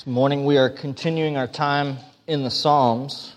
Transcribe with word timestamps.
This 0.00 0.06
morning 0.06 0.46
we 0.46 0.56
are 0.56 0.70
continuing 0.70 1.36
our 1.36 1.46
time 1.46 1.98
in 2.26 2.42
the 2.42 2.50
Psalms. 2.50 3.36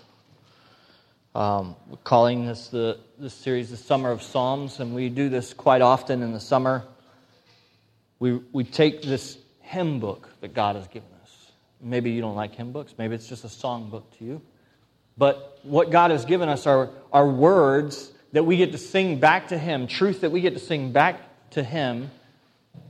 Um, 1.34 1.76
we're 1.86 1.98
calling 1.98 2.46
this 2.46 2.68
the 2.68 2.98
this 3.18 3.34
series 3.34 3.68
the 3.68 3.76
Summer 3.76 4.10
of 4.10 4.22
Psalms, 4.22 4.80
and 4.80 4.94
we 4.94 5.10
do 5.10 5.28
this 5.28 5.52
quite 5.52 5.82
often 5.82 6.22
in 6.22 6.32
the 6.32 6.40
summer. 6.40 6.82
We 8.18 8.40
we 8.54 8.64
take 8.64 9.02
this 9.02 9.36
hymn 9.60 10.00
book 10.00 10.30
that 10.40 10.54
God 10.54 10.76
has 10.76 10.88
given 10.88 11.10
us. 11.22 11.52
Maybe 11.82 12.12
you 12.12 12.22
don't 12.22 12.34
like 12.34 12.54
hymn 12.54 12.72
books. 12.72 12.94
Maybe 12.96 13.14
it's 13.14 13.28
just 13.28 13.44
a 13.44 13.50
song 13.50 13.90
book 13.90 14.10
to 14.16 14.24
you. 14.24 14.40
But 15.18 15.58
what 15.64 15.90
God 15.90 16.12
has 16.12 16.24
given 16.24 16.48
us 16.48 16.66
are, 16.66 16.88
are 17.12 17.28
words 17.28 18.10
that 18.32 18.46
we 18.46 18.56
get 18.56 18.72
to 18.72 18.78
sing 18.78 19.20
back 19.20 19.48
to 19.48 19.58
Him, 19.58 19.86
truth 19.86 20.22
that 20.22 20.30
we 20.30 20.40
get 20.40 20.54
to 20.54 20.60
sing 20.60 20.92
back 20.92 21.20
to 21.50 21.62
Him, 21.62 22.10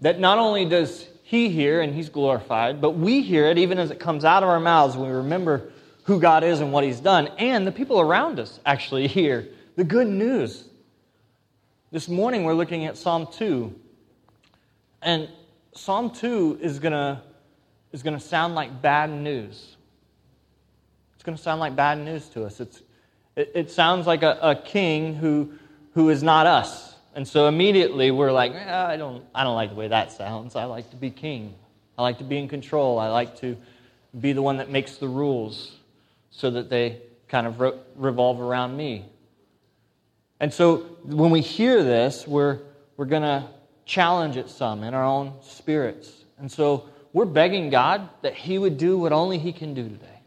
that 0.00 0.20
not 0.20 0.38
only 0.38 0.64
does 0.64 1.08
he 1.26 1.48
hear 1.48 1.80
and 1.80 1.94
he's 1.94 2.10
glorified, 2.10 2.82
but 2.82 2.90
we 2.90 3.22
hear 3.22 3.46
it 3.46 3.56
even 3.56 3.78
as 3.78 3.90
it 3.90 3.98
comes 3.98 4.26
out 4.26 4.42
of 4.42 4.48
our 4.50 4.60
mouths 4.60 4.94
when 4.94 5.08
we 5.08 5.16
remember 5.16 5.72
who 6.02 6.20
God 6.20 6.44
is 6.44 6.60
and 6.60 6.70
what 6.70 6.84
he's 6.84 7.00
done. 7.00 7.28
And 7.38 7.66
the 7.66 7.72
people 7.72 7.98
around 7.98 8.38
us 8.38 8.60
actually 8.66 9.08
hear 9.08 9.48
the 9.74 9.84
good 9.84 10.06
news. 10.06 10.64
This 11.90 12.10
morning 12.10 12.44
we're 12.44 12.52
looking 12.52 12.84
at 12.84 12.98
Psalm 12.98 13.26
2. 13.32 13.74
And 15.00 15.30
Psalm 15.72 16.10
2 16.10 16.58
is 16.60 16.78
going 16.78 16.92
to 16.92 17.22
is 17.92 18.02
going 18.02 18.18
to 18.18 18.20
sound 18.20 18.54
like 18.54 18.82
bad 18.82 19.08
news. 19.08 19.76
It's 21.14 21.22
going 21.22 21.38
to 21.38 21.42
sound 21.42 21.60
like 21.60 21.74
bad 21.74 21.96
news 21.98 22.28
to 22.30 22.44
us. 22.44 22.60
It's, 22.60 22.82
it, 23.34 23.52
it 23.54 23.70
sounds 23.70 24.06
like 24.06 24.22
a, 24.22 24.36
a 24.42 24.56
king 24.56 25.14
who, 25.14 25.52
who 25.94 26.10
is 26.10 26.22
not 26.22 26.46
us 26.46 26.93
and 27.14 27.26
so 27.26 27.46
immediately 27.46 28.10
we're 28.10 28.32
like, 28.32 28.52
eh, 28.52 28.86
I, 28.86 28.96
don't, 28.96 29.24
I 29.34 29.44
don't 29.44 29.54
like 29.54 29.70
the 29.70 29.76
way 29.76 29.88
that 29.88 30.12
sounds. 30.12 30.56
I 30.56 30.64
like 30.64 30.90
to 30.90 30.96
be 30.96 31.10
king. 31.10 31.54
I 31.96 32.02
like 32.02 32.18
to 32.18 32.24
be 32.24 32.38
in 32.38 32.48
control. 32.48 32.98
I 32.98 33.08
like 33.08 33.38
to 33.40 33.56
be 34.20 34.32
the 34.32 34.42
one 34.42 34.56
that 34.56 34.68
makes 34.68 34.96
the 34.96 35.06
rules 35.08 35.76
so 36.30 36.50
that 36.50 36.68
they 36.68 37.00
kind 37.28 37.46
of 37.46 37.60
re- 37.60 37.78
revolve 37.94 38.40
around 38.40 38.76
me. 38.76 39.04
And 40.40 40.52
so 40.52 40.78
when 41.04 41.30
we 41.30 41.40
hear 41.40 41.84
this, 41.84 42.26
we're, 42.26 42.58
we're 42.96 43.06
going 43.06 43.22
to 43.22 43.48
challenge 43.86 44.36
it 44.36 44.50
some 44.50 44.82
in 44.82 44.92
our 44.92 45.04
own 45.04 45.34
spirits. 45.42 46.24
And 46.38 46.50
so 46.50 46.88
we're 47.12 47.24
begging 47.26 47.70
God 47.70 48.08
that 48.22 48.34
He 48.34 48.58
would 48.58 48.76
do 48.76 48.98
what 48.98 49.12
only 49.12 49.38
He 49.38 49.52
can 49.52 49.72
do 49.72 49.88
today. 49.88 50.20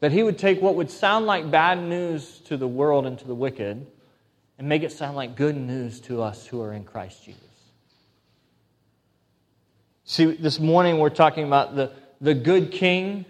That 0.00 0.12
He 0.12 0.22
would 0.22 0.38
take 0.38 0.62
what 0.62 0.76
would 0.76 0.90
sound 0.90 1.26
like 1.26 1.50
bad 1.50 1.78
news 1.78 2.38
to 2.46 2.56
the 2.56 2.68
world 2.68 3.04
and 3.04 3.18
to 3.18 3.26
the 3.26 3.34
wicked 3.34 3.86
and 4.58 4.68
make 4.68 4.82
it 4.82 4.92
sound 4.92 5.16
like 5.16 5.36
good 5.36 5.56
news 5.56 6.00
to 6.02 6.22
us 6.22 6.46
who 6.46 6.60
are 6.62 6.72
in 6.72 6.84
Christ 6.84 7.24
Jesus. 7.24 7.42
See, 10.04 10.26
this 10.26 10.60
morning 10.60 10.98
we're 10.98 11.10
talking 11.10 11.44
about 11.44 11.74
the, 11.74 11.92
the 12.20 12.34
good 12.34 12.70
king 12.70 13.24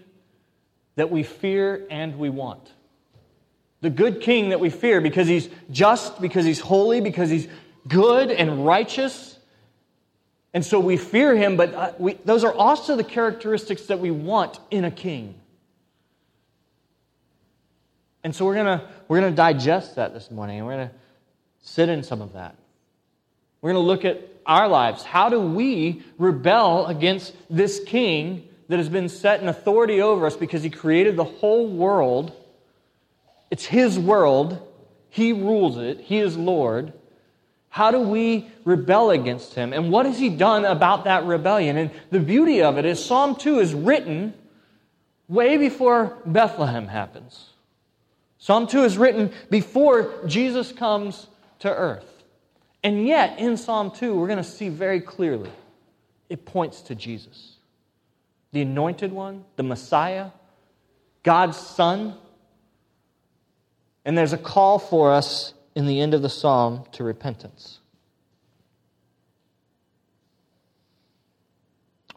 that 0.95 1.09
we 1.09 1.23
fear 1.23 1.87
and 1.89 2.17
we 2.19 2.29
want. 2.29 2.71
The 3.81 3.89
good 3.89 4.21
king 4.21 4.49
that 4.49 4.59
we 4.59 4.69
fear 4.69 5.01
because 5.01 5.27
he's 5.27 5.49
just, 5.71 6.21
because 6.21 6.45
he's 6.45 6.59
holy, 6.59 7.01
because 7.01 7.29
he's 7.29 7.47
good 7.87 8.31
and 8.31 8.65
righteous. 8.65 9.37
And 10.53 10.65
so 10.65 10.79
we 10.79 10.97
fear 10.97 11.35
him, 11.35 11.57
but 11.57 11.73
uh, 11.73 11.91
we, 11.97 12.13
those 12.25 12.43
are 12.43 12.53
also 12.53 12.95
the 12.95 13.03
characteristics 13.03 13.83
that 13.83 13.99
we 13.99 14.11
want 14.11 14.59
in 14.71 14.85
a 14.85 14.91
king. 14.91 15.35
And 18.23 18.35
so 18.35 18.45
we're 18.45 18.55
going 18.55 18.79
to 18.79 18.87
we're 19.07 19.19
going 19.19 19.31
to 19.31 19.35
digest 19.35 19.97
that 19.97 20.13
this 20.13 20.31
morning, 20.31 20.57
and 20.57 20.65
we're 20.65 20.77
going 20.77 20.89
to 20.89 20.95
sit 21.65 21.89
in 21.89 22.03
some 22.03 22.21
of 22.21 22.33
that. 22.33 22.55
We're 23.59 23.73
going 23.73 23.83
to 23.83 23.87
look 23.87 24.05
at 24.05 24.21
our 24.45 24.67
lives. 24.67 25.03
How 25.03 25.29
do 25.29 25.41
we 25.41 26.03
rebel 26.17 26.85
against 26.85 27.35
this 27.49 27.83
king 27.83 28.47
that 28.69 28.77
has 28.77 28.87
been 28.87 29.09
set 29.09 29.41
in 29.41 29.49
authority 29.49 30.01
over 30.01 30.27
us 30.27 30.37
because 30.37 30.63
he 30.63 30.69
created 30.69 31.17
the 31.17 31.23
whole 31.23 31.67
world? 31.67 32.31
It's 33.49 33.65
his 33.65 33.97
world, 33.97 34.61
he 35.09 35.33
rules 35.33 35.77
it, 35.77 35.99
he 35.99 36.19
is 36.19 36.37
Lord. 36.37 36.93
How 37.69 37.91
do 37.91 37.99
we 37.99 38.47
rebel 38.63 39.09
against 39.09 39.55
him? 39.55 39.73
And 39.73 39.91
what 39.91 40.05
has 40.05 40.17
he 40.17 40.29
done 40.29 40.63
about 40.63 41.03
that 41.05 41.25
rebellion? 41.25 41.75
And 41.75 41.91
the 42.11 42.19
beauty 42.19 42.61
of 42.61 42.77
it 42.77 42.85
is 42.85 43.03
Psalm 43.03 43.35
2 43.35 43.59
is 43.59 43.73
written 43.73 44.33
way 45.27 45.57
before 45.57 46.17
Bethlehem 46.25 46.87
happens. 46.87 47.49
Psalm 48.37 48.67
2 48.67 48.83
is 48.83 48.97
written 48.97 49.31
before 49.49 50.13
Jesus 50.27 50.71
comes 50.71 51.27
to 51.65 51.75
earth. 51.75 52.05
And 52.83 53.07
yet, 53.07 53.39
in 53.39 53.57
Psalm 53.57 53.89
2, 53.89 54.15
we're 54.15 54.27
going 54.27 54.37
to 54.37 54.43
see 54.43 54.69
very 54.69 55.01
clearly 55.01 55.49
it 56.29 56.45
points 56.45 56.81
to 56.83 56.95
Jesus, 56.95 57.55
the 58.51 58.61
anointed 58.61 59.11
one, 59.11 59.43
the 59.55 59.63
Messiah, 59.63 60.29
God's 61.23 61.57
Son. 61.57 62.15
And 64.05 64.15
there's 64.15 64.33
a 64.33 64.37
call 64.37 64.77
for 64.77 65.11
us 65.11 65.55
in 65.73 65.87
the 65.87 65.99
end 65.99 66.13
of 66.13 66.21
the 66.21 66.29
psalm 66.29 66.85
to 66.91 67.03
repentance. 67.03 67.79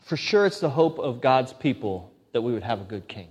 For 0.02 0.18
sure, 0.18 0.44
it's 0.44 0.60
the 0.60 0.70
hope 0.70 0.98
of 0.98 1.22
God's 1.22 1.54
people 1.54 2.12
that 2.32 2.42
we 2.42 2.52
would 2.52 2.62
have 2.62 2.82
a 2.82 2.84
good 2.84 3.08
king. 3.08 3.28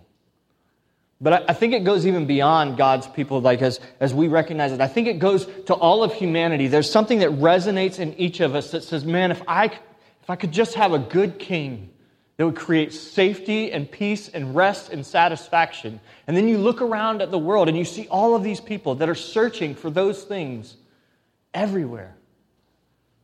But 1.19 1.49
I, 1.49 1.53
think 1.53 1.73
it 1.73 1.83
goes 1.83 2.05
even 2.05 2.27
beyond 2.27 2.77
God's 2.77 3.07
people, 3.07 3.41
like 3.41 3.63
as, 3.63 3.79
as 3.99 4.13
we 4.13 4.27
recognize 4.27 4.71
it. 4.71 4.81
I 4.81 4.87
think 4.87 5.07
it 5.07 5.17
goes 5.17 5.47
to 5.65 5.73
all 5.73 6.03
of 6.03 6.13
humanity. 6.13 6.67
There's 6.67 6.91
something 6.91 7.19
that 7.19 7.31
resonates 7.31 7.97
in 7.99 8.13
each 8.19 8.39
of 8.39 8.53
us 8.53 8.71
that 8.71 8.83
says, 8.83 9.03
man, 9.03 9.31
if 9.31 9.41
I, 9.47 9.65
if 9.65 10.29
I 10.29 10.35
could 10.35 10.51
just 10.51 10.75
have 10.75 10.93
a 10.93 10.99
good 10.99 11.39
king 11.39 11.89
that 12.37 12.45
would 12.45 12.55
create 12.55 12.93
safety 12.93 13.71
and 13.71 13.89
peace 13.89 14.29
and 14.29 14.55
rest 14.55 14.93
and 14.93 15.03
satisfaction. 15.03 15.99
And 16.27 16.37
then 16.37 16.47
you 16.47 16.59
look 16.59 16.83
around 16.83 17.23
at 17.23 17.31
the 17.31 17.39
world 17.39 17.67
and 17.67 17.75
you 17.75 17.85
see 17.85 18.07
all 18.09 18.35
of 18.35 18.43
these 18.43 18.61
people 18.61 18.95
that 18.95 19.09
are 19.09 19.15
searching 19.15 19.73
for 19.73 19.89
those 19.89 20.23
things 20.23 20.77
everywhere. 21.51 22.15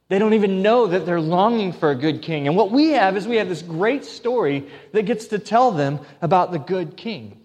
They 0.10 0.18
don't 0.18 0.34
even 0.34 0.64
know 0.64 0.88
that 0.88 1.06
they're 1.06 1.22
longing 1.22 1.74
for 1.74 1.92
a 1.92 1.96
good 1.96 2.24
king. 2.24 2.48
And 2.48 2.58
what 2.58 2.72
we 2.72 2.90
have 2.90 3.16
is 3.16 3.28
we 3.28 3.38
have 3.38 3.50
this 3.50 3.62
great 3.62 4.04
story 4.04 4.68
that 4.94 5.04
gets 5.04 5.28
to 5.28 5.38
tell 5.40 5.72
them 5.72 6.00
about 6.22 6.52
the 6.52 6.60
good 6.60 6.98
king. 6.98 7.40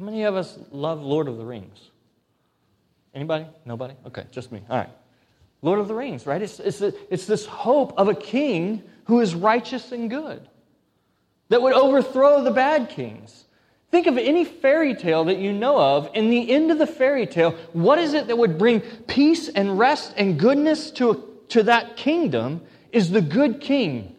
How 0.00 0.06
many 0.06 0.22
of 0.22 0.34
us 0.34 0.58
love 0.70 1.02
Lord 1.02 1.28
of 1.28 1.36
the 1.36 1.44
Rings? 1.44 1.78
Anybody? 3.14 3.44
Nobody? 3.66 3.92
Okay, 4.06 4.24
just 4.30 4.50
me. 4.50 4.62
All 4.70 4.78
right. 4.78 4.88
Lord 5.60 5.78
of 5.78 5.88
the 5.88 5.94
Rings, 5.94 6.24
right? 6.24 6.40
It's, 6.40 6.58
it's, 6.58 6.80
it's 6.80 7.26
this 7.26 7.44
hope 7.44 7.92
of 7.98 8.08
a 8.08 8.14
king 8.14 8.82
who 9.04 9.20
is 9.20 9.34
righteous 9.34 9.92
and 9.92 10.08
good 10.08 10.48
that 11.50 11.60
would 11.60 11.74
overthrow 11.74 12.42
the 12.42 12.50
bad 12.50 12.88
kings. 12.88 13.44
Think 13.90 14.06
of 14.06 14.16
any 14.16 14.46
fairy 14.46 14.94
tale 14.94 15.24
that 15.24 15.36
you 15.36 15.52
know 15.52 15.78
of. 15.78 16.08
In 16.14 16.30
the 16.30 16.50
end 16.50 16.70
of 16.70 16.78
the 16.78 16.86
fairy 16.86 17.26
tale, 17.26 17.50
what 17.74 17.98
is 17.98 18.14
it 18.14 18.28
that 18.28 18.38
would 18.38 18.56
bring 18.56 18.80
peace 18.80 19.50
and 19.50 19.78
rest 19.78 20.14
and 20.16 20.40
goodness 20.40 20.90
to, 20.92 21.28
to 21.50 21.64
that 21.64 21.98
kingdom? 21.98 22.62
Is 22.90 23.10
the 23.10 23.20
good 23.20 23.60
king 23.60 24.16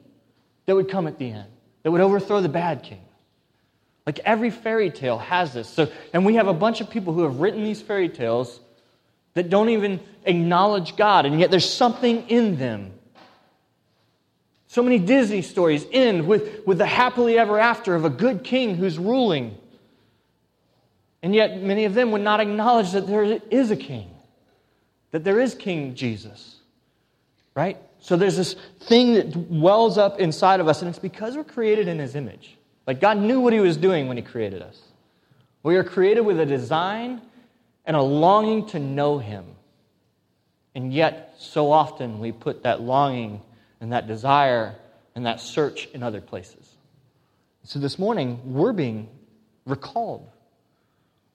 that 0.67 0.75
would 0.75 0.91
come 0.91 1.07
at 1.07 1.17
the 1.17 1.31
end, 1.31 1.49
that 1.81 1.89
would 1.89 2.01
overthrow 2.01 2.39
the 2.39 2.49
bad 2.49 2.83
king. 2.83 3.01
Like 4.06 4.19
every 4.19 4.50
fairy 4.50 4.89
tale 4.89 5.17
has 5.17 5.53
this. 5.53 5.69
So, 5.69 5.91
and 6.13 6.25
we 6.25 6.35
have 6.35 6.47
a 6.47 6.53
bunch 6.53 6.81
of 6.81 6.89
people 6.89 7.13
who 7.13 7.23
have 7.23 7.39
written 7.39 7.63
these 7.63 7.81
fairy 7.81 8.09
tales 8.09 8.59
that 9.34 9.50
don't 9.50 9.69
even 9.69 10.00
acknowledge 10.25 10.95
God, 10.95 11.25
and 11.25 11.39
yet 11.39 11.51
there's 11.51 11.72
something 11.72 12.28
in 12.28 12.57
them. 12.57 12.91
So 14.67 14.81
many 14.81 15.00
Disney 15.00 15.41
stories 15.41 15.85
end 15.91 16.28
with, 16.28 16.66
with 16.66 16.78
the 16.78 16.85
happily 16.85 17.38
ever 17.38 17.59
after 17.59 17.94
of 17.94 18.06
a 18.06 18.09
good 18.09 18.44
king 18.44 18.75
who's 18.75 18.97
ruling. 18.97 19.57
And 21.22 21.35
yet, 21.35 21.61
many 21.61 21.85
of 21.85 21.94
them 21.94 22.11
would 22.11 22.22
not 22.22 22.40
acknowledge 22.40 22.91
that 22.94 23.06
there 23.06 23.40
is 23.51 23.69
a 23.69 23.75
king, 23.75 24.09
that 25.11 25.23
there 25.23 25.40
is 25.40 25.53
King 25.53 25.94
Jesus. 25.94 26.56
Right? 27.53 27.78
So 28.00 28.16
there's 28.16 28.38
this 28.38 28.56
thing 28.79 29.13
that 29.13 29.35
wells 29.35 29.97
up 29.97 30.19
inside 30.19 30.59
of 30.59 30.67
us, 30.67 30.81
and 30.81 30.90
it's 30.90 31.00
because 31.00 31.35
we're 31.35 31.44
created 31.44 31.88
in 31.88 32.00
his 32.00 32.16
image. 32.16 32.58
Like 32.87 32.99
God 32.99 33.17
knew 33.17 33.39
what 33.39 33.53
He 33.53 33.59
was 33.59 33.78
doing 33.78 34.07
when 34.07 34.17
He 34.17 34.23
created 34.23 34.61
us. 34.61 34.79
We 35.63 35.75
are 35.75 35.83
created 35.83 36.22
with 36.22 36.39
a 36.39 36.45
design 36.45 37.22
and 37.85 37.95
a 37.95 38.01
longing 38.01 38.67
to 38.67 38.79
know 38.79 39.19
Him. 39.19 39.45
And 40.73 40.93
yet, 40.93 41.35
so 41.37 41.72
often 41.72 42.19
we 42.19 42.31
put 42.31 42.63
that 42.63 42.81
longing 42.81 43.41
and 43.79 43.93
that 43.93 44.07
desire 44.07 44.75
and 45.16 45.25
that 45.25 45.41
search 45.41 45.87
in 45.87 46.03
other 46.03 46.22
places. 46.22 46.75
So 47.63 47.79
this 47.79 47.99
morning, 47.99 48.39
we're 48.53 48.73
being 48.73 49.09
recalled. 49.66 50.29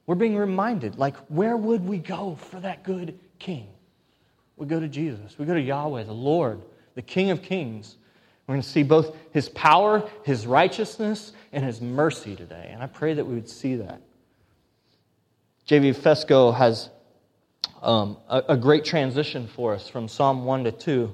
We're 0.06 0.14
being 0.14 0.36
reminded 0.36 0.96
like, 0.96 1.16
where 1.28 1.56
would 1.56 1.86
we 1.86 1.98
go 1.98 2.36
for 2.36 2.60
that 2.60 2.82
good 2.82 3.18
king? 3.38 3.68
We 4.56 4.66
go 4.66 4.80
to 4.80 4.88
Jesus. 4.88 5.38
We 5.38 5.44
go 5.44 5.54
to 5.54 5.60
Yahweh, 5.60 6.04
the 6.04 6.12
Lord, 6.12 6.62
the 6.94 7.02
King 7.02 7.30
of 7.30 7.42
Kings. 7.42 7.96
We're 8.46 8.54
going 8.54 8.62
to 8.62 8.68
see 8.68 8.84
both 8.84 9.16
his 9.32 9.48
power, 9.48 10.08
his 10.22 10.46
righteousness, 10.46 11.32
and 11.52 11.64
his 11.64 11.80
mercy 11.80 12.36
today. 12.36 12.70
And 12.72 12.82
I 12.82 12.86
pray 12.86 13.14
that 13.14 13.24
we 13.24 13.34
would 13.34 13.48
see 13.48 13.76
that. 13.76 14.00
J.V. 15.66 15.92
Fesko 15.92 16.56
has 16.56 16.88
um, 17.82 18.16
a, 18.28 18.42
a, 18.50 18.56
great 18.56 18.84
transition 18.84 19.48
for 19.48 19.74
us 19.74 19.88
from 19.88 20.06
Psalm 20.06 20.44
1 20.44 20.64
to 20.64 20.72
2. 20.72 21.12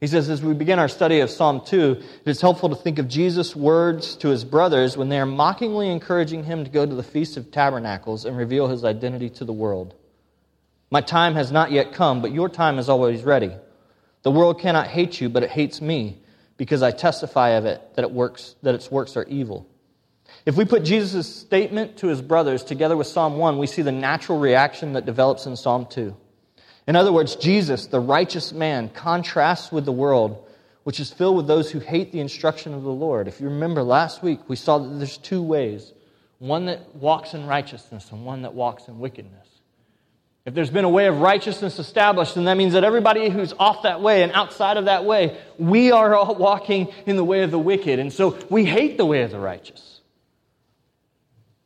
He 0.00 0.06
says, 0.06 0.30
as 0.30 0.42
we 0.42 0.54
begin 0.54 0.78
our 0.78 0.88
study 0.88 1.20
of 1.20 1.28
Psalm 1.28 1.60
2, 1.66 2.02
it 2.24 2.30
is 2.30 2.40
helpful 2.40 2.70
to 2.70 2.74
think 2.74 2.98
of 2.98 3.08
Jesus' 3.08 3.54
words 3.54 4.16
to 4.16 4.28
his 4.28 4.44
brothers 4.44 4.96
when 4.96 5.10
they 5.10 5.18
are 5.18 5.26
mockingly 5.26 5.90
encouraging 5.90 6.44
him 6.44 6.64
to 6.64 6.70
go 6.70 6.86
to 6.86 6.94
the 6.94 7.02
Feast 7.02 7.36
of 7.36 7.50
Tabernacles 7.50 8.24
and 8.24 8.36
reveal 8.36 8.68
his 8.68 8.84
identity 8.84 9.28
to 9.30 9.44
the 9.44 9.52
world. 9.52 9.94
My 10.90 11.02
time 11.02 11.34
has 11.34 11.52
not 11.52 11.70
yet 11.70 11.92
come, 11.92 12.22
but 12.22 12.32
your 12.32 12.48
time 12.48 12.78
is 12.78 12.88
always 12.88 13.22
ready. 13.22 13.52
The 14.22 14.30
world 14.30 14.58
cannot 14.58 14.86
hate 14.86 15.20
you, 15.20 15.28
but 15.28 15.42
it 15.42 15.50
hates 15.50 15.82
me, 15.82 16.19
because 16.60 16.82
I 16.82 16.90
testify 16.90 17.52
of 17.52 17.64
it 17.64 17.80
that, 17.94 18.02
it 18.02 18.10
works, 18.10 18.54
that 18.62 18.74
its 18.74 18.90
works 18.90 19.16
are 19.16 19.24
evil. 19.24 19.66
If 20.44 20.58
we 20.58 20.66
put 20.66 20.84
Jesus' 20.84 21.34
statement 21.34 21.96
to 21.96 22.08
his 22.08 22.20
brothers 22.20 22.62
together 22.62 22.98
with 22.98 23.06
Psalm 23.06 23.38
1, 23.38 23.56
we 23.56 23.66
see 23.66 23.80
the 23.80 23.92
natural 23.92 24.38
reaction 24.38 24.92
that 24.92 25.06
develops 25.06 25.46
in 25.46 25.56
Psalm 25.56 25.86
2. 25.88 26.14
In 26.86 26.96
other 26.96 27.14
words, 27.14 27.34
Jesus, 27.36 27.86
the 27.86 27.98
righteous 27.98 28.52
man, 28.52 28.90
contrasts 28.90 29.72
with 29.72 29.86
the 29.86 29.92
world, 29.92 30.46
which 30.82 31.00
is 31.00 31.10
filled 31.10 31.38
with 31.38 31.46
those 31.46 31.70
who 31.70 31.78
hate 31.78 32.12
the 32.12 32.20
instruction 32.20 32.74
of 32.74 32.82
the 32.82 32.90
Lord. 32.90 33.26
If 33.26 33.40
you 33.40 33.48
remember 33.48 33.82
last 33.82 34.22
week, 34.22 34.40
we 34.46 34.56
saw 34.56 34.76
that 34.76 34.98
there's 34.98 35.16
two 35.16 35.42
ways 35.42 35.94
one 36.40 36.66
that 36.66 36.94
walks 36.94 37.32
in 37.32 37.46
righteousness 37.46 38.12
and 38.12 38.26
one 38.26 38.42
that 38.42 38.52
walks 38.52 38.86
in 38.86 38.98
wickedness. 38.98 39.48
If 40.46 40.54
there's 40.54 40.70
been 40.70 40.84
a 40.84 40.90
way 40.90 41.06
of 41.06 41.20
righteousness 41.20 41.78
established, 41.78 42.34
then 42.34 42.44
that 42.44 42.56
means 42.56 42.72
that 42.72 42.82
everybody 42.82 43.28
who's 43.28 43.52
off 43.58 43.82
that 43.82 44.00
way 44.00 44.22
and 44.22 44.32
outside 44.32 44.78
of 44.78 44.86
that 44.86 45.04
way, 45.04 45.38
we 45.58 45.92
are 45.92 46.14
all 46.14 46.34
walking 46.34 46.92
in 47.06 47.16
the 47.16 47.24
way 47.24 47.42
of 47.42 47.50
the 47.50 47.58
wicked. 47.58 47.98
And 47.98 48.12
so 48.12 48.38
we 48.48 48.64
hate 48.64 48.96
the 48.96 49.04
way 49.04 49.22
of 49.22 49.30
the 49.30 49.38
righteous. 49.38 50.00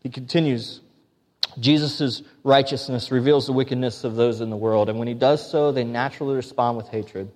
He 0.01 0.11
continues 0.11 0.81
Jesus' 1.59 2.23
righteousness 2.43 3.11
reveals 3.11 3.47
the 3.47 3.53
wickedness 3.53 4.05
of 4.05 4.17
those 4.17 4.41
in 4.41 4.51
the 4.51 4.57
world, 4.57 4.89
and 4.89 4.99
when 4.99 5.09
he 5.09 5.15
does 5.15 5.49
so, 5.49 5.73
they 5.73 5.85
naturally 5.85 6.35
respond 6.35 6.77
with 6.77 6.89
hatred. 6.89 7.31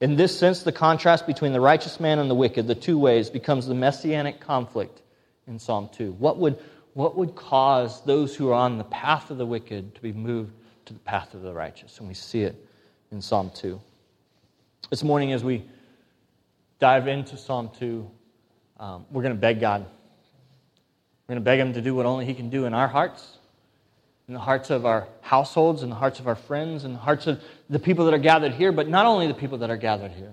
In 0.00 0.16
this 0.16 0.38
sense, 0.38 0.62
the 0.62 0.72
contrast 0.72 1.26
between 1.26 1.52
the 1.52 1.60
righteous 1.60 1.98
man 1.98 2.18
and 2.18 2.28
the 2.28 2.34
wicked, 2.34 2.66
the 2.66 2.74
two 2.74 2.98
ways, 2.98 3.30
becomes 3.30 3.66
the 3.66 3.74
messianic 3.74 4.40
conflict 4.40 5.00
in 5.46 5.58
Psalm 5.58 5.88
2. 5.92 6.12
What 6.12 6.36
would, 6.38 6.58
what 6.92 7.16
would 7.16 7.34
cause 7.34 8.04
those 8.04 8.36
who 8.36 8.50
are 8.50 8.54
on 8.54 8.76
the 8.76 8.84
path 8.84 9.30
of 9.30 9.38
the 9.38 9.46
wicked 9.46 9.94
to 9.94 10.02
be 10.02 10.12
moved 10.12 10.52
to 10.86 10.92
the 10.92 10.98
path 11.00 11.34
of 11.34 11.42
the 11.42 11.52
righteous? 11.52 11.98
And 11.98 12.08
we 12.08 12.14
see 12.14 12.42
it 12.42 12.56
in 13.12 13.20
Psalm 13.20 13.50
2. 13.54 13.80
This 14.90 15.04
morning, 15.04 15.32
as 15.32 15.44
we 15.44 15.64
dive 16.78 17.08
into 17.08 17.36
Psalm 17.36 17.70
2, 17.78 18.10
um, 18.80 19.06
we're 19.10 19.22
going 19.22 19.34
to 19.34 19.40
beg 19.40 19.60
God. 19.60 19.86
We're 21.26 21.34
going 21.34 21.42
to 21.42 21.44
beg 21.44 21.60
Him 21.60 21.72
to 21.74 21.82
do 21.82 21.94
what 21.94 22.06
only 22.06 22.24
He 22.24 22.34
can 22.34 22.50
do 22.50 22.64
in 22.64 22.74
our 22.74 22.88
hearts 22.88 23.36
in 24.28 24.34
the 24.34 24.40
hearts 24.40 24.70
of 24.70 24.84
our 24.84 25.06
households, 25.20 25.82
in 25.82 25.88
the 25.88 25.94
hearts 25.94 26.18
of 26.18 26.26
our 26.26 26.34
friends, 26.34 26.84
in 26.84 26.92
the 26.92 26.98
hearts 26.98 27.26
of 27.26 27.40
the 27.70 27.78
people 27.78 28.04
that 28.06 28.14
are 28.14 28.18
gathered 28.18 28.52
here, 28.52 28.72
but 28.72 28.88
not 28.88 29.06
only 29.06 29.28
the 29.28 29.34
people 29.34 29.58
that 29.58 29.70
are 29.70 29.76
gathered 29.76 30.10
here. 30.10 30.32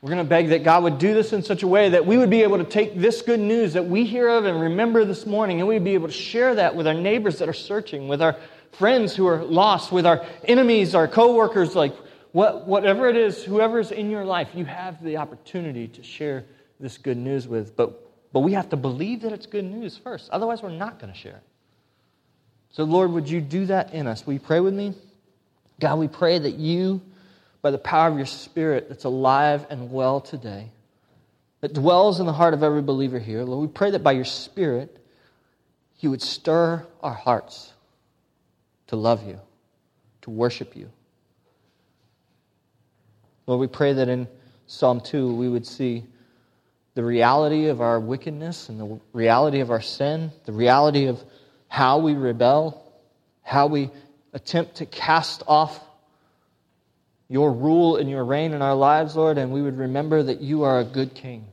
We're 0.00 0.10
going 0.10 0.24
to 0.24 0.28
beg 0.28 0.48
that 0.48 0.64
God 0.64 0.82
would 0.82 0.98
do 0.98 1.14
this 1.14 1.32
in 1.32 1.44
such 1.44 1.62
a 1.62 1.68
way 1.68 1.90
that 1.90 2.04
we 2.04 2.18
would 2.18 2.30
be 2.30 2.42
able 2.42 2.58
to 2.58 2.64
take 2.64 2.96
this 2.96 3.22
good 3.22 3.38
news 3.38 3.74
that 3.74 3.86
we 3.86 4.04
hear 4.04 4.28
of 4.28 4.46
and 4.46 4.60
remember 4.60 5.04
this 5.04 5.26
morning, 5.26 5.60
and 5.60 5.68
we'd 5.68 5.84
be 5.84 5.94
able 5.94 6.08
to 6.08 6.12
share 6.12 6.56
that 6.56 6.74
with 6.74 6.88
our 6.88 6.94
neighbors 6.94 7.38
that 7.38 7.48
are 7.48 7.52
searching, 7.52 8.08
with 8.08 8.20
our 8.20 8.34
friends 8.72 9.14
who 9.14 9.26
are 9.26 9.42
lost, 9.42 9.92
with 9.92 10.06
our 10.06 10.24
enemies, 10.44 10.94
our 10.94 11.06
coworkers, 11.06 11.74
like 11.74 11.94
what, 12.32 12.66
whatever 12.66 13.08
it 13.08 13.16
is, 13.16 13.44
whoever's 13.44 13.92
in 13.92 14.10
your 14.10 14.24
life, 14.24 14.48
you 14.54 14.64
have 14.64 15.02
the 15.02 15.18
opportunity 15.18 15.88
to 15.88 16.02
share 16.02 16.44
this 16.80 16.98
good 16.98 17.18
news 17.18 17.46
with. 17.46 17.76
But, 17.76 18.32
but 18.32 18.40
we 18.40 18.52
have 18.54 18.70
to 18.70 18.76
believe 18.76 19.22
that 19.22 19.32
it's 19.32 19.46
good 19.46 19.64
news 19.64 19.96
first. 19.96 20.30
Otherwise, 20.30 20.62
we're 20.62 20.70
not 20.70 20.98
going 20.98 21.12
to 21.12 21.18
share 21.18 21.36
it. 21.36 21.42
So, 22.70 22.84
Lord, 22.84 23.10
would 23.12 23.28
you 23.28 23.42
do 23.42 23.66
that 23.66 23.92
in 23.92 24.06
us? 24.06 24.26
Will 24.26 24.32
you 24.32 24.40
pray 24.40 24.60
with 24.60 24.72
me? 24.72 24.94
God, 25.78 25.98
we 25.98 26.08
pray 26.08 26.38
that 26.38 26.54
you, 26.54 27.02
by 27.60 27.70
the 27.70 27.78
power 27.78 28.10
of 28.10 28.16
your 28.16 28.26
Spirit 28.26 28.88
that's 28.88 29.04
alive 29.04 29.66
and 29.68 29.92
well 29.92 30.20
today, 30.20 30.70
that 31.60 31.74
dwells 31.74 32.18
in 32.18 32.26
the 32.26 32.32
heart 32.32 32.54
of 32.54 32.62
every 32.62 32.82
believer 32.82 33.18
here, 33.18 33.44
Lord, 33.44 33.68
we 33.68 33.72
pray 33.72 33.90
that 33.90 34.02
by 34.02 34.12
your 34.12 34.24
Spirit, 34.24 34.96
you 36.00 36.10
would 36.10 36.22
stir 36.22 36.86
our 37.02 37.12
hearts 37.12 37.71
to 38.92 38.96
love 38.96 39.26
you, 39.26 39.40
to 40.20 40.28
worship 40.28 40.76
you. 40.76 40.90
Lord, 43.46 43.58
we 43.58 43.66
pray 43.66 43.94
that 43.94 44.06
in 44.06 44.28
Psalm 44.66 45.00
2 45.00 45.34
we 45.34 45.48
would 45.48 45.66
see 45.66 46.04
the 46.92 47.02
reality 47.02 47.68
of 47.68 47.80
our 47.80 47.98
wickedness 47.98 48.68
and 48.68 48.78
the 48.78 49.00
reality 49.14 49.60
of 49.60 49.70
our 49.70 49.80
sin, 49.80 50.30
the 50.44 50.52
reality 50.52 51.06
of 51.06 51.18
how 51.68 52.00
we 52.00 52.12
rebel, 52.12 52.92
how 53.40 53.66
we 53.66 53.88
attempt 54.34 54.74
to 54.74 54.84
cast 54.84 55.42
off 55.46 55.80
your 57.30 57.50
rule 57.50 57.96
and 57.96 58.10
your 58.10 58.26
reign 58.26 58.52
in 58.52 58.60
our 58.60 58.74
lives, 58.74 59.16
Lord, 59.16 59.38
and 59.38 59.52
we 59.52 59.62
would 59.62 59.78
remember 59.78 60.22
that 60.22 60.42
you 60.42 60.64
are 60.64 60.80
a 60.80 60.84
good 60.84 61.14
king. 61.14 61.46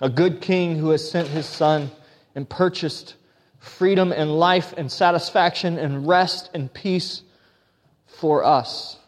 A 0.00 0.08
good 0.08 0.40
king 0.40 0.78
who 0.78 0.88
has 0.88 1.10
sent 1.10 1.28
his 1.28 1.44
son 1.44 1.90
and 2.34 2.48
purchased 2.48 3.16
freedom 3.62 4.10
and 4.10 4.38
life 4.38 4.74
and 4.76 4.90
satisfaction 4.90 5.78
and 5.78 6.06
rest 6.06 6.50
and 6.52 6.72
peace 6.72 7.22
for 8.06 8.44
us. 8.44 8.98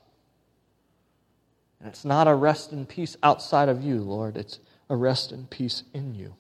And 1.81 1.89
it's 1.89 2.05
not 2.05 2.29
a 2.29 2.35
rest 2.35 2.71
and 2.71 2.89
peace 2.89 3.17
outside 3.23 3.69
of 3.69 3.83
you, 3.83 4.01
Lord, 4.01 4.37
it's 4.37 4.61
a 4.89 4.95
rest 4.95 5.33
and 5.33 5.51
peace 5.51 5.83
in 5.93 6.15
you. 6.15 6.35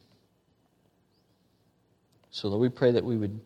So, 2.30 2.48
Lord, 2.48 2.60
we 2.60 2.68
pray 2.68 2.92
that 2.92 3.04
we 3.04 3.16
would 3.16 3.40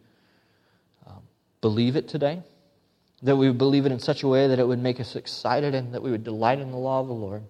um, 1.07 1.23
believe 1.63 1.97
it 1.97 2.07
today, 2.07 2.43
that 3.23 3.37
we 3.37 3.49
would 3.49 3.59
believe 3.59 3.87
it 3.87 3.93
in 3.93 3.99
such 3.99 4.23
a 4.23 4.29
way 4.29 4.49
that 4.49 4.59
it 4.59 4.69
would 4.69 4.83
make 4.83 5.01
us 5.01 5.17
excited 5.17 5.75
and 5.75 5.95
that 5.95 6.03
we 6.03 6.11
would 6.11 6.25
delight 6.25 6.59
in 6.59 6.71
the 6.71 6.77
law 6.77 7.01
of 7.01 7.07
the 7.07 7.15
Lord, 7.15 7.43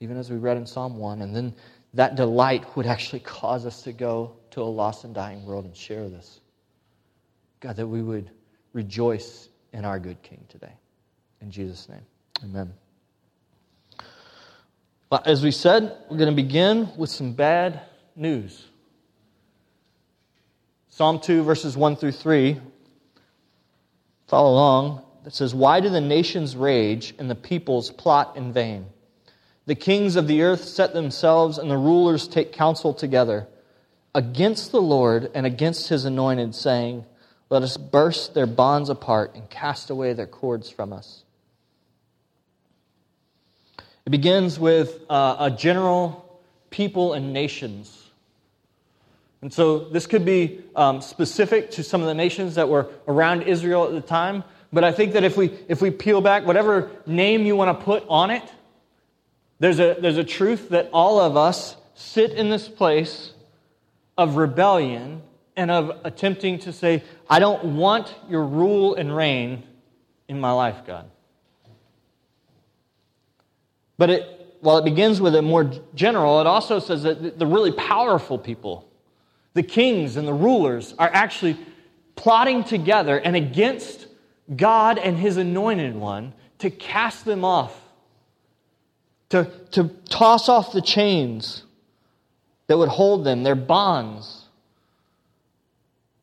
even 0.00 0.16
as 0.16 0.30
we 0.30 0.38
read 0.38 0.56
in 0.56 0.66
Psalm 0.66 0.96
1. 0.96 1.20
And 1.20 1.36
then 1.36 1.54
that 1.94 2.14
delight 2.14 2.76
would 2.76 2.86
actually 2.86 3.20
cause 3.20 3.66
us 3.66 3.82
to 3.82 3.92
go 3.92 4.32
to 4.50 4.62
a 4.62 4.64
lost 4.64 5.04
and 5.04 5.14
dying 5.14 5.44
world 5.44 5.64
and 5.64 5.76
share 5.76 6.08
this. 6.08 6.40
God, 7.60 7.76
that 7.76 7.86
we 7.86 8.02
would 8.02 8.30
rejoice 8.72 9.48
in 9.72 9.84
our 9.84 9.98
good 9.98 10.22
King 10.22 10.44
today. 10.48 10.72
In 11.40 11.50
Jesus' 11.50 11.88
name, 11.88 12.02
amen. 12.44 12.72
Well, 15.10 15.22
as 15.24 15.42
we 15.42 15.50
said, 15.50 15.96
we're 16.08 16.18
going 16.18 16.30
to 16.30 16.42
begin 16.42 16.88
with 16.96 17.10
some 17.10 17.32
bad 17.32 17.80
news. 18.14 18.64
Psalm 20.88 21.18
2, 21.18 21.42
verses 21.42 21.76
1 21.76 21.96
through 21.96 22.12
3. 22.12 22.60
Follow 24.28 24.50
along. 24.52 25.02
It 25.26 25.34
says, 25.34 25.54
Why 25.54 25.80
do 25.80 25.88
the 25.88 26.00
nations 26.00 26.54
rage 26.54 27.14
and 27.18 27.28
the 27.28 27.34
peoples 27.34 27.90
plot 27.90 28.36
in 28.36 28.52
vain? 28.52 28.86
The 29.70 29.76
kings 29.76 30.16
of 30.16 30.26
the 30.26 30.42
earth 30.42 30.64
set 30.64 30.94
themselves, 30.94 31.56
and 31.56 31.70
the 31.70 31.76
rulers 31.76 32.26
take 32.26 32.50
counsel 32.52 32.92
together 32.92 33.46
against 34.12 34.72
the 34.72 34.82
Lord 34.82 35.30
and 35.32 35.46
against 35.46 35.90
his 35.90 36.04
anointed, 36.04 36.56
saying, 36.56 37.04
Let 37.50 37.62
us 37.62 37.76
burst 37.76 38.34
their 38.34 38.48
bonds 38.48 38.90
apart 38.90 39.36
and 39.36 39.48
cast 39.48 39.88
away 39.88 40.12
their 40.12 40.26
cords 40.26 40.70
from 40.70 40.92
us. 40.92 41.22
It 44.04 44.10
begins 44.10 44.58
with 44.58 45.02
uh, 45.08 45.36
a 45.38 45.50
general 45.52 46.40
people 46.70 47.12
and 47.12 47.32
nations 47.32 48.10
and 49.42 49.52
so 49.52 49.78
this 49.78 50.06
could 50.06 50.24
be 50.24 50.60
um, 50.76 51.00
specific 51.00 51.70
to 51.72 51.82
some 51.82 52.02
of 52.02 52.06
the 52.06 52.14
nations 52.14 52.56
that 52.56 52.68
were 52.68 52.90
around 53.08 53.42
Israel 53.42 53.86
at 53.86 53.92
the 53.92 54.02
time. 54.02 54.44
But 54.72 54.84
I 54.84 54.92
think 54.92 55.14
that 55.14 55.24
if 55.24 55.36
we, 55.36 55.50
if 55.66 55.80
we 55.80 55.90
peel 55.90 56.20
back, 56.20 56.44
whatever 56.44 56.90
name 57.06 57.46
you 57.46 57.56
want 57.56 57.78
to 57.78 57.84
put 57.84 58.04
on 58.08 58.30
it, 58.30 58.42
there's 59.60 59.78
a, 59.78 59.96
there's 60.00 60.18
a 60.18 60.24
truth 60.24 60.70
that 60.70 60.90
all 60.92 61.20
of 61.20 61.36
us 61.36 61.76
sit 61.94 62.32
in 62.32 62.50
this 62.50 62.68
place 62.68 63.32
of 64.18 64.36
rebellion 64.36 65.22
and 65.56 65.70
of 65.70 66.00
attempting 66.04 66.58
to 66.60 66.72
say, 66.72 67.04
I 67.28 67.38
don't 67.38 67.76
want 67.76 68.14
your 68.28 68.44
rule 68.44 68.94
and 68.96 69.14
reign 69.14 69.62
in 70.28 70.40
my 70.40 70.52
life, 70.52 70.78
God. 70.86 71.08
But 73.98 74.10
it, 74.10 74.56
while 74.60 74.78
it 74.78 74.84
begins 74.84 75.20
with 75.20 75.34
a 75.34 75.42
more 75.42 75.70
general, 75.94 76.40
it 76.40 76.46
also 76.46 76.78
says 76.78 77.02
that 77.04 77.38
the 77.38 77.46
really 77.46 77.72
powerful 77.72 78.38
people 78.38 78.90
the 79.54 79.62
kings 79.62 80.16
and 80.16 80.26
the 80.26 80.32
rulers 80.32 80.94
are 80.98 81.10
actually 81.12 81.56
plotting 82.14 82.64
together 82.64 83.18
and 83.18 83.34
against 83.34 84.06
God 84.54 84.98
and 84.98 85.16
his 85.16 85.36
anointed 85.36 85.94
one 85.94 86.34
to 86.58 86.70
cast 86.70 87.24
them 87.24 87.44
off, 87.44 87.78
to, 89.30 89.50
to 89.72 89.88
toss 90.08 90.48
off 90.48 90.72
the 90.72 90.82
chains 90.82 91.64
that 92.66 92.76
would 92.78 92.88
hold 92.88 93.24
them, 93.24 93.42
their 93.42 93.54
bonds. 93.54 94.44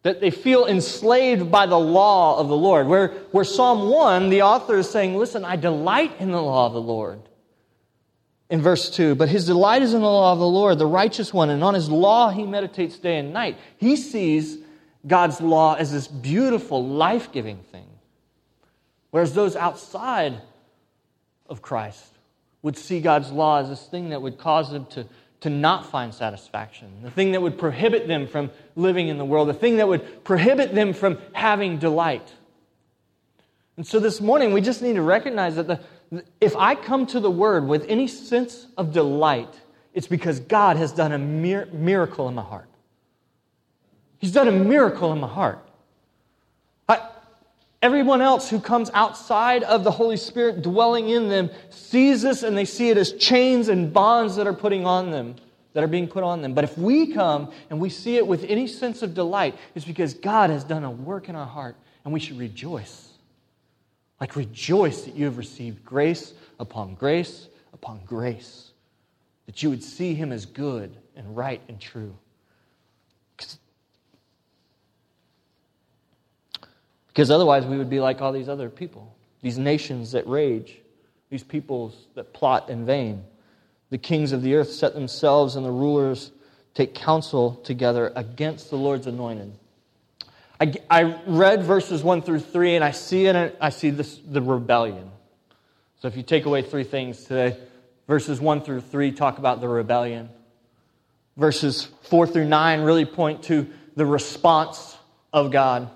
That 0.03 0.21
they 0.21 0.31
feel 0.31 0.65
enslaved 0.65 1.51
by 1.51 1.65
the 1.65 1.79
law 1.79 2.39
of 2.39 2.47
the 2.47 2.55
Lord. 2.55 2.87
Where, 2.87 3.09
where 3.31 3.43
Psalm 3.43 3.89
1, 3.89 4.29
the 4.29 4.43
author 4.43 4.77
is 4.77 4.89
saying, 4.89 5.15
Listen, 5.15 5.43
I 5.43 5.55
delight 5.55 6.13
in 6.19 6.31
the 6.31 6.41
law 6.41 6.67
of 6.67 6.73
the 6.73 6.81
Lord 6.81 7.21
in 8.49 8.61
verse 8.61 8.89
2 8.89 9.15
But 9.15 9.29
his 9.29 9.45
delight 9.45 9.81
is 9.81 9.93
in 9.93 10.01
the 10.01 10.07
law 10.07 10.31
of 10.33 10.39
the 10.39 10.47
Lord, 10.47 10.79
the 10.79 10.85
righteous 10.85 11.33
one, 11.33 11.49
and 11.49 11.63
on 11.63 11.73
his 11.73 11.89
law 11.89 12.29
he 12.29 12.43
meditates 12.43 12.97
day 12.97 13.17
and 13.17 13.33
night. 13.33 13.57
He 13.77 13.95
sees 13.95 14.59
God's 15.05 15.41
law 15.41 15.75
as 15.75 15.91
this 15.91 16.07
beautiful, 16.07 16.85
life 16.85 17.31
giving 17.31 17.57
thing. 17.71 17.87
Whereas 19.11 19.33
those 19.33 19.55
outside 19.55 20.41
of 21.49 21.61
Christ 21.61 22.16
would 22.61 22.77
see 22.77 22.99
God's 22.99 23.31
law 23.31 23.59
as 23.59 23.69
this 23.69 23.85
thing 23.85 24.09
that 24.09 24.21
would 24.21 24.37
cause 24.37 24.71
them 24.71 24.85
to, 24.87 25.05
to 25.41 25.49
not 25.49 25.85
find 25.85 26.13
satisfaction, 26.13 27.01
the 27.03 27.11
thing 27.11 27.31
that 27.33 27.41
would 27.41 27.57
prohibit 27.57 28.07
them 28.07 28.27
from 28.27 28.51
living 28.75 29.07
in 29.07 29.17
the 29.17 29.25
world, 29.25 29.49
the 29.49 29.53
thing 29.53 29.77
that 29.77 29.87
would 29.87 30.23
prohibit 30.23 30.73
them 30.73 30.93
from 30.93 31.19
having 31.33 31.77
delight. 31.77 32.33
And 33.77 33.85
so 33.85 33.99
this 33.99 34.19
morning, 34.19 34.53
we 34.53 34.61
just 34.61 34.81
need 34.81 34.93
to 34.93 35.03
recognize 35.03 35.55
that 35.55 35.67
the, 35.67 36.23
if 36.41 36.55
I 36.55 36.73
come 36.73 37.05
to 37.07 37.19
the 37.19 37.29
Word 37.29 37.67
with 37.67 37.85
any 37.87 38.07
sense 38.07 38.65
of 38.75 38.91
delight, 38.91 39.53
it's 39.93 40.07
because 40.07 40.39
God 40.39 40.77
has 40.77 40.91
done 40.91 41.11
a 41.11 41.17
mir- 41.17 41.67
miracle 41.71 42.27
in 42.27 42.35
my 42.35 42.41
heart. 42.41 42.69
He's 44.17 44.31
done 44.31 44.47
a 44.47 44.51
miracle 44.51 45.13
in 45.13 45.19
my 45.19 45.27
heart. 45.27 45.66
Everyone 47.81 48.22
else 48.22 48.50
who 48.50 48.60
comes 48.60 48.89
outside 48.93 49.63
of 49.63 49.84
the 49.84 49.91
Holy 49.91 50.17
Spirit 50.17 50.62
dwelling 50.62 51.10
in 51.10 51.29
them 51.29 51.50
sees 51.69 52.22
this 52.24 52.43
and 52.43 52.57
they 52.57 52.65
see 52.65 52.89
it 52.89 52.98
as 52.98 53.13
chains 53.13 53.69
and 53.69 53.93
bonds 53.93 54.36
that 54.36 54.48
are 54.48 54.53
putting 54.53 54.86
on 54.86 55.12
them, 55.12 55.36
that 55.74 55.84
are 55.84 55.88
being 55.88 56.07
put 56.07 56.24
on 56.24 56.41
them. 56.41 56.53
But 56.53 56.63
if 56.63 56.77
we 56.77 57.13
come 57.13 57.51
and 57.69 57.79
we 57.79 57.89
see 57.89 58.17
it 58.17 58.25
with 58.25 58.43
any 58.46 58.67
sense 58.67 59.03
of 59.03 59.13
delight, 59.13 59.55
it's 59.75 59.86
because 59.86 60.15
God 60.15 60.50
has 60.50 60.63
done 60.63 60.84
a 60.84 60.91
work 60.91 61.29
in 61.29 61.36
our 61.36 61.46
heart 61.46 61.75
and 62.03 62.13
we 62.13 62.19
should 62.19 62.39
rejoice. 62.39 63.10
Like, 64.19 64.36
rejoice 64.36 65.03
that 65.03 65.15
you 65.15 65.25
have 65.25 65.38
received 65.38 65.86
grace 65.86 66.34
upon 66.60 66.96
grace 66.96 67.48
upon 67.74 68.00
grace, 68.05 68.72
that 69.46 69.62
you 69.62 69.69
would 69.69 69.84
see 69.84 70.13
him 70.13 70.31
as 70.31 70.46
good 70.46 70.98
and 71.15 71.38
right 71.38 71.62
and 71.67 71.79
true. 71.79 72.15
Because 77.17 77.31
otherwise, 77.31 77.65
we 77.65 77.79
would 77.79 77.89
be 77.89 78.00
like 78.00 78.21
all 78.21 78.31
these 78.31 78.47
other 78.47 78.69
people, 78.69 79.12
these 79.41 79.57
nations 79.57 80.12
that 80.12 80.27
rage, 80.27 80.77
these 81.31 81.43
peoples 81.43 82.05
that 82.13 82.31
plot 82.31 82.69
in 82.69 82.86
vain. 82.86 83.24
The 83.89 83.97
kings 83.97 84.33
of 84.33 84.43
the 84.43 84.53
earth 84.53 84.69
set 84.69 84.93
themselves, 84.93 85.55
and 85.55 85.65
the 85.65 85.71
rulers 85.71 86.31
take 86.75 86.93
counsel 86.93 87.55
together 87.63 88.13
against 88.15 88.69
the 88.69 88.75
Lord's 88.75 89.07
anointed. 89.07 89.51
I, 90.62 90.75
I 90.91 91.19
read 91.25 91.63
verses 91.63 92.03
1 92.03 92.21
through 92.21 92.41
3, 92.41 92.75
and 92.75 92.86
I 92.86 92.91
see 92.91 93.25
in 93.25 93.36
it, 93.36 93.57
I 93.59 93.69
see 93.69 93.89
this, 93.89 94.19
the 94.24 94.43
rebellion. 94.43 95.09
So 96.00 96.07
if 96.07 96.17
you 96.17 96.21
take 96.21 96.45
away 96.45 96.62
three 96.62 96.83
things 96.83 97.24
today, 97.24 97.57
verses 98.05 98.39
1 98.39 98.62
through 98.62 98.81
3 98.81 99.12
talk 99.13 99.39
about 99.39 99.59
the 99.59 99.67
rebellion. 99.67 100.29
Verses 101.36 101.86
4 102.03 102.27
through 102.27 102.45
9 102.45 102.81
really 102.81 103.05
point 103.05 103.41
to 103.45 103.65
the 103.95 104.05
response 104.05 104.95
of 105.33 105.50
God. 105.50 105.89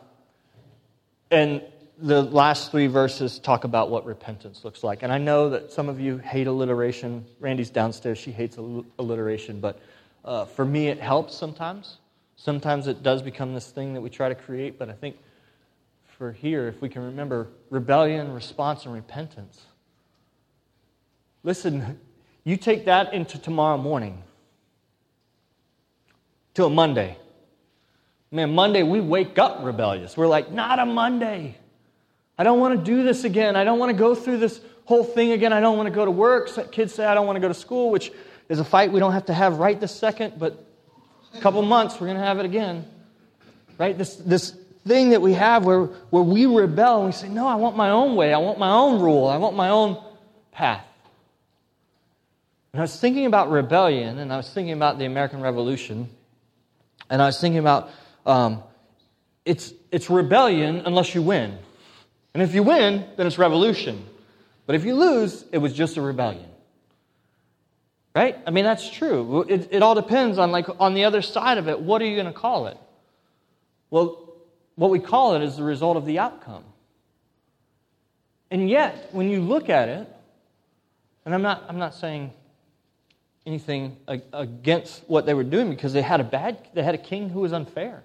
And 1.32 1.62
the 1.98 2.24
last 2.24 2.72
three 2.72 2.88
verses 2.88 3.40
talk 3.40 3.64
about 3.64 3.90
what 3.90 4.06
repentance 4.06 4.66
looks 4.66 4.84
like. 4.84 5.02
And 5.02 5.14
I 5.14 5.18
know 5.18 5.50
that 5.50 5.72
some 5.72 5.88
of 5.88 6.00
you 6.00 6.18
hate 6.18 6.48
alliteration. 6.48 7.26
Randy's 7.40 7.70
downstairs, 7.70 8.18
she 8.18 8.32
hates 8.32 8.58
alliteration, 8.58 9.62
but 9.62 9.80
uh, 10.26 10.46
for 10.46 10.66
me, 10.66 10.88
it 10.88 11.00
helps 11.00 11.36
sometimes. 11.36 11.98
Sometimes 12.36 12.88
it 12.88 13.02
does 13.02 13.22
become 13.22 13.54
this 13.54 13.70
thing 13.70 13.94
that 13.94 14.02
we 14.02 14.10
try 14.10 14.30
to 14.30 14.36
create, 14.36 14.78
but 14.78 14.90
I 14.90 14.94
think 14.94 15.16
for 16.18 16.32
here, 16.32 16.68
if 16.68 16.82
we 16.82 16.90
can 16.90 17.04
remember 17.04 17.48
rebellion, 17.70 18.34
response, 18.34 18.86
and 18.86 18.94
repentance. 18.94 19.62
Listen, 21.44 22.00
you 22.44 22.58
take 22.58 22.86
that 22.86 23.14
into 23.14 23.40
tomorrow 23.40 23.78
morning, 23.78 24.24
to 26.56 26.66
a 26.66 26.70
Monday. 26.70 27.18
Man, 28.32 28.54
Monday 28.54 28.84
we 28.84 29.02
wake 29.02 29.38
up 29.38 29.60
rebellious. 29.62 30.16
We're 30.16 30.28
like, 30.28 30.52
not 30.52 30.80
a 30.80 30.86
Monday. 30.86 31.58
I 32.38 32.44
don't 32.44 32.60
want 32.60 32.80
to 32.80 32.84
do 32.84 33.04
this 33.04 33.26
again. 33.26 33.58
I 33.58 33.66
don't 33.66 33.78
want 33.78 33.90
to 33.90 33.98
go 33.98 34.16
through 34.16 34.38
this 34.38 34.62
whole 34.86 35.04
thing 35.04 35.34
again. 35.34 35.52
I 35.52 35.60
don't 35.60 35.76
want 35.76 35.88
to 35.88 35.94
go 35.94 36.06
to 36.06 36.12
work. 36.12 36.72
Kids 36.72 36.94
say 36.94 37.06
I 37.06 37.14
don't 37.14 37.28
want 37.28 37.36
to 37.36 37.42
go 37.42 37.50
to 37.50 37.54
school, 37.54 37.92
which 37.92 38.12
is 38.48 38.60
a 38.60 38.64
fight 38.64 38.92
we 38.92 39.00
don't 39.00 39.12
have 39.12 39.26
to 39.26 39.34
have 39.34 39.58
right 39.58 39.80
this 39.80 39.94
second, 39.94 40.40
but 40.40 40.66
a 41.34 41.42
couple 41.42 41.62
months 41.62 42.00
we're 42.00 42.08
going 42.08 42.18
to 42.18 42.24
have 42.24 42.40
it 42.40 42.46
again. 42.46 42.86
Right? 43.78 43.98
This, 43.98 44.16
this 44.16 44.56
thing 44.88 45.10
that 45.10 45.22
we 45.22 45.34
have 45.34 45.66
where, 45.66 45.84
where 46.10 46.24
we 46.24 46.46
rebel 46.46 47.00
and 47.00 47.06
we 47.08 47.12
say, 47.12 47.28
No, 47.28 47.48
I 47.48 47.56
want 47.56 47.76
my 47.76 47.90
own 47.90 48.16
way. 48.16 48.34
I 48.34 48.38
want 48.38 48.60
my 48.60 48.72
own 48.72 49.02
rule. 49.02 49.28
I 49.28 49.38
want 49.38 49.56
my 49.56 49.70
own 49.70 50.02
path. 50.52 50.86
And 52.74 52.80
I 52.80 52.84
was 52.84 52.98
thinking 52.98 53.26
about 53.26 53.52
rebellion, 53.52 54.20
and 54.20 54.32
I 54.32 54.38
was 54.38 54.50
thinking 54.50 54.74
about 54.74 54.98
the 54.98 55.06
American 55.06 55.42
Revolution, 55.42 56.10
and 57.10 57.22
I 57.22 57.26
was 57.26 57.40
thinking 57.42 57.60
about 57.60 57.90
um, 58.26 58.64
it's, 59.46 59.74
it's 59.92 60.10
rebellion 60.10 60.84
unless 60.86 61.16
you 61.16 61.22
win. 61.22 61.58
And 62.34 62.42
if 62.42 62.56
you 62.56 62.64
win, 62.64 63.06
then 63.18 63.28
it's 63.28 63.38
revolution. 63.38 64.06
But 64.66 64.76
if 64.76 64.86
you 64.86 64.96
lose, 64.96 65.44
it 65.52 65.58
was 65.58 65.74
just 65.74 65.98
a 65.98 66.02
rebellion. 66.02 66.48
Right? 68.16 68.38
I 68.46 68.52
mean, 68.52 68.66
that's 68.66 68.90
true. 68.90 69.44
It, 69.44 69.70
it 69.72 69.84
all 69.84 69.96
depends 69.96 70.38
on, 70.38 70.52
like, 70.52 70.68
on 70.80 70.94
the 70.94 71.06
other 71.06 71.22
side 71.22 71.58
of 71.58 71.68
it, 71.68 71.80
what 71.80 72.02
are 72.02 72.06
you 72.06 72.16
going 72.16 72.28
to 72.28 72.34
call 72.34 72.68
it? 72.68 72.78
Well, 73.90 74.34
what 74.76 74.90
we 74.90 75.00
call 75.00 75.36
it 75.36 75.42
is 75.42 75.58
the 75.58 75.64
result 75.64 75.98
of 75.98 76.06
the 76.06 76.20
outcome. 76.20 76.64
And 78.50 78.70
yet, 78.70 79.10
when 79.14 79.30
you 79.30 79.42
look 79.42 79.70
at 79.70 79.88
it, 79.88 80.08
and 81.26 81.34
I'm 81.34 81.42
not, 81.42 81.64
I'm 81.70 81.78
not 81.78 81.94
saying 81.94 82.34
anything 83.46 83.98
against 84.08 85.04
what 85.08 85.26
they 85.26 85.34
were 85.34 85.44
doing 85.44 85.70
because 85.70 85.94
they 85.94 86.02
had 86.02 86.20
a 86.20 86.24
bad, 86.24 86.68
they 86.74 86.84
had 86.84 86.96
a 86.96 86.98
king 87.00 87.30
who 87.30 87.42
was 87.42 87.54
unfair. 87.54 88.04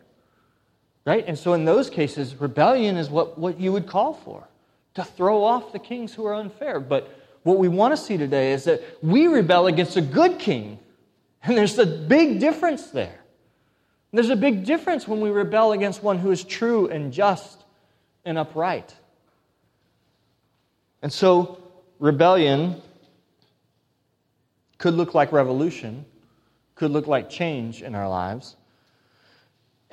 Right? 1.06 1.24
And 1.26 1.38
so 1.38 1.54
in 1.54 1.64
those 1.64 1.88
cases, 1.88 2.34
rebellion 2.34 2.96
is 2.96 3.08
what, 3.08 3.38
what 3.38 3.60
you 3.60 3.72
would 3.72 3.86
call 3.86 4.12
for 4.12 4.46
to 4.94 5.04
throw 5.04 5.44
off 5.44 5.72
the 5.72 5.78
kings 5.78 6.12
who 6.12 6.26
are 6.26 6.34
unfair. 6.34 6.80
But 6.80 7.08
what 7.44 7.58
we 7.58 7.68
want 7.68 7.92
to 7.92 7.96
see 7.96 8.16
today 8.16 8.52
is 8.52 8.64
that 8.64 8.82
we 9.02 9.28
rebel 9.28 9.68
against 9.68 9.96
a 9.96 10.00
good 10.00 10.40
king. 10.40 10.80
And 11.44 11.56
there's 11.56 11.78
a 11.78 11.86
big 11.86 12.40
difference 12.40 12.90
there. 12.90 13.20
There's 14.12 14.30
a 14.30 14.36
big 14.36 14.64
difference 14.64 15.06
when 15.06 15.20
we 15.20 15.30
rebel 15.30 15.72
against 15.72 16.02
one 16.02 16.18
who 16.18 16.32
is 16.32 16.42
true 16.42 16.88
and 16.88 17.12
just 17.12 17.62
and 18.24 18.36
upright. 18.36 18.92
And 21.02 21.12
so, 21.12 21.62
rebellion 22.00 22.82
could 24.78 24.94
look 24.94 25.14
like 25.14 25.30
revolution, 25.30 26.04
could 26.74 26.90
look 26.90 27.06
like 27.06 27.30
change 27.30 27.82
in 27.82 27.94
our 27.94 28.08
lives. 28.08 28.56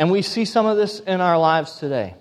And 0.03 0.11
we 0.11 0.21
see 0.21 0.43
some 0.43 0.65
of 0.65 0.75
this 0.75 0.99
in 0.99 1.21
our 1.21 1.37
lives 1.37 1.77
today. 1.77 2.15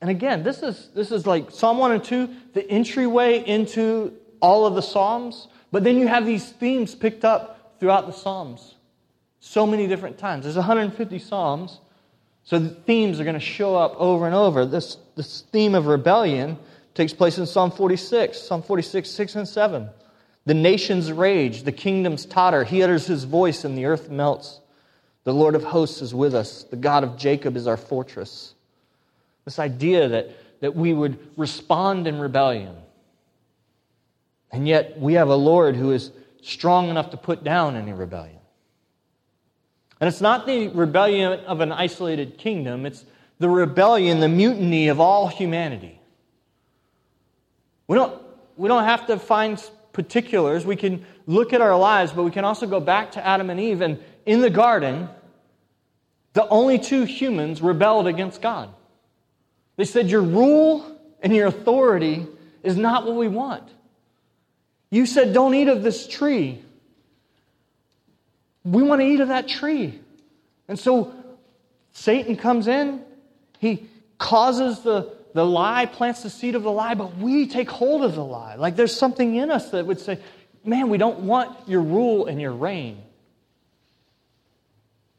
And 0.00 0.10
again, 0.10 0.42
this 0.42 0.64
is, 0.64 0.90
this 0.96 1.12
is 1.12 1.28
like 1.28 1.52
Psalm 1.52 1.78
1 1.78 1.92
and 1.92 2.02
2, 2.02 2.28
the 2.54 2.68
entryway 2.68 3.38
into 3.38 4.14
all 4.40 4.66
of 4.66 4.74
the 4.74 4.82
Psalms. 4.82 5.46
But 5.70 5.84
then 5.84 5.96
you 5.96 6.08
have 6.08 6.26
these 6.26 6.50
themes 6.50 6.96
picked 6.96 7.24
up 7.24 7.76
throughout 7.78 8.08
the 8.08 8.12
Psalms 8.12 8.74
so 9.38 9.64
many 9.64 9.86
different 9.86 10.18
times. 10.18 10.42
There's 10.42 10.56
150 10.56 11.20
Psalms, 11.20 11.78
so 12.42 12.58
the 12.58 12.70
themes 12.70 13.20
are 13.20 13.24
going 13.24 13.34
to 13.34 13.40
show 13.40 13.76
up 13.76 13.94
over 13.94 14.26
and 14.26 14.34
over. 14.34 14.66
This, 14.66 14.96
this 15.14 15.42
theme 15.52 15.76
of 15.76 15.86
rebellion 15.86 16.58
takes 16.94 17.12
place 17.12 17.38
in 17.38 17.46
Psalm 17.46 17.70
46, 17.70 18.36
Psalm 18.36 18.60
46, 18.60 19.08
6 19.08 19.36
and 19.36 19.46
7. 19.46 19.88
The 20.46 20.54
nations 20.54 21.12
rage, 21.12 21.62
the 21.62 21.70
kingdoms 21.70 22.26
totter. 22.26 22.64
He 22.64 22.82
utters 22.82 23.06
his 23.06 23.22
voice, 23.22 23.64
and 23.64 23.78
the 23.78 23.84
earth 23.84 24.10
melts. 24.10 24.58
The 25.24 25.34
Lord 25.34 25.54
of 25.54 25.64
hosts 25.64 26.00
is 26.02 26.14
with 26.14 26.34
us. 26.34 26.64
The 26.64 26.76
God 26.76 27.04
of 27.04 27.16
Jacob 27.16 27.56
is 27.56 27.66
our 27.66 27.76
fortress. 27.76 28.54
This 29.44 29.58
idea 29.58 30.08
that, 30.08 30.30
that 30.60 30.74
we 30.74 30.92
would 30.92 31.18
respond 31.36 32.06
in 32.06 32.18
rebellion. 32.18 32.76
And 34.50 34.66
yet, 34.66 34.98
we 34.98 35.14
have 35.14 35.28
a 35.28 35.36
Lord 35.36 35.76
who 35.76 35.92
is 35.92 36.10
strong 36.42 36.88
enough 36.88 37.10
to 37.10 37.16
put 37.16 37.44
down 37.44 37.76
any 37.76 37.92
rebellion. 37.92 38.38
And 40.00 40.08
it's 40.08 40.20
not 40.20 40.46
the 40.46 40.68
rebellion 40.68 41.40
of 41.40 41.60
an 41.60 41.72
isolated 41.72 42.38
kingdom, 42.38 42.86
it's 42.86 43.04
the 43.38 43.48
rebellion, 43.48 44.20
the 44.20 44.28
mutiny 44.28 44.88
of 44.88 45.00
all 45.00 45.28
humanity. 45.28 46.00
We 47.86 47.96
don't, 47.96 48.20
we 48.56 48.68
don't 48.68 48.84
have 48.84 49.06
to 49.06 49.18
find 49.18 49.62
particulars. 49.92 50.64
We 50.64 50.76
can 50.76 51.04
look 51.26 51.52
at 51.52 51.60
our 51.60 51.76
lives, 51.76 52.12
but 52.12 52.22
we 52.22 52.30
can 52.30 52.44
also 52.44 52.66
go 52.66 52.80
back 52.80 53.12
to 53.12 53.26
Adam 53.26 53.50
and 53.50 53.58
Eve. 53.58 53.80
And 53.80 53.98
in 54.28 54.42
the 54.42 54.50
garden, 54.50 55.08
the 56.34 56.46
only 56.50 56.78
two 56.78 57.04
humans 57.04 57.62
rebelled 57.62 58.06
against 58.06 58.42
God. 58.42 58.68
They 59.76 59.86
said, 59.86 60.10
Your 60.10 60.20
rule 60.20 60.84
and 61.22 61.34
your 61.34 61.46
authority 61.46 62.26
is 62.62 62.76
not 62.76 63.06
what 63.06 63.16
we 63.16 63.26
want. 63.26 63.66
You 64.90 65.06
said, 65.06 65.32
Don't 65.32 65.54
eat 65.54 65.68
of 65.68 65.82
this 65.82 66.06
tree. 66.06 66.62
We 68.64 68.82
want 68.82 69.00
to 69.00 69.06
eat 69.06 69.20
of 69.20 69.28
that 69.28 69.48
tree. 69.48 69.98
And 70.68 70.78
so 70.78 71.14
Satan 71.92 72.36
comes 72.36 72.68
in, 72.68 73.02
he 73.60 73.88
causes 74.18 74.80
the, 74.80 75.10
the 75.32 75.46
lie, 75.46 75.86
plants 75.86 76.22
the 76.22 76.28
seed 76.28 76.54
of 76.54 76.64
the 76.64 76.70
lie, 76.70 76.94
but 76.94 77.16
we 77.16 77.46
take 77.46 77.70
hold 77.70 78.04
of 78.04 78.14
the 78.14 78.24
lie. 78.24 78.56
Like 78.56 78.76
there's 78.76 78.94
something 78.94 79.36
in 79.36 79.50
us 79.50 79.70
that 79.70 79.86
would 79.86 80.00
say, 80.00 80.18
Man, 80.64 80.90
we 80.90 80.98
don't 80.98 81.20
want 81.20 81.66
your 81.66 81.80
rule 81.80 82.26
and 82.26 82.38
your 82.38 82.52
reign. 82.52 83.04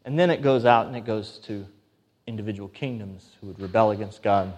And 0.06 0.18
then 0.18 0.29
it 0.29 0.41
goes 0.41 0.65
out 0.65 0.88
and 0.88 0.96
it 0.96 1.06
goes 1.06 1.39
to 1.46 1.65
individual 2.25 2.70
kingdoms 2.70 3.29
who 3.39 3.48
would 3.48 3.60
rebel 3.60 3.91
against 3.91 4.22
God. 4.24 4.53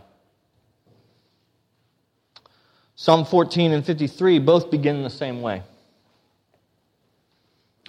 Psalm 2.95 3.25
14 3.25 3.71
and 3.71 3.86
53 3.86 4.39
both 4.39 4.69
begin 4.69 5.01
the 5.01 5.10
same 5.10 5.41
way. 5.41 5.63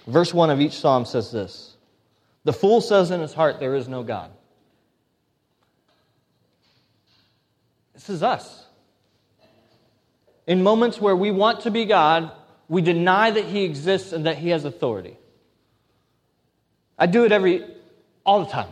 Verse 0.07 0.33
1 0.33 0.49
of 0.49 0.59
each 0.59 0.73
psalm 0.73 1.05
says 1.05 1.31
this 1.31 1.75
The 2.43 2.53
fool 2.53 2.81
says 2.81 3.11
in 3.11 3.21
his 3.21 3.33
heart, 3.33 3.59
There 3.59 3.75
is 3.75 3.87
no 3.87 4.03
God. 4.03 4.31
This 7.93 8.09
is 8.09 8.23
us. 8.23 8.65
In 10.45 10.63
moments 10.63 10.99
where 10.99 11.15
we 11.15 11.31
want 11.31 11.61
to 11.61 11.71
be 11.71 11.85
God, 11.85 12.31
we 12.67 12.81
deny 12.81 13.31
that 13.31 13.45
He 13.45 13.63
exists 13.63 14.11
and 14.11 14.25
that 14.25 14.37
He 14.37 14.49
has 14.49 14.65
authority. 14.65 15.17
I 17.03 17.05
do 17.05 17.25
it 17.25 17.33
every, 17.33 17.65
all 18.25 18.45
the 18.45 18.49
time. 18.49 18.69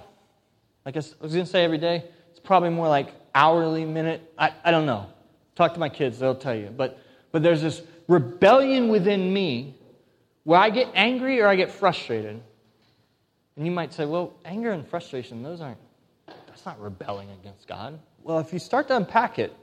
Like 0.86 0.96
I 0.96 1.00
was 1.00 1.34
going 1.34 1.44
to 1.44 1.46
say 1.46 1.66
every 1.66 1.78
day, 1.78 2.06
it's 2.30 2.40
probably 2.40 2.70
more 2.70 2.88
like 2.88 3.14
hourly, 3.36 3.84
minute. 3.84 4.22
I, 4.38 4.54
I 4.64 4.72
don't 4.72 4.86
know. 4.86 5.08
Talk 5.56 5.74
to 5.74 5.82
my 5.82 5.90
kids, 5.90 6.18
they'll 6.18 6.34
tell 6.34 6.56
you. 6.56 6.68
But, 6.68 6.98
but 7.34 7.44
there's 7.44 7.62
this 7.62 7.82
rebellion 8.08 8.88
within 8.88 9.34
me 9.34 9.76
where 10.46 10.58
I 10.58 10.70
get 10.70 10.88
angry 10.96 11.42
or 11.42 11.48
I 11.48 11.58
get 11.58 11.72
frustrated. 11.72 12.42
And 13.58 13.66
you 13.66 13.72
might 13.74 13.92
say, 13.92 14.06
well, 14.06 14.34
anger 14.46 14.72
and 14.72 14.88
frustration, 14.88 15.44
those 15.44 15.60
aren't, 15.60 15.78
that's 16.48 16.66
not 16.66 16.80
rebelling 16.80 17.30
against 17.32 17.68
God. 17.68 18.00
Well, 18.24 18.40
if 18.40 18.54
you 18.54 18.60
start 18.60 18.88
to 18.88 18.96
unpack 18.96 19.40
it, 19.40 19.54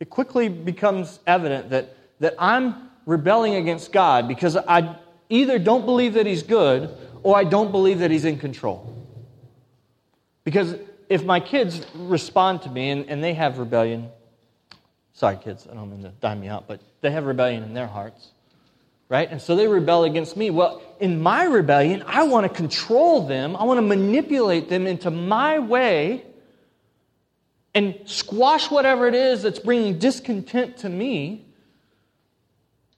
it 0.00 0.10
quickly 0.10 0.50
becomes 0.50 1.18
evident 1.26 1.70
that, 1.70 1.96
that 2.20 2.34
I'm 2.38 2.90
rebelling 3.06 3.54
against 3.54 3.90
God 3.90 4.28
because 4.28 4.54
I 4.54 4.96
either 5.30 5.58
don't 5.58 5.86
believe 5.86 6.12
that 6.12 6.26
He's 6.26 6.42
good 6.42 6.94
or 7.22 7.36
I 7.36 7.44
don't 7.44 7.70
believe 7.70 8.00
that 8.00 8.10
He's 8.10 8.24
in 8.24 8.38
control. 8.38 8.96
Because 10.44 10.74
if 11.08 11.24
my 11.24 11.40
kids 11.40 11.86
respond 11.94 12.62
to 12.62 12.70
me 12.70 12.90
and, 12.90 13.08
and 13.08 13.22
they 13.22 13.34
have 13.34 13.58
rebellion, 13.58 14.08
sorry, 15.12 15.36
kids, 15.36 15.66
I 15.70 15.74
don't 15.74 15.90
mean 15.90 16.02
to 16.02 16.12
dime 16.20 16.40
me 16.40 16.48
out, 16.48 16.66
but 16.66 16.80
they 17.00 17.10
have 17.10 17.26
rebellion 17.26 17.62
in 17.62 17.74
their 17.74 17.86
hearts, 17.86 18.28
right? 19.08 19.30
And 19.30 19.40
so 19.40 19.54
they 19.54 19.68
rebel 19.68 20.04
against 20.04 20.36
me. 20.36 20.50
Well, 20.50 20.82
in 21.00 21.20
my 21.20 21.44
rebellion, 21.44 22.02
I 22.06 22.24
want 22.24 22.44
to 22.44 22.48
control 22.48 23.26
them, 23.26 23.56
I 23.56 23.64
want 23.64 23.78
to 23.78 23.82
manipulate 23.82 24.68
them 24.68 24.86
into 24.86 25.10
my 25.10 25.58
way 25.58 26.24
and 27.74 27.98
squash 28.04 28.70
whatever 28.70 29.06
it 29.06 29.14
is 29.14 29.42
that's 29.42 29.58
bringing 29.58 29.98
discontent 29.98 30.78
to 30.78 30.88
me, 30.88 31.46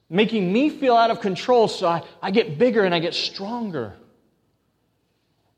making 0.09 0.51
me 0.51 0.69
feel 0.69 0.95
out 0.95 1.11
of 1.11 1.21
control 1.21 1.67
so 1.67 1.87
I, 1.87 2.03
I 2.21 2.31
get 2.31 2.57
bigger 2.57 2.83
and 2.83 2.93
I 2.93 2.99
get 2.99 3.13
stronger. 3.13 3.93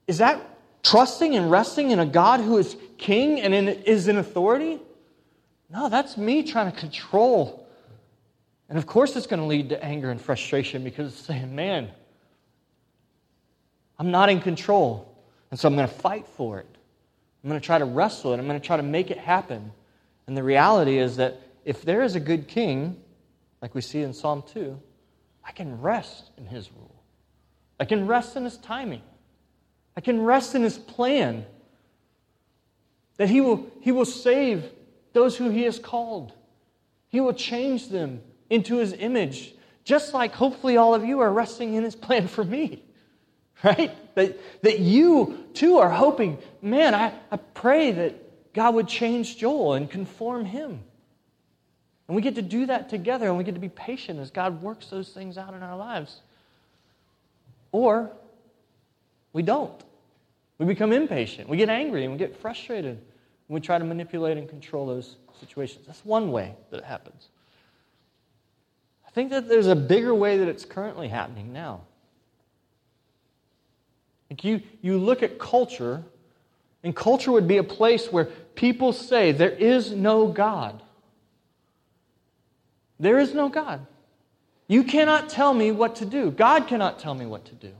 Is 0.07 0.19
that 0.19 0.41
trusting 0.83 1.35
and 1.35 1.51
resting 1.51 1.91
in 1.91 1.99
a 1.99 2.05
God 2.05 2.39
who 2.39 2.57
is 2.57 2.75
king 2.97 3.41
and 3.41 3.53
in, 3.53 3.67
is 3.67 4.07
in 4.07 4.17
authority? 4.17 4.79
No, 5.69 5.89
that's 5.89 6.17
me 6.17 6.43
trying 6.43 6.71
to 6.71 6.77
control. 6.77 7.67
And 8.69 8.77
of 8.77 8.85
course, 8.85 9.15
it's 9.15 9.27
going 9.27 9.41
to 9.41 9.45
lead 9.45 9.69
to 9.69 9.83
anger 9.83 10.09
and 10.09 10.19
frustration 10.19 10.83
because 10.83 11.13
it's 11.13 11.25
saying, 11.25 11.53
man, 11.53 11.89
I'm 13.99 14.11
not 14.11 14.29
in 14.29 14.41
control. 14.41 15.13
And 15.51 15.59
so 15.59 15.67
I'm 15.67 15.75
going 15.75 15.87
to 15.87 15.93
fight 15.93 16.27
for 16.27 16.59
it. 16.59 16.67
I'm 17.43 17.49
going 17.49 17.59
to 17.59 17.65
try 17.65 17.77
to 17.77 17.85
wrestle 17.85 18.33
it. 18.33 18.39
I'm 18.39 18.47
going 18.47 18.59
to 18.59 18.65
try 18.65 18.77
to 18.77 18.83
make 18.83 19.11
it 19.11 19.17
happen. 19.17 19.71
And 20.27 20.35
the 20.35 20.43
reality 20.43 20.97
is 20.97 21.17
that 21.17 21.41
if 21.63 21.83
there 21.83 22.01
is 22.01 22.15
a 22.15 22.19
good 22.19 22.47
king, 22.47 23.01
like 23.61 23.73
we 23.73 23.81
see 23.81 24.01
in 24.01 24.13
Psalm 24.13 24.43
2, 24.53 24.77
I 25.45 25.51
can 25.51 25.79
rest 25.81 26.31
in 26.37 26.45
his 26.45 26.69
rule. 26.71 27.03
I 27.79 27.85
can 27.85 28.07
rest 28.07 28.35
in 28.35 28.43
his 28.43 28.57
timing. 28.57 29.01
I 29.97 29.99
can 29.99 30.21
rest 30.21 30.53
in 30.53 30.61
his 30.61 30.77
plan. 30.77 31.43
That 33.17 33.29
he 33.29 33.41
will, 33.41 33.67
he 33.81 33.91
will 33.91 34.05
save 34.05 34.63
those 35.13 35.35
who 35.35 35.49
he 35.49 35.63
has 35.63 35.79
called. 35.79 36.31
He 37.09 37.19
will 37.19 37.33
change 37.33 37.89
them 37.89 38.21
into 38.47 38.77
his 38.77 38.93
image, 38.93 39.55
just 39.83 40.13
like 40.13 40.33
hopefully 40.33 40.77
all 40.77 40.93
of 40.93 41.03
you 41.03 41.19
are 41.21 41.33
resting 41.33 41.73
in 41.73 41.83
his 41.83 41.95
plan 41.95 42.27
for 42.27 42.43
me. 42.43 42.83
right? 43.63 43.91
That, 44.13 44.37
that 44.61 44.79
you 44.79 45.45
too 45.55 45.79
are 45.79 45.89
hoping, 45.89 46.37
man, 46.61 46.93
I, 46.93 47.11
I 47.31 47.37
pray 47.37 47.91
that 47.91 48.53
God 48.53 48.75
would 48.75 48.87
change 48.87 49.37
Joel 49.37 49.73
and 49.73 49.89
conform 49.89 50.45
him. 50.45 50.83
And 52.07 52.15
we 52.15 52.21
get 52.21 52.35
to 52.35 52.43
do 52.43 52.67
that 52.67 52.89
together 52.89 53.27
and 53.27 53.37
we 53.37 53.43
get 53.43 53.55
to 53.55 53.59
be 53.59 53.69
patient 53.69 54.19
as 54.19 54.29
God 54.29 54.61
works 54.61 54.87
those 54.87 55.09
things 55.09 55.39
out 55.39 55.55
in 55.55 55.63
our 55.63 55.75
lives. 55.75 56.21
Or 57.71 58.11
we 59.33 59.41
don't. 59.41 59.83
We 60.59 60.65
become 60.65 60.91
impatient. 60.91 61.47
We 61.47 61.57
get 61.57 61.69
angry 61.69 62.03
and 62.03 62.13
we 62.13 62.19
get 62.19 62.35
frustrated. 62.35 62.97
And 62.97 63.01
we 63.49 63.59
try 63.59 63.77
to 63.77 63.85
manipulate 63.85 64.37
and 64.37 64.49
control 64.49 64.87
those 64.87 65.17
situations. 65.39 65.85
That's 65.85 66.03
one 66.03 66.31
way 66.31 66.55
that 66.71 66.77
it 66.77 66.83
happens. 66.83 67.27
I 69.05 69.11
think 69.11 69.29
that 69.29 69.47
there's 69.47 69.67
a 69.67 69.75
bigger 69.75 70.13
way 70.13 70.37
that 70.37 70.47
it's 70.47 70.65
currently 70.65 71.07
happening 71.07 71.53
now. 71.53 71.81
Like 74.29 74.43
you, 74.43 74.61
you 74.81 74.97
look 74.97 75.23
at 75.23 75.39
culture, 75.39 76.03
and 76.83 76.95
culture 76.95 77.31
would 77.31 77.47
be 77.47 77.57
a 77.57 77.63
place 77.63 78.11
where 78.11 78.25
people 78.55 78.91
say, 78.93 79.31
There 79.31 79.49
is 79.51 79.91
no 79.91 80.27
God. 80.27 80.81
There 82.99 83.19
is 83.19 83.33
no 83.33 83.47
God. 83.47 83.85
You 84.67 84.83
cannot 84.83 85.29
tell 85.29 85.53
me 85.53 85.71
what 85.71 85.95
to 85.97 86.05
do. 86.05 86.29
God 86.29 86.67
cannot 86.67 86.99
tell 86.99 87.13
me 87.13 87.25
what 87.25 87.45
to 87.45 87.55
do. 87.55 87.71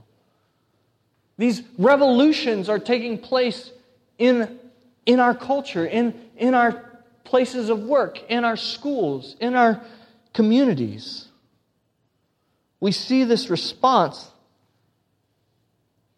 These 1.38 1.62
revolutions 1.78 2.68
are 2.68 2.80
taking 2.80 3.16
place 3.16 3.70
in, 4.18 4.58
in 5.06 5.20
our 5.20 5.34
culture, 5.34 5.86
in, 5.86 6.12
in 6.36 6.52
our 6.52 6.84
places 7.22 7.68
of 7.68 7.80
work, 7.84 8.20
in 8.28 8.44
our 8.44 8.56
schools, 8.56 9.36
in 9.40 9.54
our 9.54 9.80
communities. 10.34 11.28
We 12.80 12.90
see 12.90 13.22
this 13.24 13.50
response 13.50 14.28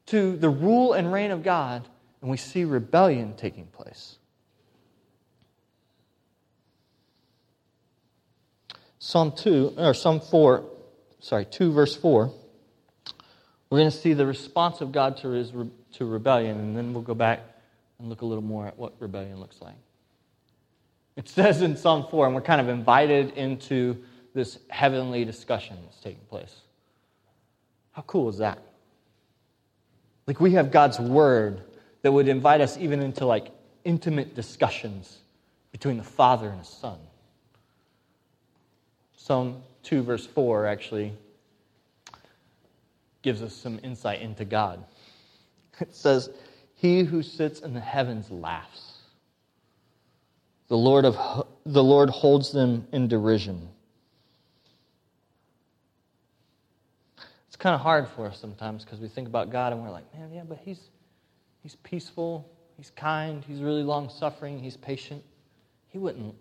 to 0.06 0.36
the 0.36 0.48
rule 0.48 0.94
and 0.94 1.12
reign 1.12 1.30
of 1.30 1.42
God, 1.42 1.86
and 2.22 2.30
we 2.30 2.38
see 2.38 2.64
rebellion 2.64 3.34
taking 3.36 3.66
place. 3.66 4.16
Psalm 8.98 9.32
2, 9.32 9.74
or 9.76 9.94
Psalm 9.94 10.20
4, 10.20 10.64
sorry, 11.20 11.44
2, 11.44 11.72
verse 11.72 11.96
4, 11.96 12.32
we're 13.70 13.78
going 13.78 13.90
to 13.90 13.96
see 13.96 14.14
the 14.14 14.26
response 14.26 14.80
of 14.80 14.90
God 14.90 15.16
to, 15.18 15.28
his, 15.28 15.52
to 15.94 16.04
rebellion, 16.04 16.58
and 16.58 16.76
then 16.76 16.92
we'll 16.92 17.04
go 17.04 17.14
back 17.14 17.40
and 18.00 18.08
look 18.08 18.22
a 18.22 18.26
little 18.26 18.42
more 18.42 18.66
at 18.66 18.76
what 18.76 18.94
rebellion 18.98 19.38
looks 19.38 19.62
like. 19.62 19.76
It 21.16 21.28
says 21.28 21.62
in 21.62 21.76
Psalm 21.76 22.06
4, 22.10 22.26
and 22.26 22.34
we're 22.34 22.40
kind 22.40 22.60
of 22.60 22.68
invited 22.68 23.32
into 23.34 24.02
this 24.34 24.58
heavenly 24.68 25.24
discussion 25.24 25.76
that's 25.84 26.00
taking 26.00 26.24
place. 26.28 26.62
How 27.92 28.02
cool 28.02 28.28
is 28.28 28.38
that? 28.38 28.58
Like 30.26 30.40
we 30.40 30.52
have 30.52 30.70
God's 30.70 30.98
word 30.98 31.62
that 32.02 32.10
would 32.10 32.28
invite 32.28 32.60
us 32.60 32.76
even 32.76 33.02
into 33.02 33.26
like 33.26 33.50
intimate 33.84 34.34
discussions 34.34 35.18
between 35.72 35.96
the 35.96 36.04
Father 36.04 36.48
and 36.48 36.60
the 36.60 36.64
Son. 36.64 36.98
Psalm 39.16 39.62
2, 39.84 40.02
verse 40.02 40.26
4 40.26 40.66
actually 40.66 41.12
gives 43.22 43.42
us 43.42 43.54
some 43.54 43.80
insight 43.82 44.20
into 44.20 44.44
God. 44.44 44.84
It 45.80 45.94
says, 45.94 46.28
He 46.74 47.04
who 47.04 47.22
sits 47.22 47.60
in 47.60 47.72
the 47.72 47.80
heavens 47.80 48.30
laughs. 48.30 48.98
The 50.68 50.76
Lord, 50.76 51.04
of, 51.04 51.46
the 51.64 51.82
Lord 51.82 52.10
holds 52.10 52.52
them 52.52 52.86
in 52.92 53.08
derision. 53.08 53.68
It's 57.48 57.56
kind 57.56 57.74
of 57.74 57.80
hard 57.80 58.06
for 58.08 58.26
us 58.26 58.38
sometimes 58.38 58.84
because 58.84 59.00
we 59.00 59.08
think 59.08 59.26
about 59.26 59.50
God 59.50 59.72
and 59.72 59.82
we're 59.82 59.90
like, 59.90 60.04
man, 60.14 60.30
yeah, 60.32 60.42
but 60.48 60.58
he's, 60.64 60.80
he's 61.62 61.76
peaceful, 61.76 62.48
he's 62.76 62.90
kind, 62.90 63.42
he's 63.44 63.60
really 63.60 63.82
long 63.82 64.08
suffering, 64.08 64.60
he's 64.60 64.76
patient. 64.76 65.24
He 65.88 65.98
wouldn't, 65.98 66.34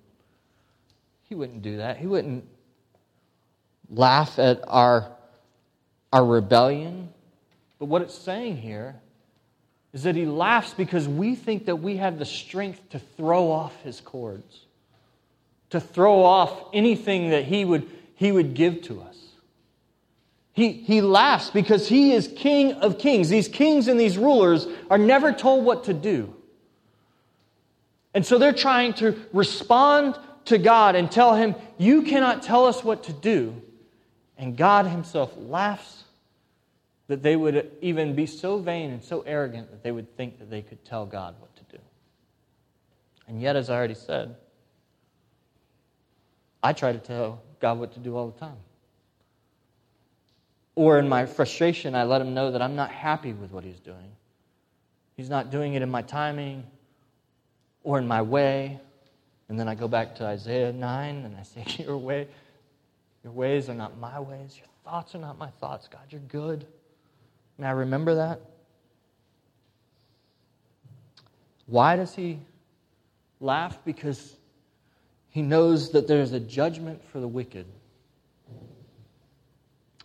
he 1.23 1.33
wouldn't 1.33 1.63
do 1.63 1.77
that. 1.77 1.97
He 1.97 2.05
wouldn't 2.05 2.43
laugh 3.89 4.37
at 4.37 4.61
our, 4.67 5.11
our 6.12 6.26
rebellion. 6.26 7.10
But 7.78 7.86
what 7.86 8.02
it's 8.02 8.17
saying 8.17 8.58
here 8.58 8.95
is 9.93 10.04
that 10.04 10.15
he 10.15 10.26
laughs 10.26 10.74
because 10.74 11.08
we 11.08 11.36
think 11.36 11.65
that 11.65 11.78
we 11.78 11.98
have 11.98 12.19
the 12.19 12.26
strength 12.26 12.89
to 12.89 13.00
throw 13.00 13.52
off 13.52 13.76
his 13.84 14.02
cords, 14.02 14.65
to 15.72 15.80
throw 15.80 16.24
off 16.24 16.69
anything 16.74 17.32
that 17.32 17.45
he 17.45 17.65
would, 17.65 17.89
he 18.15 18.32
would 18.32 18.54
give 18.54 18.82
to 18.84 19.02
us. 19.02 19.17
He, 20.54 20.74
he 20.74 21.02
laughs 21.02 21.50
because 21.50 21.88
he 21.88 22.12
is 22.12 22.30
king 22.36 22.74
of 22.74 23.00
kings. 23.00 23.30
These 23.30 23.48
kings 23.48 23.88
and 23.88 24.00
these 24.00 24.17
rulers 24.17 24.67
are 24.89 24.98
never 24.98 25.32
told 25.32 25.63
what 25.63 25.86
to 25.86 25.93
do. 25.93 26.36
And 28.13 28.26
so 28.26 28.38
they're 28.38 28.52
trying 28.52 28.93
to 28.95 29.17
respond 29.32 30.17
to 30.45 30.58
God 30.58 30.95
and 30.95 31.12
tell 31.12 31.36
him, 31.36 31.56
You 31.78 32.02
cannot 32.02 32.43
tell 32.43 32.65
us 32.65 32.84
what 32.84 33.04
to 33.06 33.13
do. 33.13 33.62
And 34.39 34.56
God 34.56 34.88
himself 34.88 35.34
laughs 35.38 36.06
that 37.08 37.21
they 37.21 37.36
would 37.36 37.71
even 37.82 38.15
be 38.15 38.25
so 38.25 38.58
vain 38.60 38.91
and 38.91 39.04
so 39.04 39.21
arrogant 39.21 39.69
that 39.71 39.84
they 39.84 39.91
would 39.91 40.15
think 40.15 40.39
that 40.39 40.49
they 40.49 40.62
could 40.62 40.84
tell 40.86 41.06
God 41.06 41.36
what 41.39 41.54
to 41.58 41.63
do. 41.63 41.82
And 43.28 43.41
yet, 43.41 43.58
as 43.58 43.69
I 43.69 43.75
already 43.75 43.95
said, 43.95 44.36
I 46.63 46.71
try 46.71 46.93
to 46.93 46.99
tell 46.99 47.41
God 47.60 47.80
what 47.80 47.93
to 47.93 47.99
do 47.99 48.15
all 48.15 48.30
the 48.30 48.39
time. 48.39 48.58
Or 50.75 50.99
in 50.99 51.10
my 51.10 51.25
frustration, 51.25 51.93
I 51.93 52.04
let 52.04 52.21
him 52.21 52.34
know 52.34 52.52
that 52.52 52.62
I'm 52.62 52.75
not 52.78 52.91
happy 52.91 53.34
with 53.34 53.52
what 53.52 53.65
he's 53.65 53.80
doing. 53.82 54.12
He's 55.17 55.30
not 55.30 55.52
doing 55.52 55.73
it 55.73 55.82
in 55.82 55.89
my 55.89 56.02
timing 56.02 56.63
or 57.84 57.97
in 57.97 58.08
my 58.08 58.21
way. 58.21 58.80
And 59.49 59.60
then 59.60 59.67
I 59.67 59.75
go 59.75 59.89
back 59.89 60.15
to 60.15 60.25
Isaiah 60.25 60.71
9 60.71 61.15
and 61.25 61.36
I 61.36 61.43
say, 61.43 61.65
Your 61.84 61.97
way, 61.97 62.30
your 63.23 63.34
ways 63.34 63.69
are 63.69 63.75
not 63.75 63.97
my 63.97 64.19
ways. 64.19 64.58
Your 64.58 64.67
thoughts 64.84 65.15
are 65.15 65.19
not 65.19 65.38
my 65.38 65.49
thoughts. 65.49 65.88
God, 65.88 66.01
you're 66.10 66.21
good. 66.21 66.65
May 67.58 67.67
I 67.67 67.71
remember 67.71 68.15
that? 68.15 68.41
Why 71.65 71.95
does 71.95 72.15
he 72.15 72.39
laugh? 73.39 73.77
Because 73.86 74.36
he 75.29 75.41
knows 75.41 75.91
that 75.91 76.08
there's 76.08 76.32
a 76.32 76.39
judgment 76.39 77.03
for 77.03 77.19
the 77.19 77.27
wicked. 77.27 77.65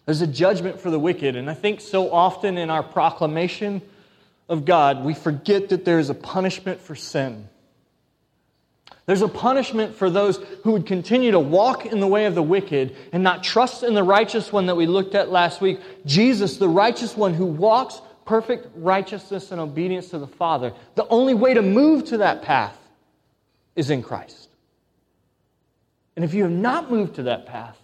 There's 0.04 0.20
a 0.20 0.26
judgment 0.26 0.80
for 0.80 0.90
the 0.90 0.98
wicked. 0.98 1.36
And 1.36 1.48
I 1.48 1.54
think 1.54 1.80
so 1.80 2.12
often 2.12 2.58
in 2.58 2.68
our 2.68 2.82
proclamation 2.82 3.80
of 4.48 4.64
God, 4.66 5.04
we 5.04 5.14
forget 5.14 5.70
that 5.70 5.84
there 5.84 5.98
is 5.98 6.10
a 6.10 6.14
punishment 6.14 6.80
for 6.80 6.94
sin. 6.94 7.48
There's 9.06 9.22
a 9.22 9.28
punishment 9.28 9.94
for 9.94 10.08
those 10.08 10.38
who 10.62 10.72
would 10.72 10.86
continue 10.86 11.30
to 11.32 11.38
walk 11.38 11.84
in 11.84 12.00
the 12.00 12.06
way 12.06 12.24
of 12.24 12.34
the 12.34 12.42
wicked 12.42 12.96
and 13.12 13.22
not 13.22 13.44
trust 13.44 13.82
in 13.82 13.94
the 13.94 14.02
righteous 14.02 14.50
one 14.50 14.66
that 14.66 14.76
we 14.76 14.86
looked 14.86 15.14
at 15.14 15.30
last 15.30 15.60
week. 15.60 15.80
Jesus, 16.06 16.56
the 16.56 16.68
righteous 16.68 17.16
one 17.16 17.34
who 17.34 17.44
walks 17.44 18.00
perfect 18.24 18.68
righteousness 18.76 19.52
and 19.52 19.60
obedience 19.60 20.08
to 20.08 20.18
the 20.18 20.26
Father. 20.26 20.72
The 20.94 21.06
only 21.08 21.34
way 21.34 21.54
to 21.54 21.60
move 21.60 22.06
to 22.06 22.18
that 22.18 22.42
path 22.42 22.78
is 23.76 23.90
in 23.90 24.02
Christ. 24.02 24.48
And 26.16 26.24
if 26.24 26.32
you 26.32 26.44
have 26.44 26.52
not 26.52 26.90
moved 26.90 27.16
to 27.16 27.24
that 27.24 27.46
path, 27.46 27.78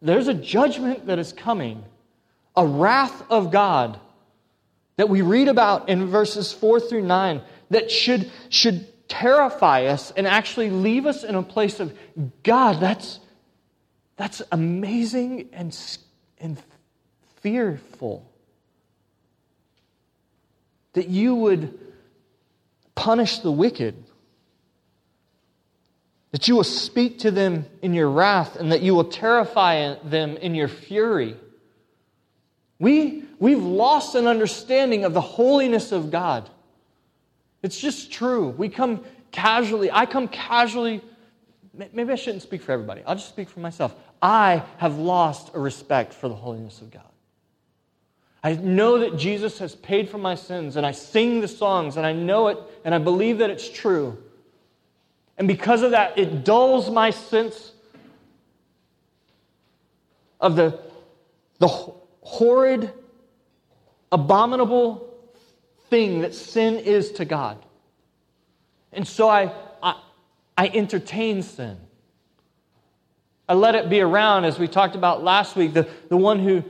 there's 0.00 0.28
a 0.28 0.34
judgment 0.34 1.06
that 1.06 1.18
is 1.18 1.32
coming, 1.32 1.84
a 2.56 2.66
wrath 2.66 3.22
of 3.30 3.50
God 3.50 4.00
that 4.96 5.08
we 5.08 5.22
read 5.22 5.48
about 5.48 5.88
in 5.88 6.06
verses 6.06 6.52
4 6.52 6.80
through 6.80 7.02
9 7.02 7.42
that 7.70 7.90
should, 7.90 8.30
should 8.48 8.86
terrify 9.12 9.84
us 9.86 10.10
and 10.10 10.26
actually 10.26 10.70
leave 10.70 11.04
us 11.04 11.22
in 11.22 11.34
a 11.34 11.42
place 11.42 11.80
of 11.80 11.96
God, 12.42 12.80
that's, 12.80 13.20
that's 14.16 14.40
amazing 14.50 15.50
and, 15.52 15.78
and 16.38 16.56
fearful. 17.42 18.26
That 20.94 21.08
you 21.08 21.34
would 21.34 21.78
punish 22.94 23.40
the 23.40 23.52
wicked, 23.52 24.02
that 26.30 26.48
you 26.48 26.56
will 26.56 26.64
speak 26.64 27.18
to 27.20 27.30
them 27.30 27.66
in 27.82 27.92
your 27.92 28.08
wrath, 28.08 28.56
and 28.56 28.72
that 28.72 28.80
you 28.80 28.94
will 28.94 29.04
terrify 29.04 29.94
them 30.04 30.38
in 30.38 30.54
your 30.54 30.68
fury. 30.68 31.36
We, 32.78 33.24
we've 33.38 33.62
lost 33.62 34.14
an 34.14 34.26
understanding 34.26 35.04
of 35.04 35.12
the 35.12 35.20
holiness 35.20 35.92
of 35.92 36.10
God. 36.10 36.48
It's 37.62 37.78
just 37.78 38.10
true. 38.12 38.48
We 38.50 38.68
come 38.68 39.04
casually, 39.30 39.90
I 39.90 40.06
come 40.06 40.28
casually, 40.28 41.00
maybe 41.72 42.12
I 42.12 42.16
shouldn't 42.16 42.42
speak 42.42 42.62
for 42.62 42.72
everybody. 42.72 43.02
I'll 43.06 43.14
just 43.14 43.28
speak 43.28 43.48
for 43.48 43.60
myself. 43.60 43.94
I 44.20 44.62
have 44.78 44.98
lost 44.98 45.54
a 45.54 45.60
respect 45.60 46.12
for 46.12 46.28
the 46.28 46.34
holiness 46.34 46.80
of 46.80 46.90
God. 46.90 47.02
I 48.44 48.54
know 48.54 48.98
that 48.98 49.16
Jesus 49.16 49.58
has 49.60 49.76
paid 49.76 50.08
for 50.08 50.18
my 50.18 50.34
sins, 50.34 50.76
and 50.76 50.84
I 50.84 50.90
sing 50.90 51.40
the 51.40 51.48
songs, 51.48 51.96
and 51.96 52.04
I 52.04 52.12
know 52.12 52.48
it, 52.48 52.58
and 52.84 52.94
I 52.94 52.98
believe 52.98 53.38
that 53.38 53.50
it's 53.50 53.68
true. 53.68 54.18
And 55.38 55.46
because 55.46 55.82
of 55.82 55.92
that, 55.92 56.18
it 56.18 56.44
dulls 56.44 56.90
my 56.90 57.10
sense 57.10 57.72
of 60.40 60.56
the, 60.56 60.78
the 61.58 61.68
horrid, 61.68 62.92
abominable 64.10 65.11
thing 65.92 66.22
that 66.22 66.34
sin 66.34 66.76
is 66.76 67.12
to 67.12 67.26
God. 67.26 67.62
And 68.94 69.06
so 69.06 69.28
I, 69.28 69.52
I, 69.82 70.00
I 70.56 70.68
entertain 70.68 71.42
sin. 71.42 71.76
I 73.46 73.52
let 73.52 73.74
it 73.74 73.90
be 73.90 74.00
around, 74.00 74.46
as 74.46 74.58
we 74.58 74.68
talked 74.68 74.96
about 74.96 75.22
last 75.22 75.54
week, 75.54 75.74
the, 75.74 75.86
the 76.08 76.16
one 76.16 76.38
who 76.38 76.64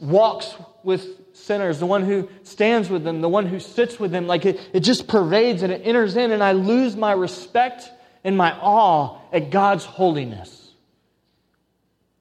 walks 0.00 0.54
with 0.84 1.04
sinners, 1.36 1.80
the 1.80 1.86
one 1.86 2.04
who 2.04 2.28
stands 2.44 2.88
with 2.88 3.02
them, 3.02 3.20
the 3.22 3.28
one 3.28 3.44
who 3.44 3.58
sits 3.58 3.98
with 3.98 4.12
them. 4.12 4.28
Like 4.28 4.46
it, 4.46 4.60
it 4.72 4.80
just 4.80 5.08
pervades 5.08 5.64
and 5.64 5.72
it 5.72 5.82
enters 5.84 6.16
in, 6.16 6.30
and 6.30 6.40
I 6.40 6.52
lose 6.52 6.94
my 6.94 7.10
respect 7.10 7.90
and 8.22 8.36
my 8.36 8.52
awe 8.52 9.18
at 9.32 9.50
God's 9.50 9.84
holiness. 9.84 10.70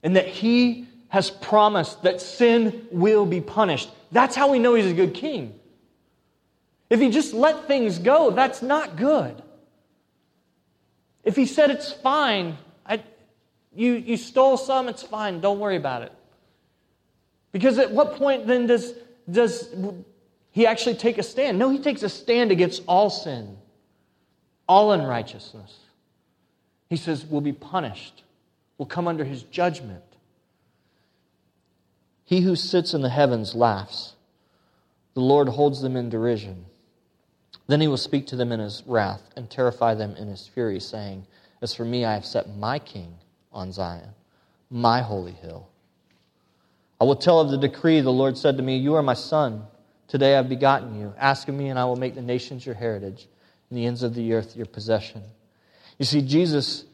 And 0.01 0.15
that 0.15 0.25
He 0.25 0.87
has 1.09 1.29
promised 1.29 2.01
that 2.01 2.21
sin 2.21 2.87
will 2.89 3.27
be 3.27 3.39
punished. 3.39 3.91
That's 4.11 4.35
how 4.35 4.49
we 4.51 4.57
know 4.57 4.73
He's 4.73 4.87
a 4.87 4.95
good 4.95 5.13
king. 5.13 5.58
If 6.89 6.99
he 6.99 7.09
just 7.09 7.33
let 7.33 7.67
things 7.67 7.99
go, 7.99 8.31
that's 8.31 8.61
not 8.61 8.95
good. 8.95 9.41
If 11.23 11.35
he 11.35 11.45
said 11.45 11.69
it's 11.69 11.91
fine, 11.91 12.57
I, 12.85 13.03
you, 13.75 13.93
you 13.93 14.17
stole 14.17 14.57
some, 14.57 14.87
it's 14.87 15.03
fine, 15.03 15.41
don't 15.41 15.59
worry 15.59 15.75
about 15.75 16.01
it. 16.01 16.11
Because 17.51 17.77
at 17.77 17.91
what 17.91 18.15
point 18.15 18.47
then 18.47 18.67
does, 18.67 18.93
does 19.29 19.69
he 20.51 20.65
actually 20.65 20.95
take 20.95 21.17
a 21.17 21.23
stand? 21.23 21.59
No, 21.59 21.69
he 21.69 21.79
takes 21.79 22.03
a 22.03 22.09
stand 22.09 22.51
against 22.51 22.83
all 22.87 23.09
sin, 23.09 23.57
all 24.67 24.91
unrighteousness. 24.91 25.77
He 26.89 26.95
says, 26.95 27.25
We'll 27.25 27.41
be 27.41 27.53
punished, 27.53 28.23
we'll 28.77 28.87
come 28.87 29.07
under 29.07 29.23
his 29.23 29.43
judgment. 29.43 30.03
He 32.25 32.41
who 32.41 32.55
sits 32.55 32.93
in 32.93 33.01
the 33.01 33.09
heavens 33.09 33.55
laughs. 33.55 34.13
The 35.15 35.21
Lord 35.21 35.49
holds 35.49 35.81
them 35.81 35.95
in 35.95 36.09
derision. 36.09 36.65
Then 37.69 37.81
he 37.81 37.87
will 37.87 37.97
speak 37.97 38.25
to 38.27 38.35
them 38.35 38.51
in 38.51 38.59
his 38.59 38.81
wrath 38.87 39.21
and 39.35 39.47
terrify 39.47 39.93
them 39.93 40.15
in 40.15 40.27
his 40.27 40.47
fury, 40.47 40.79
saying, 40.79 41.27
As 41.61 41.75
for 41.75 41.85
me, 41.85 42.03
I 42.03 42.15
have 42.15 42.25
set 42.25 42.57
my 42.57 42.79
king 42.79 43.13
on 43.53 43.71
Zion, 43.71 44.09
my 44.71 45.03
holy 45.03 45.33
hill. 45.33 45.69
I 46.99 47.03
will 47.03 47.15
tell 47.15 47.39
of 47.39 47.51
the 47.51 47.59
decree 47.59 48.01
the 48.01 48.09
Lord 48.09 48.39
said 48.39 48.57
to 48.57 48.63
me, 48.63 48.77
You 48.77 48.95
are 48.95 49.03
my 49.03 49.13
son. 49.13 49.67
Today 50.07 50.33
I 50.33 50.37
have 50.37 50.49
begotten 50.49 50.99
you. 50.99 51.13
Ask 51.15 51.47
of 51.47 51.53
me, 51.53 51.69
and 51.69 51.77
I 51.77 51.85
will 51.85 51.95
make 51.95 52.15
the 52.15 52.23
nations 52.23 52.65
your 52.65 52.73
heritage, 52.73 53.27
and 53.69 53.77
the 53.77 53.85
ends 53.85 54.01
of 54.01 54.15
the 54.15 54.33
earth 54.33 54.55
your 54.55 54.65
possession. 54.65 55.21
You 55.99 56.05
see, 56.05 56.23
Jesus 56.23 56.85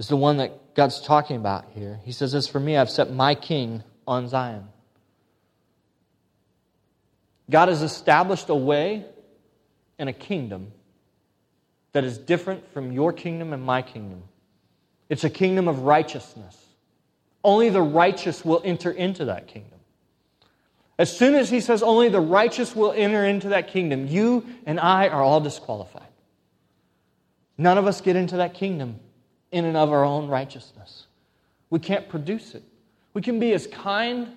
is 0.00 0.08
the 0.08 0.16
one 0.16 0.38
that 0.38 0.74
God's 0.74 1.00
talking 1.02 1.36
about 1.36 1.66
here. 1.72 2.00
He 2.02 2.10
says, 2.10 2.34
As 2.34 2.48
for 2.48 2.58
me, 2.58 2.76
I've 2.76 2.90
set 2.90 3.12
my 3.12 3.36
king 3.36 3.84
on 4.08 4.26
Zion. 4.26 4.64
God 7.48 7.68
has 7.68 7.80
established 7.80 8.48
a 8.48 8.56
way 8.56 9.04
and 9.98 10.08
a 10.08 10.12
kingdom 10.12 10.72
that 11.92 12.04
is 12.04 12.18
different 12.18 12.72
from 12.72 12.92
your 12.92 13.12
kingdom 13.12 13.52
and 13.52 13.62
my 13.62 13.82
kingdom. 13.82 14.22
It's 15.08 15.24
a 15.24 15.30
kingdom 15.30 15.68
of 15.68 15.80
righteousness. 15.80 16.56
Only 17.42 17.70
the 17.70 17.82
righteous 17.82 18.44
will 18.44 18.60
enter 18.64 18.90
into 18.90 19.26
that 19.26 19.46
kingdom. 19.48 19.78
As 20.98 21.14
soon 21.14 21.34
as 21.34 21.50
he 21.50 21.60
says 21.60 21.82
only 21.82 22.08
the 22.08 22.20
righteous 22.20 22.74
will 22.74 22.92
enter 22.92 23.24
into 23.24 23.50
that 23.50 23.68
kingdom, 23.68 24.06
you 24.06 24.46
and 24.64 24.78
I 24.78 25.08
are 25.08 25.22
all 25.22 25.40
disqualified. 25.40 26.02
None 27.58 27.78
of 27.78 27.86
us 27.86 28.00
get 28.00 28.16
into 28.16 28.38
that 28.38 28.54
kingdom 28.54 29.00
in 29.52 29.64
and 29.64 29.76
of 29.76 29.92
our 29.92 30.04
own 30.04 30.28
righteousness. 30.28 31.06
We 31.70 31.78
can't 31.78 32.08
produce 32.08 32.54
it. 32.54 32.62
We 33.12 33.22
can 33.22 33.38
be 33.38 33.52
as 33.52 33.66
kind, 33.66 34.28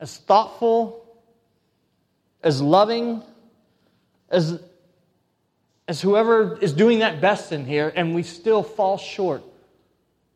as 0.00 0.16
thoughtful, 0.18 1.06
as 2.42 2.60
loving, 2.60 3.22
as, 4.34 4.60
as 5.88 6.00
whoever 6.00 6.58
is 6.58 6.72
doing 6.72 6.98
that 6.98 7.20
best 7.20 7.52
in 7.52 7.64
here, 7.64 7.92
and 7.94 8.14
we 8.14 8.22
still 8.22 8.62
fall 8.62 8.98
short 8.98 9.42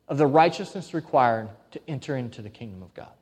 of 0.06 0.16
the 0.16 0.26
righteousness 0.26 0.94
required 0.94 1.48
to 1.72 1.80
enter 1.88 2.16
into 2.16 2.40
the 2.40 2.48
kingdom 2.48 2.82
of 2.82 2.94
God. 2.94 3.12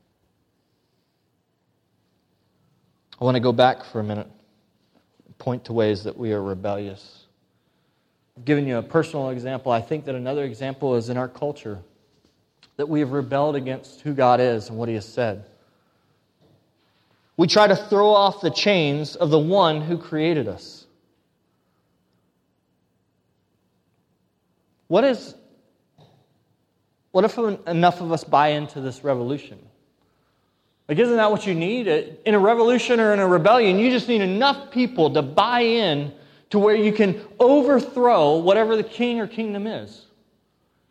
I 3.20 3.24
want 3.24 3.34
to 3.36 3.40
go 3.40 3.52
back 3.52 3.82
for 3.84 4.00
a 4.00 4.04
minute, 4.04 4.28
point 5.38 5.64
to 5.64 5.72
ways 5.72 6.04
that 6.04 6.16
we 6.16 6.32
are 6.32 6.42
rebellious. 6.42 7.24
I've 8.36 8.44
given 8.44 8.66
you 8.66 8.76
a 8.76 8.82
personal 8.82 9.30
example. 9.30 9.72
I 9.72 9.80
think 9.80 10.04
that 10.04 10.14
another 10.14 10.44
example 10.44 10.94
is 10.96 11.08
in 11.08 11.16
our 11.16 11.28
culture 11.28 11.80
that 12.76 12.88
we 12.88 13.00
have 13.00 13.12
rebelled 13.12 13.56
against 13.56 14.02
who 14.02 14.12
God 14.12 14.38
is 14.38 14.68
and 14.68 14.78
what 14.78 14.88
He 14.88 14.94
has 14.94 15.06
said. 15.06 15.46
We 17.36 17.46
try 17.46 17.66
to 17.66 17.76
throw 17.76 18.10
off 18.10 18.40
the 18.40 18.50
chains 18.50 19.16
of 19.16 19.30
the 19.30 19.38
one 19.38 19.80
who 19.82 19.98
created 19.98 20.48
us. 20.48 20.86
What 24.88 25.04
is 25.04 25.34
what 27.16 27.24
if 27.24 27.38
enough 27.38 28.02
of 28.02 28.12
us 28.12 28.24
buy 28.24 28.48
into 28.48 28.82
this 28.82 29.02
revolution? 29.02 29.58
Like, 30.86 30.98
isn't 30.98 31.16
that 31.16 31.30
what 31.30 31.46
you 31.46 31.54
need? 31.54 31.88
In 32.26 32.34
a 32.34 32.38
revolution 32.38 33.00
or 33.00 33.14
in 33.14 33.20
a 33.20 33.26
rebellion, 33.26 33.78
you 33.78 33.90
just 33.90 34.06
need 34.06 34.20
enough 34.20 34.70
people 34.70 35.12
to 35.14 35.22
buy 35.22 35.60
in 35.60 36.12
to 36.50 36.58
where 36.58 36.76
you 36.76 36.92
can 36.92 37.20
overthrow 37.40 38.36
whatever 38.36 38.76
the 38.76 38.82
king 38.84 39.18
or 39.18 39.26
kingdom 39.26 39.66
is. 39.66 40.04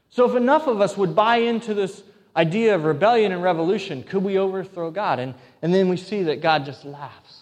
So, 0.09 0.27
if 0.27 0.35
enough 0.35 0.65
of 0.65 0.81
us 0.81 0.97
would 0.97 1.15
buy 1.15 1.37
into 1.37 1.75
this 1.75 2.01
idea 2.35 2.73
of 2.73 2.85
rebellion 2.85 3.31
and 3.31 3.43
revolution, 3.43 4.01
could 4.01 4.23
we 4.23 4.37
overthrow 4.37 4.89
God? 4.89 5.19
And, 5.19 5.35
and 5.65 5.73
then 5.73 5.89
we 5.89 5.97
see 5.97 6.21
that 6.21 6.41
God 6.41 6.63
just 6.63 6.85
laughs. 6.85 7.39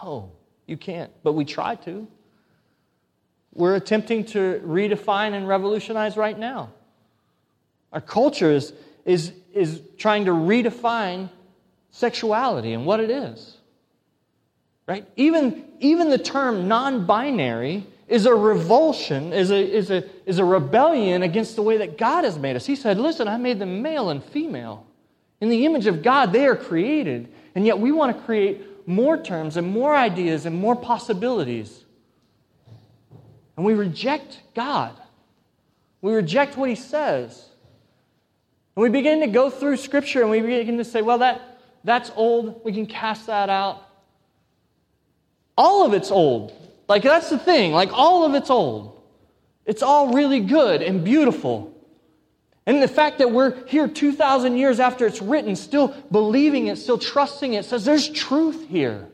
No, 0.00 0.30
you 0.68 0.76
can't. 0.76 1.10
But 1.24 1.32
we 1.32 1.44
try 1.44 1.74
to. 1.74 2.06
We're 3.52 3.74
attempting 3.74 4.24
to 4.26 4.62
redefine 4.64 5.32
and 5.32 5.48
revolutionize 5.48 6.16
right 6.16 6.38
now. 6.38 6.70
Our 7.92 8.00
culture 8.00 8.52
is, 8.52 8.72
is, 9.04 9.32
is 9.52 9.82
trying 9.98 10.26
to 10.26 10.30
redefine 10.30 11.28
sexuality 11.90 12.72
and 12.72 12.86
what 12.86 13.00
it 13.00 13.10
is. 13.10 13.56
Right? 14.86 15.04
Even, 15.16 15.64
even 15.80 16.08
the 16.08 16.18
term 16.18 16.68
non 16.68 17.04
binary 17.04 17.84
is 18.06 18.26
a 18.26 18.32
revulsion, 18.32 19.32
is 19.32 19.50
a, 19.50 19.56
is, 19.56 19.90
a, 19.90 20.04
is 20.24 20.38
a 20.38 20.44
rebellion 20.44 21.24
against 21.24 21.56
the 21.56 21.62
way 21.62 21.78
that 21.78 21.98
God 21.98 22.22
has 22.22 22.38
made 22.38 22.54
us. 22.54 22.64
He 22.64 22.76
said, 22.76 22.96
Listen, 22.96 23.26
I 23.26 23.38
made 23.38 23.58
them 23.58 23.82
male 23.82 24.10
and 24.10 24.22
female. 24.22 24.86
In 25.40 25.48
the 25.48 25.66
image 25.66 25.88
of 25.88 26.04
God, 26.04 26.32
they 26.32 26.46
are 26.46 26.54
created. 26.54 27.32
And 27.56 27.64
yet 27.64 27.78
we 27.80 27.90
want 27.90 28.14
to 28.14 28.22
create 28.22 28.86
more 28.86 29.16
terms 29.16 29.56
and 29.56 29.66
more 29.66 29.96
ideas 29.96 30.44
and 30.44 30.54
more 30.54 30.76
possibilities. 30.76 31.84
And 33.56 33.64
we 33.64 33.72
reject 33.72 34.42
God. 34.54 34.94
We 36.02 36.12
reject 36.12 36.58
what 36.58 36.68
He 36.68 36.74
says. 36.74 37.48
And 38.76 38.82
we 38.82 38.90
begin 38.90 39.20
to 39.20 39.26
go 39.26 39.48
through 39.48 39.78
Scripture 39.78 40.20
and 40.20 40.30
we 40.30 40.42
begin 40.42 40.76
to 40.76 40.84
say, 40.84 41.00
well, 41.00 41.18
that, 41.18 41.58
that's 41.82 42.12
old. 42.14 42.60
We 42.62 42.72
can 42.72 42.84
cast 42.84 43.26
that 43.26 43.48
out. 43.48 43.82
All 45.56 45.86
of 45.86 45.94
it's 45.94 46.10
old. 46.10 46.52
Like, 46.88 47.02
that's 47.02 47.30
the 47.30 47.38
thing. 47.38 47.72
Like, 47.72 47.90
all 47.90 48.26
of 48.26 48.34
it's 48.34 48.50
old. 48.50 49.00
It's 49.64 49.82
all 49.82 50.12
really 50.12 50.40
good 50.40 50.82
and 50.82 51.02
beautiful. 51.02 51.74
And 52.66 52.82
the 52.82 52.88
fact 52.88 53.18
that 53.18 53.30
we're 53.30 53.64
here 53.66 53.86
2,000 53.86 54.56
years 54.56 54.80
after 54.80 55.06
it's 55.06 55.22
written, 55.22 55.54
still 55.54 55.94
believing 56.10 56.66
it, 56.66 56.76
still 56.76 56.98
trusting 56.98 57.54
it, 57.54 57.64
says 57.64 57.84
there's 57.84 58.08
truth 58.08 58.68
here. 58.68 59.08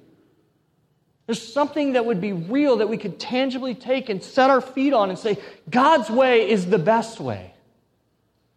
There's 1.26 1.52
something 1.52 1.92
that 1.92 2.06
would 2.06 2.20
be 2.20 2.32
real 2.32 2.78
that 2.78 2.88
we 2.88 2.96
could 2.96 3.20
tangibly 3.20 3.74
take 3.74 4.08
and 4.08 4.22
set 4.22 4.48
our 4.48 4.62
feet 4.62 4.94
on 4.94 5.10
and 5.10 5.18
say, 5.18 5.38
God's 5.68 6.10
way 6.10 6.48
is 6.48 6.66
the 6.66 6.78
best 6.78 7.20
way. 7.20 7.52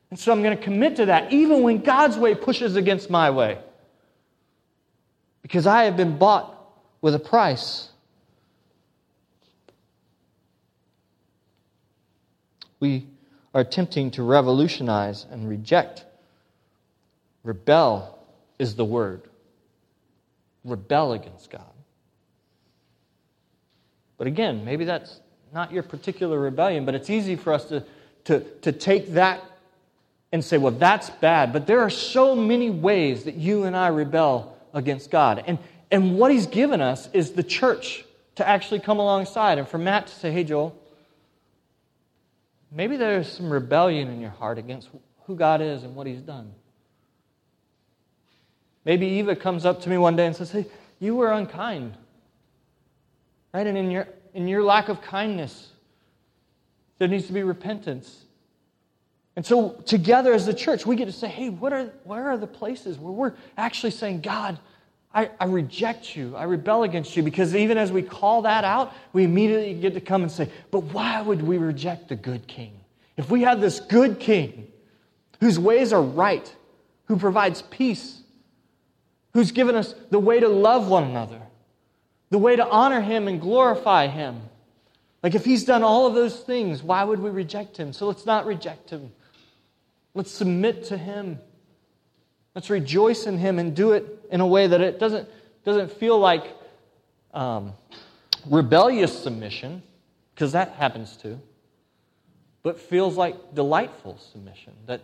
And 0.09 0.19
so 0.19 0.31
I'm 0.31 0.41
going 0.41 0.57
to 0.57 0.63
commit 0.63 0.95
to 0.97 1.07
that, 1.07 1.33
even 1.33 1.61
when 1.61 1.81
God's 1.81 2.17
way 2.17 2.33
pushes 2.33 2.77
against 2.77 3.09
my 3.09 3.31
way. 3.31 3.59
Because 5.41 5.67
I 5.67 5.83
have 5.83 5.97
been 5.97 6.17
bought 6.17 6.55
with 7.01 7.15
a 7.15 7.19
price. 7.19 7.89
We 12.79 13.07
are 13.55 13.61
attempting 13.61 14.11
to 14.11 14.21
revolutionize 14.21 15.25
and 15.31 15.47
reject. 15.47 16.03
Rebel 17.43 18.19
is 18.59 18.75
the 18.75 18.83
word. 18.83 19.21
Rebel 20.65 21.13
against 21.13 21.49
God. 21.49 21.61
But 24.17 24.27
again, 24.27 24.65
maybe 24.65 24.83
that's 24.83 25.21
not 25.53 25.71
your 25.71 25.83
particular 25.83 26.37
rebellion, 26.37 26.83
but 26.83 26.95
it's 26.95 27.09
easy 27.09 27.37
for 27.37 27.53
us 27.53 27.65
to, 27.65 27.85
to, 28.25 28.41
to 28.61 28.73
take 28.73 29.13
that 29.13 29.41
and 30.33 30.43
say, 30.43 30.57
well, 30.57 30.73
that's 30.73 31.09
bad. 31.09 31.53
But 31.53 31.65
there 31.65 31.79
are 31.79 31.89
so 31.89 32.35
many 32.35 32.69
ways 32.69 33.23
that 33.23 33.35
you 33.35 33.63
and 33.63 33.75
I 33.75 33.87
rebel 33.87 34.57
against 34.73 35.09
God. 35.09 35.41
And, 35.47 35.59
and 35.91 36.17
what 36.17 36.29
He's 36.29 36.47
given 36.47 36.81
us 36.81 37.07
is 37.13 37.31
the 37.31 37.43
church 37.43 38.03
to 38.35 38.45
actually 38.45 38.81
come 38.81 38.99
alongside. 38.99 39.59
And 39.59 39.67
for 39.67 39.77
Matt 39.77 40.07
to 40.07 40.13
say, 40.13 40.31
hey, 40.31 40.43
Joel, 40.43 40.77
maybe 42.75 42.97
there's 42.97 43.31
some 43.31 43.49
rebellion 43.49 44.09
in 44.09 44.21
your 44.21 44.29
heart 44.29 44.57
against 44.57 44.89
who 45.23 45.35
God 45.35 45.61
is 45.61 45.83
and 45.83 45.95
what 45.95 46.05
He's 46.05 46.21
done. 46.21 46.51
Maybe 48.83 49.07
Eva 49.07 49.35
comes 49.35 49.65
up 49.65 49.81
to 49.81 49.89
me 49.89 49.97
one 49.97 50.15
day 50.15 50.27
and 50.27 50.35
says, 50.35 50.51
hey, 50.51 50.65
you 50.99 51.15
were 51.15 51.31
unkind. 51.31 51.95
Right? 53.53 53.65
And 53.65 53.77
in 53.77 53.89
your, 53.89 54.07
in 54.33 54.47
your 54.47 54.63
lack 54.63 54.89
of 54.89 55.01
kindness, 55.01 55.69
there 56.99 57.07
needs 57.07 57.25
to 57.27 57.33
be 57.33 57.41
repentance. 57.41 58.25
And 59.35 59.45
so, 59.45 59.71
together 59.85 60.33
as 60.33 60.45
the 60.45 60.53
church, 60.53 60.85
we 60.85 60.95
get 60.95 61.05
to 61.05 61.11
say, 61.11 61.27
hey, 61.27 61.49
what 61.49 61.73
are, 61.73 61.85
where 62.03 62.29
are 62.29 62.37
the 62.37 62.47
places 62.47 62.97
where 62.97 63.11
we're 63.11 63.33
actually 63.57 63.91
saying, 63.91 64.21
God, 64.21 64.59
I, 65.15 65.29
I, 65.39 65.45
reject 65.45 66.15
you. 66.15 66.35
I 66.35 66.43
rebel 66.43 66.83
against 66.83 67.15
you. 67.15 67.23
Because 67.23 67.55
even 67.55 67.77
as 67.77 67.91
we 67.91 68.01
call 68.03 68.41
that 68.43 68.63
out, 68.63 68.93
we 69.13 69.23
immediately 69.23 69.73
get 69.73 69.93
to 69.93 70.01
come 70.01 70.21
and 70.21 70.31
say, 70.31 70.49
but 70.69 70.81
why 70.81 71.21
would 71.21 71.41
we 71.41 71.57
reject 71.57 72.09
the 72.09 72.15
good 72.15 72.45
king? 72.47 72.77
If 73.17 73.31
we 73.31 73.41
have 73.41 73.61
this 73.61 73.79
good 73.79 74.19
king 74.19 74.67
whose 75.39 75.57
ways 75.57 75.93
are 75.93 76.01
right, 76.01 76.53
who 77.05 77.17
provides 77.17 77.61
peace, 77.63 78.21
who's 79.33 79.51
given 79.51 79.75
us 79.75 79.95
the 80.11 80.19
way 80.19 80.39
to 80.39 80.49
love 80.49 80.89
one 80.89 81.05
another, 81.05 81.41
the 82.29 82.37
way 82.37 82.55
to 82.55 82.67
honor 82.67 83.01
him 83.01 83.27
and 83.27 83.39
glorify 83.39 84.07
him. 84.07 84.41
Like 85.23 85.33
if 85.33 85.45
he's 85.45 85.63
done 85.63 85.81
all 85.81 86.05
of 86.05 86.13
those 86.13 86.37
things, 86.41 86.83
why 86.83 87.03
would 87.03 87.19
we 87.19 87.29
reject 87.29 87.77
him? 87.77 87.93
So 87.93 88.05
let's 88.05 88.25
not 88.25 88.45
reject 88.45 88.89
him. 88.89 89.11
Let's 90.15 90.31
submit 90.31 90.85
to 90.85 90.97
Him. 90.97 91.39
Let's 92.55 92.69
rejoice 92.69 93.25
in 93.27 93.37
Him 93.37 93.59
and 93.59 93.75
do 93.75 93.91
it 93.91 94.05
in 94.31 94.39
a 94.39 94.47
way 94.47 94.65
that 94.65 94.79
it 94.79 94.97
doesn't, 94.97 95.27
doesn't 95.65 95.91
feel 95.91 96.17
like 96.17 96.45
um, 97.33 97.73
rebellious 98.49 99.21
submission, 99.21 99.83
because 100.33 100.53
that 100.53 100.71
happens 100.71 101.17
too, 101.17 101.39
but 102.63 102.79
feels 102.79 103.17
like 103.17 103.53
delightful 103.53 104.17
submission 104.31 104.73
that, 104.87 105.01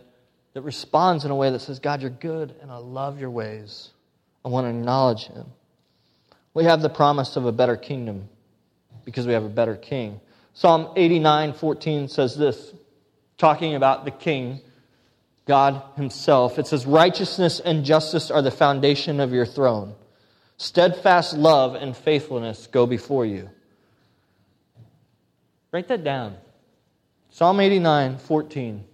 that 0.54 0.62
responds 0.62 1.26
in 1.26 1.30
a 1.30 1.36
way 1.36 1.50
that 1.50 1.60
says, 1.60 1.78
God, 1.78 2.00
you're 2.00 2.10
good 2.10 2.54
and 2.62 2.70
I 2.70 2.78
love 2.78 3.20
your 3.20 3.30
ways. 3.30 3.90
I 4.44 4.48
want 4.48 4.64
to 4.64 4.70
acknowledge 4.70 5.26
Him. 5.26 5.46
We 6.54 6.64
have 6.64 6.80
the 6.80 6.88
promise 6.88 7.36
of 7.36 7.44
a 7.44 7.52
better 7.52 7.76
kingdom 7.76 8.28
because 9.04 9.26
we 9.26 9.34
have 9.34 9.44
a 9.44 9.48
better 9.48 9.76
king. 9.76 10.20
Psalm 10.54 10.88
89 10.96 11.52
14 11.54 12.08
says 12.08 12.36
this, 12.36 12.72
talking 13.36 13.74
about 13.74 14.04
the 14.04 14.10
king 14.10 14.60
God 15.46 15.82
Himself. 15.96 16.58
It 16.58 16.66
says, 16.66 16.86
Righteousness 16.86 17.60
and 17.60 17.84
justice 17.84 18.30
are 18.30 18.42
the 18.42 18.50
foundation 18.50 19.20
of 19.20 19.32
your 19.32 19.46
throne. 19.46 19.94
Steadfast 20.56 21.34
love 21.34 21.74
and 21.74 21.96
faithfulness 21.96 22.68
go 22.68 22.86
before 22.86 23.26
you. 23.26 23.50
Write 25.72 25.88
that 25.88 26.04
down. 26.04 26.36
Psalm 27.30 27.60
89, 27.60 28.18
14. 28.18 28.84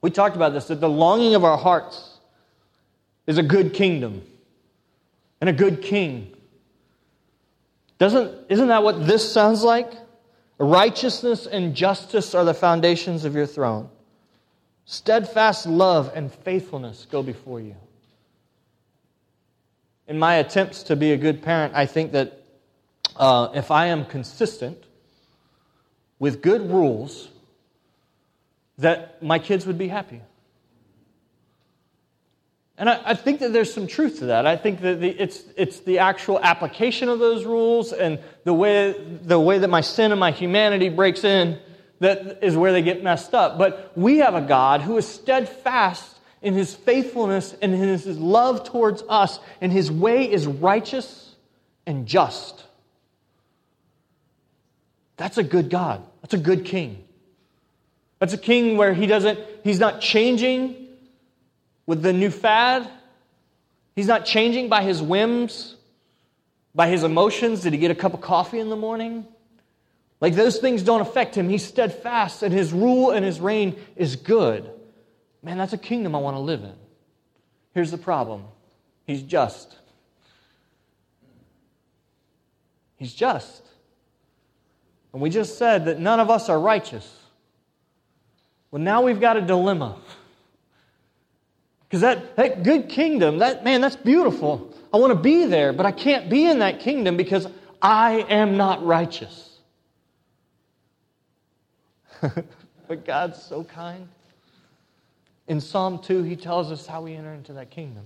We 0.00 0.10
talked 0.10 0.36
about 0.36 0.52
this 0.52 0.66
that 0.66 0.80
the 0.80 0.88
longing 0.88 1.34
of 1.34 1.44
our 1.44 1.56
hearts 1.56 2.18
is 3.26 3.38
a 3.38 3.42
good 3.42 3.74
kingdom 3.74 4.22
and 5.40 5.48
a 5.48 5.52
good 5.52 5.82
king. 5.82 6.34
Doesn't, 7.98 8.46
isn't 8.48 8.68
that 8.68 8.82
what 8.82 9.06
this 9.06 9.32
sounds 9.32 9.62
like? 9.62 9.92
Righteousness 10.58 11.46
and 11.46 11.74
justice 11.74 12.34
are 12.34 12.44
the 12.44 12.54
foundations 12.54 13.24
of 13.24 13.34
your 13.34 13.46
throne. 13.46 13.88
Steadfast 14.90 15.66
love 15.66 16.10
and 16.14 16.32
faithfulness 16.32 17.06
go 17.10 17.22
before 17.22 17.60
you. 17.60 17.76
In 20.06 20.18
my 20.18 20.36
attempts 20.36 20.84
to 20.84 20.96
be 20.96 21.12
a 21.12 21.16
good 21.18 21.42
parent, 21.42 21.74
I 21.76 21.84
think 21.84 22.12
that 22.12 22.42
uh, 23.14 23.50
if 23.54 23.70
I 23.70 23.88
am 23.88 24.06
consistent 24.06 24.82
with 26.18 26.40
good 26.40 26.70
rules, 26.70 27.28
that 28.78 29.22
my 29.22 29.38
kids 29.38 29.66
would 29.66 29.76
be 29.76 29.88
happy. 29.88 30.22
And 32.78 32.88
I, 32.88 33.02
I, 33.04 33.14
think 33.14 33.40
that 33.40 33.52
there's 33.52 33.74
some 33.74 33.88
truth 33.88 34.20
to 34.20 34.26
that. 34.26 34.46
I 34.46 34.56
think 34.56 34.80
that 34.80 35.02
the, 35.02 35.10
it's, 35.10 35.42
it's 35.54 35.80
the 35.80 35.98
actual 35.98 36.40
application 36.40 37.10
of 37.10 37.18
those 37.18 37.44
rules 37.44 37.92
and 37.92 38.20
the 38.44 38.54
way, 38.54 38.92
the 39.22 39.38
way 39.38 39.58
that 39.58 39.68
my 39.68 39.82
sin 39.82 40.12
and 40.12 40.18
my 40.18 40.30
humanity 40.30 40.88
breaks 40.88 41.24
in 41.24 41.60
that 42.00 42.38
is 42.42 42.56
where 42.56 42.72
they 42.72 42.82
get 42.82 43.02
messed 43.02 43.34
up. 43.34 43.58
But 43.58 43.92
we 43.96 44.18
have 44.18 44.34
a 44.34 44.40
God 44.40 44.82
who 44.82 44.96
is 44.96 45.06
steadfast 45.06 46.16
in 46.40 46.54
his 46.54 46.74
faithfulness 46.74 47.54
and 47.60 47.74
in 47.74 47.80
his 47.80 48.06
love 48.06 48.64
towards 48.64 49.02
us, 49.08 49.40
and 49.60 49.72
his 49.72 49.90
way 49.90 50.30
is 50.30 50.46
righteous 50.46 51.34
and 51.86 52.06
just. 52.06 52.64
That's 55.16 55.38
a 55.38 55.42
good 55.42 55.68
God. 55.68 56.02
That's 56.22 56.34
a 56.34 56.38
good 56.38 56.64
king. 56.64 57.04
That's 58.20 58.32
a 58.32 58.38
king 58.38 58.76
where 58.76 58.94
he 58.94 59.06
doesn't, 59.06 59.38
he's 59.64 59.80
not 59.80 60.00
changing 60.00 60.86
with 61.86 62.02
the 62.02 62.12
new 62.12 62.30
fad. 62.30 62.88
He's 63.96 64.06
not 64.06 64.24
changing 64.24 64.68
by 64.68 64.82
his 64.82 65.02
whims, 65.02 65.74
by 66.72 66.88
his 66.88 67.02
emotions. 67.02 67.62
Did 67.62 67.72
he 67.72 67.78
get 67.80 67.90
a 67.90 67.96
cup 67.96 68.14
of 68.14 68.20
coffee 68.20 68.60
in 68.60 68.68
the 68.68 68.76
morning? 68.76 69.26
Like 70.20 70.34
those 70.34 70.58
things 70.58 70.82
don't 70.82 71.00
affect 71.00 71.36
him. 71.36 71.48
He's 71.48 71.64
steadfast, 71.64 72.42
and 72.42 72.52
his 72.52 72.72
rule 72.72 73.10
and 73.10 73.24
his 73.24 73.40
reign 73.40 73.78
is 73.96 74.16
good. 74.16 74.70
Man, 75.42 75.58
that's 75.58 75.72
a 75.72 75.78
kingdom 75.78 76.14
I 76.14 76.18
want 76.18 76.36
to 76.36 76.40
live 76.40 76.64
in. 76.64 76.74
Here's 77.74 77.90
the 77.90 77.98
problem 77.98 78.44
He's 79.06 79.22
just. 79.22 79.74
He's 82.96 83.14
just. 83.14 83.62
And 85.12 85.22
we 85.22 85.30
just 85.30 85.56
said 85.56 85.86
that 85.86 85.98
none 85.98 86.20
of 86.20 86.28
us 86.28 86.48
are 86.48 86.60
righteous. 86.60 87.10
Well, 88.70 88.82
now 88.82 89.02
we've 89.02 89.20
got 89.20 89.36
a 89.36 89.40
dilemma. 89.40 89.96
Because 91.88 92.02
that, 92.02 92.36
that 92.36 92.64
good 92.64 92.90
kingdom, 92.90 93.38
that 93.38 93.64
man, 93.64 93.80
that's 93.80 93.96
beautiful. 93.96 94.74
I 94.92 94.98
want 94.98 95.12
to 95.12 95.18
be 95.18 95.46
there, 95.46 95.72
but 95.72 95.86
I 95.86 95.92
can't 95.92 96.28
be 96.28 96.44
in 96.44 96.58
that 96.58 96.80
kingdom 96.80 97.16
because 97.16 97.46
I 97.80 98.26
am 98.28 98.58
not 98.58 98.84
righteous. 98.84 99.47
but 102.88 103.04
God's 103.04 103.42
so 103.42 103.64
kind. 103.64 104.08
In 105.46 105.60
Psalm 105.60 106.00
2, 106.02 106.22
he 106.22 106.36
tells 106.36 106.70
us 106.70 106.86
how 106.86 107.02
we 107.02 107.14
enter 107.14 107.32
into 107.32 107.54
that 107.54 107.70
kingdom. 107.70 108.04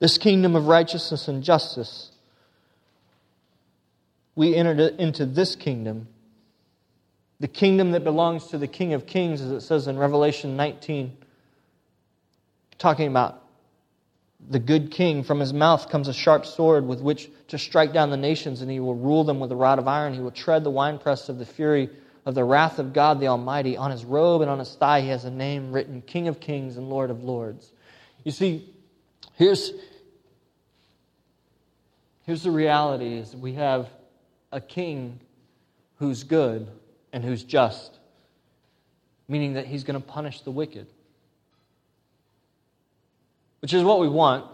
This 0.00 0.18
kingdom 0.18 0.56
of 0.56 0.66
righteousness 0.66 1.28
and 1.28 1.44
justice. 1.44 2.10
We 4.34 4.54
entered 4.54 4.80
into 4.98 5.26
this 5.26 5.54
kingdom, 5.54 6.08
the 7.38 7.48
kingdom 7.48 7.92
that 7.92 8.04
belongs 8.04 8.46
to 8.48 8.58
the 8.58 8.66
King 8.66 8.94
of 8.94 9.06
Kings, 9.06 9.42
as 9.42 9.50
it 9.50 9.60
says 9.60 9.86
in 9.86 9.98
Revelation 9.98 10.56
19, 10.56 11.16
talking 12.78 13.08
about 13.08 13.44
the 14.48 14.58
good 14.58 14.90
king. 14.90 15.22
From 15.22 15.40
his 15.40 15.52
mouth 15.52 15.88
comes 15.90 16.08
a 16.08 16.14
sharp 16.14 16.46
sword 16.46 16.86
with 16.86 17.00
which 17.00 17.30
to 17.48 17.58
strike 17.58 17.92
down 17.92 18.10
the 18.10 18.16
nations, 18.16 18.62
and 18.62 18.70
he 18.70 18.80
will 18.80 18.94
rule 18.94 19.24
them 19.24 19.40
with 19.40 19.52
a 19.52 19.56
rod 19.56 19.78
of 19.78 19.86
iron. 19.86 20.14
He 20.14 20.20
will 20.20 20.30
tread 20.30 20.64
the 20.64 20.70
winepress 20.70 21.28
of 21.28 21.38
the 21.38 21.46
fury 21.46 21.90
of 22.26 22.34
the 22.34 22.44
wrath 22.44 22.78
of 22.78 22.92
God 22.92 23.20
the 23.20 23.28
Almighty. 23.28 23.76
On 23.76 23.90
his 23.90 24.04
robe 24.04 24.42
and 24.42 24.50
on 24.50 24.58
his 24.58 24.74
thigh, 24.74 25.00
he 25.00 25.08
has 25.08 25.24
a 25.24 25.30
name 25.30 25.72
written 25.72 26.02
King 26.02 26.28
of 26.28 26.40
Kings 26.40 26.76
and 26.76 26.88
Lord 26.88 27.10
of 27.10 27.22
Lords. 27.22 27.72
You 28.24 28.32
see, 28.32 28.68
here's, 29.34 29.72
here's 32.24 32.42
the 32.42 32.50
reality 32.50 33.14
is 33.14 33.34
we 33.34 33.54
have 33.54 33.88
a 34.52 34.60
king 34.60 35.20
who's 35.96 36.24
good 36.24 36.68
and 37.12 37.24
who's 37.24 37.44
just, 37.44 37.98
meaning 39.28 39.54
that 39.54 39.66
he's 39.66 39.84
going 39.84 40.00
to 40.00 40.06
punish 40.06 40.40
the 40.42 40.50
wicked 40.50 40.86
which 43.60 43.74
is 43.74 43.82
what 43.82 44.00
we 44.00 44.08
want. 44.08 44.44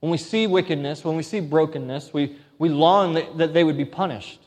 When 0.00 0.10
we 0.10 0.18
see 0.18 0.46
wickedness, 0.46 1.04
when 1.04 1.16
we 1.16 1.22
see 1.22 1.40
brokenness, 1.40 2.12
we, 2.12 2.36
we 2.58 2.68
long 2.68 3.14
that, 3.14 3.38
that 3.38 3.54
they 3.54 3.64
would 3.64 3.76
be 3.76 3.84
punished. 3.84 4.40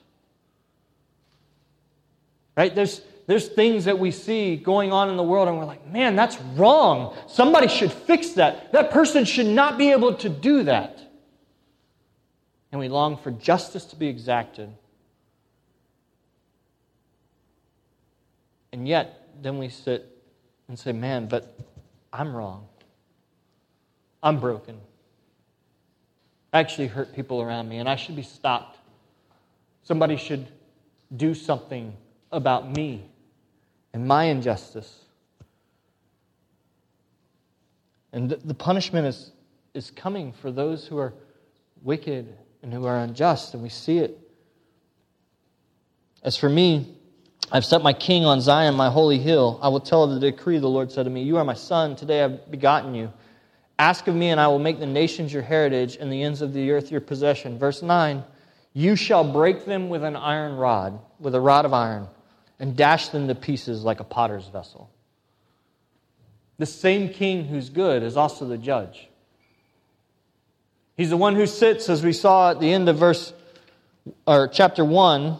Right? 2.56 2.74
There's, 2.74 3.02
there's 3.28 3.48
things 3.48 3.86
that 3.86 4.00
we 4.00 4.12
see 4.12 4.56
going 4.56 4.92
on 4.92 5.10
in 5.10 5.18
the 5.18 5.24
world, 5.24 5.48
and 5.48 5.58
we're 5.58 5.66
like, 5.66 5.86
man, 5.88 6.16
that's 6.16 6.40
wrong. 6.56 7.16
Somebody 7.28 7.68
should 7.68 7.92
fix 7.92 8.32
that. 8.32 8.72
That 8.72 8.92
person 8.92 9.26
should 9.26 9.48
not 9.48 9.78
be 9.78 9.92
able 9.92 10.14
to 10.16 10.30
do 10.30 10.64
that. 10.64 11.00
And 12.72 12.80
we 12.80 12.90
long 12.90 13.18
for 13.18 13.32
justice 13.32 13.86
to 13.86 13.96
be 13.96 14.08
exacted. 14.08 14.70
And 18.72 18.88
yet, 18.88 19.30
then 19.42 19.58
we 19.58 19.70
sit 19.70 20.06
and 20.68 20.78
say, 20.78 20.92
man, 20.92 21.28
but 21.28 21.58
I'm 22.14 22.36
wrong. 22.36 22.68
I'm 24.28 24.42
broken. 24.42 24.78
I 26.52 26.60
actually 26.60 26.88
hurt 26.88 27.16
people 27.16 27.42
around 27.42 27.70
me, 27.70 27.78
and 27.78 27.88
I 27.88 27.96
should 27.96 28.18
be 28.18 28.24
stopped. 28.24 28.78
Somebody 29.84 30.18
should 30.18 30.50
do 31.16 31.34
something 31.34 31.94
about 32.30 32.70
me 32.76 33.10
and 33.94 34.06
my 34.06 34.26
injustice. 34.26 35.06
And 38.12 38.32
the 38.32 38.54
punishment 38.54 39.08
is, 39.08 39.32
is 39.74 39.92
coming 39.92 40.34
for 40.34 40.52
those 40.52 40.86
who 40.86 40.98
are 40.98 41.14
wicked 41.82 42.28
and 42.62 42.74
who 42.74 42.86
are 42.86 42.98
unjust, 42.98 43.54
and 43.54 43.64
we 43.64 43.70
see 43.70 44.00
it. 44.00 44.20
As 46.22 46.36
for 46.36 46.50
me, 46.50 46.98
I've 47.50 47.64
set 47.64 47.82
my 47.82 47.94
king 47.94 48.26
on 48.26 48.42
Zion, 48.42 48.76
my 48.76 48.90
holy 48.90 49.20
hill. 49.20 49.58
I 49.62 49.70
will 49.70 49.80
tell 49.80 50.04
of 50.04 50.10
the 50.10 50.20
decree 50.20 50.58
the 50.58 50.68
Lord 50.68 50.92
said 50.92 51.04
to 51.04 51.10
me, 51.10 51.24
You 51.24 51.38
are 51.38 51.46
my 51.46 51.54
son, 51.54 51.96
today 51.96 52.26
I've 52.26 52.52
begotten 52.52 52.94
you. 52.94 53.14
Ask 53.80 54.08
of 54.08 54.16
me, 54.16 54.30
and 54.30 54.40
I 54.40 54.48
will 54.48 54.60
make 54.60 54.80
the 54.80 54.88
nations 54.88 55.32
your 55.32 55.44
heritage 55.44 55.98
and 56.00 56.12
the 56.12 56.24
ends 56.24 56.42
of 56.42 56.54
the 56.54 56.72
earth 56.72 56.92
your 56.92 57.02
possession. 57.02 57.60
Verse 57.60 57.82
9 57.82 58.24
You 58.74 58.96
shall 58.96 59.24
break 59.24 59.66
them 59.66 59.90
with 59.90 60.04
an 60.04 60.16
iron 60.16 60.58
rod, 60.58 61.00
with 61.20 61.36
a 61.36 61.40
rod 61.40 61.66
of 61.66 61.74
iron, 61.74 62.08
and 62.60 62.76
dash 62.76 63.10
them 63.10 63.28
to 63.28 63.36
pieces 63.36 63.84
like 63.84 64.00
a 64.00 64.04
potter's 64.04 64.48
vessel. 64.48 64.90
The 66.58 66.66
same 66.66 67.10
king 67.10 67.46
who's 67.46 67.70
good 67.70 68.02
is 68.02 68.18
also 68.18 68.48
the 68.48 68.58
judge. 68.58 69.10
He's 70.96 71.12
the 71.12 71.18
one 71.18 71.36
who 71.36 71.46
sits, 71.46 71.88
as 71.90 72.04
we 72.04 72.14
saw 72.14 72.52
at 72.52 72.60
the 72.60 72.74
end 72.74 72.90
of 72.90 72.98
verse 72.98 73.32
or 74.26 74.48
chapter 74.48 74.84
1. 74.84 75.38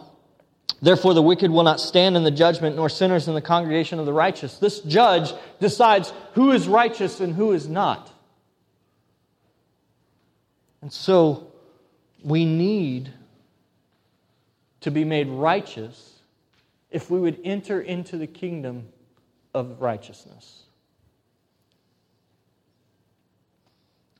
Therefore, 0.80 1.12
the 1.12 1.22
wicked 1.22 1.50
will 1.50 1.64
not 1.64 1.80
stand 1.80 2.16
in 2.16 2.22
the 2.22 2.30
judgment, 2.30 2.76
nor 2.76 2.88
sinners 2.88 3.26
in 3.26 3.34
the 3.34 3.40
congregation 3.40 3.98
of 3.98 4.06
the 4.06 4.12
righteous. 4.12 4.58
This 4.58 4.78
judge 4.78 5.32
decides 5.58 6.12
who 6.34 6.52
is 6.52 6.68
righteous 6.68 7.18
and 7.18 7.34
who 7.34 7.50
is 7.50 7.66
not. 7.68 8.12
And 10.82 10.92
so 10.92 11.52
we 12.22 12.44
need 12.44 13.12
to 14.80 14.90
be 14.90 15.04
made 15.04 15.28
righteous 15.28 16.20
if 16.90 17.10
we 17.10 17.18
would 17.18 17.40
enter 17.44 17.80
into 17.80 18.16
the 18.16 18.26
kingdom 18.26 18.88
of 19.54 19.80
righteousness. 19.80 20.62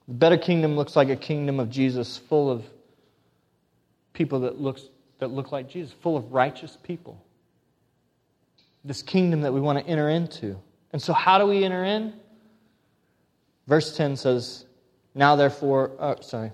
The 0.08 0.14
better 0.14 0.38
kingdom 0.38 0.74
looks 0.74 0.96
like 0.96 1.10
a 1.10 1.16
kingdom 1.16 1.60
of 1.60 1.70
Jesus, 1.70 2.16
full 2.16 2.50
of 2.50 2.64
people 4.12 4.40
that, 4.40 4.60
looks, 4.60 4.82
that 5.18 5.28
look 5.28 5.52
like 5.52 5.68
Jesus, 5.68 5.92
full 5.92 6.16
of 6.16 6.32
righteous 6.32 6.76
people. 6.82 7.22
This 8.84 9.02
kingdom 9.02 9.42
that 9.42 9.52
we 9.52 9.60
want 9.60 9.78
to 9.78 9.86
enter 9.86 10.08
into. 10.08 10.56
And 10.92 11.00
so, 11.00 11.12
how 11.12 11.38
do 11.38 11.46
we 11.46 11.64
enter 11.64 11.84
in? 11.84 12.14
Verse 13.66 13.94
10 13.94 14.16
says, 14.16 14.64
now, 15.18 15.34
therefore, 15.34 15.90
uh, 15.98 16.20
sorry. 16.20 16.52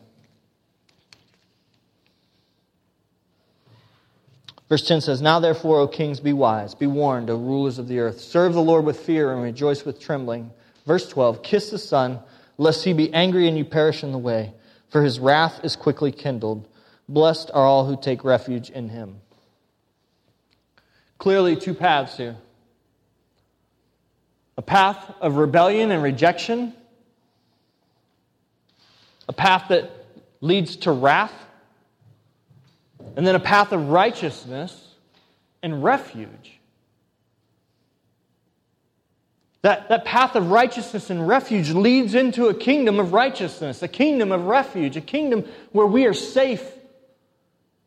Verse 4.70 4.88
10 4.88 5.03
says, 5.03 5.20
Now 5.20 5.38
therefore, 5.38 5.81
O 5.81 5.87
kings, 5.87 6.18
be 6.18 6.33
wise, 6.33 6.74
be 6.74 6.87
warned, 6.87 7.29
O 7.29 7.37
rulers 7.37 7.79
of 7.79 7.88
the 7.88 7.98
earth. 7.98 8.22
Serve 8.22 8.55
the 8.55 8.62
Lord 8.62 8.87
with 8.87 9.00
fear 9.00 9.35
and 9.35 9.42
rejoice 9.42 9.85
with 9.85 10.00
trembling. 10.00 10.50
Verse 10.87 11.07
12, 11.11 11.42
Kiss 11.42 11.68
the 11.68 11.79
Son, 11.79 12.20
lest 12.57 12.87
he 12.87 12.94
be 12.94 13.12
angry 13.12 13.48
and 13.48 13.59
you 13.59 13.66
perish 13.66 14.03
in 14.03 14.12
the 14.12 14.18
way, 14.18 14.55
for 14.88 15.03
his 15.03 15.20
wrath 15.20 15.61
is 15.62 15.77
quickly 15.77 16.11
kindled. 16.11 16.66
Blessed 17.07 17.50
are 17.53 17.66
all 17.66 17.85
who 17.85 18.00
take 18.00 18.24
refuge 18.24 18.70
in 18.70 18.88
him. 18.88 19.20
Clearly, 21.18 21.55
two 21.55 21.74
paths 21.74 22.16
here 22.16 22.38
a 24.57 24.62
path 24.62 25.12
of 25.20 25.37
rebellion 25.37 25.90
and 25.90 26.03
rejection 26.03 26.72
a 29.28 29.32
path 29.32 29.68
that 29.68 29.90
leads 30.40 30.76
to 30.76 30.92
wrath, 30.92 31.32
and 33.16 33.26
then 33.26 33.34
a 33.34 33.40
path 33.40 33.72
of 33.72 33.88
righteousness 33.88 34.94
and 35.62 35.82
refuge. 35.82 36.58
That, 39.62 39.88
that 39.88 40.04
path 40.04 40.37
of 40.37 40.50
righteousness 40.50 41.08
and 41.08 41.26
refuge 41.26 41.70
leads 41.70 42.14
into 42.14 42.48
a 42.48 42.54
kingdom 42.54 43.00
of 43.00 43.14
righteousness, 43.14 43.82
a 43.82 43.88
kingdom 43.88 44.30
of 44.30 44.44
refuge, 44.44 44.98
a 44.98 45.00
kingdom 45.00 45.44
where 45.72 45.87
we 45.87 46.04
are 46.04 46.12
safe, 46.12 46.62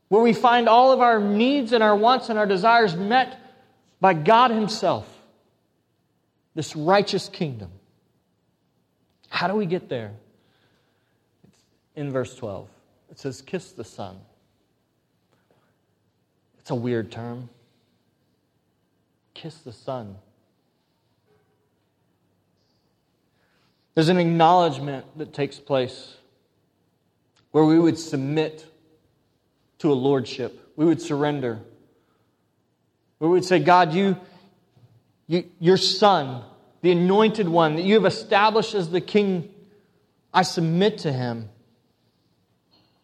where 0.07 0.23
we 0.23 0.33
find 0.33 0.67
all 0.67 0.91
of 0.91 1.01
our 1.01 1.19
needs 1.19 1.73
and 1.73 1.83
our 1.83 1.95
wants 1.95 2.29
and 2.29 2.39
our 2.39 2.47
desires 2.47 2.95
met 2.95 3.39
by 4.01 4.15
God 4.15 4.49
Himself. 4.49 5.07
This 6.55 6.75
righteous 6.75 7.29
kingdom. 7.29 7.69
How 9.29 9.47
do 9.47 9.53
we 9.53 9.67
get 9.67 9.87
there? 9.87 10.13
In 11.97 12.11
verse 12.11 12.35
12. 12.35 12.69
It 13.11 13.19
says, 13.19 13.41
Kiss 13.41 13.71
the 13.71 13.83
Son. 13.83 14.17
It's 16.59 16.69
a 16.69 16.75
weird 16.75 17.11
term. 17.11 17.49
Kiss 19.33 19.57
the 19.57 19.73
Son. 19.73 20.15
There's 23.95 24.09
an 24.09 24.19
acknowledgement 24.19 25.05
that 25.17 25.33
takes 25.33 25.57
place 25.57 26.17
where 27.51 27.65
we 27.65 27.79
would 27.79 27.97
submit 27.97 28.65
to 29.79 29.91
a 29.91 29.95
lordship. 29.95 30.71
We 30.75 30.85
would 30.85 31.01
surrender. 31.01 31.59
We 33.19 33.27
would 33.27 33.43
say, 33.43 33.57
God, 33.57 33.93
you, 33.93 34.17
you, 35.25 35.45
your 35.59 35.77
Son, 35.77 36.43
the 36.81 36.91
anointed 36.91 37.49
one 37.49 37.75
that 37.75 37.83
you 37.85 37.95
have 37.95 38.05
established 38.05 38.75
as 38.75 38.91
the 38.91 39.01
King, 39.01 39.51
I 40.31 40.43
submit 40.43 40.99
to 40.99 41.11
him. 41.11 41.49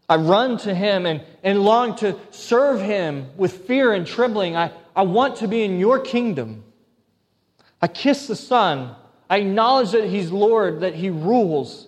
I 0.09 0.17
run 0.17 0.57
to 0.59 0.73
him 0.73 1.05
and, 1.05 1.21
and 1.43 1.63
long 1.63 1.95
to 1.97 2.19
serve 2.31 2.81
him 2.81 3.27
with 3.37 3.65
fear 3.65 3.93
and 3.93 4.05
trembling. 4.05 4.55
I, 4.55 4.71
I 4.95 5.03
want 5.03 5.37
to 5.37 5.47
be 5.47 5.63
in 5.63 5.79
your 5.79 5.99
kingdom. 5.99 6.63
I 7.81 7.87
kiss 7.87 8.27
the 8.27 8.35
Son. 8.35 8.95
I 9.29 9.37
acknowledge 9.37 9.91
that 9.91 10.05
he's 10.05 10.31
Lord, 10.31 10.81
that 10.81 10.95
he 10.95 11.09
rules. 11.09 11.87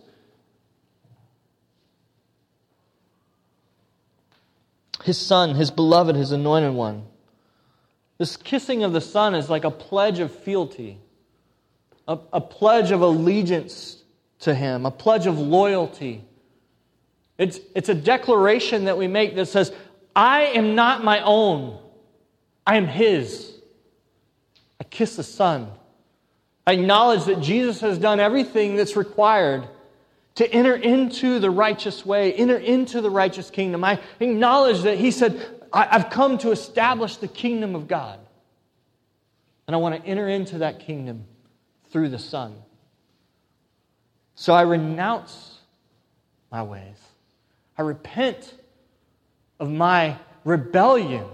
His 5.04 5.18
Son, 5.18 5.56
his 5.56 5.70
beloved, 5.70 6.16
his 6.16 6.32
anointed 6.32 6.74
one. 6.74 7.06
This 8.18 8.38
kissing 8.38 8.84
of 8.84 8.94
the 8.94 9.02
Son 9.02 9.36
is 9.36 9.50
like 9.50 9.66
a 9.66 9.72
pledge 9.72 10.20
of 10.20 10.34
fealty, 10.34 11.00
a, 12.08 12.18
a 12.32 12.42
pledge 12.42 12.92
of 12.92 13.02
allegiance 13.02 14.02
to 14.40 14.56
Him, 14.56 14.86
a 14.86 14.92
pledge 14.92 15.28
of 15.28 15.38
loyalty. 15.38 16.24
It's, 17.38 17.60
it's 17.76 17.90
a 17.90 17.96
declaration 17.96 18.86
that 18.86 18.98
we 18.98 19.08
make 19.08 19.36
that 19.36 19.48
says, 19.48 19.74
I 20.16 20.44
am 20.44 20.76
not 20.76 21.04
my 21.04 21.22
own, 21.22 21.80
I 22.66 22.78
am 22.78 22.88
His. 22.88 23.52
I 24.80 24.84
kiss 24.84 25.16
the 25.16 25.24
Son. 25.24 25.72
I 26.68 26.74
acknowledge 26.74 27.26
that 27.26 27.42
Jesus 27.42 27.80
has 27.82 27.98
done 27.98 28.20
everything 28.20 28.76
that's 28.76 28.96
required 28.96 29.68
to 30.36 30.52
enter 30.52 30.76
into 30.76 31.40
the 31.40 31.50
righteous 31.50 32.06
way, 32.06 32.34
enter 32.34 32.58
into 32.58 33.02
the 33.02 33.10
righteous 33.10 33.50
kingdom. 33.50 33.84
I 33.84 34.00
acknowledge 34.20 34.82
that 34.82 34.98
He 34.98 35.12
said, 35.12 35.46
I've 35.72 36.10
come 36.10 36.38
to 36.40 36.52
establish 36.52 37.18
the 37.18 37.28
kingdom 37.28 37.76
of 37.76 37.88
God. 37.88 38.20
And 39.68 39.76
I 39.76 39.78
want 39.78 40.02
to 40.02 40.08
enter 40.08 40.28
into 40.28 40.60
that 40.60 40.80
kingdom 40.80 41.26
through 41.90 42.10
the 42.10 42.20
Son. 42.20 42.56
So 44.36 44.54
I 44.54 44.62
renounce 44.62 45.60
my 46.52 46.64
ways. 46.64 46.98
I 47.78 47.82
repent 47.82 48.54
of 49.60 49.72
my 49.72 50.18
rebellion. 50.44 51.26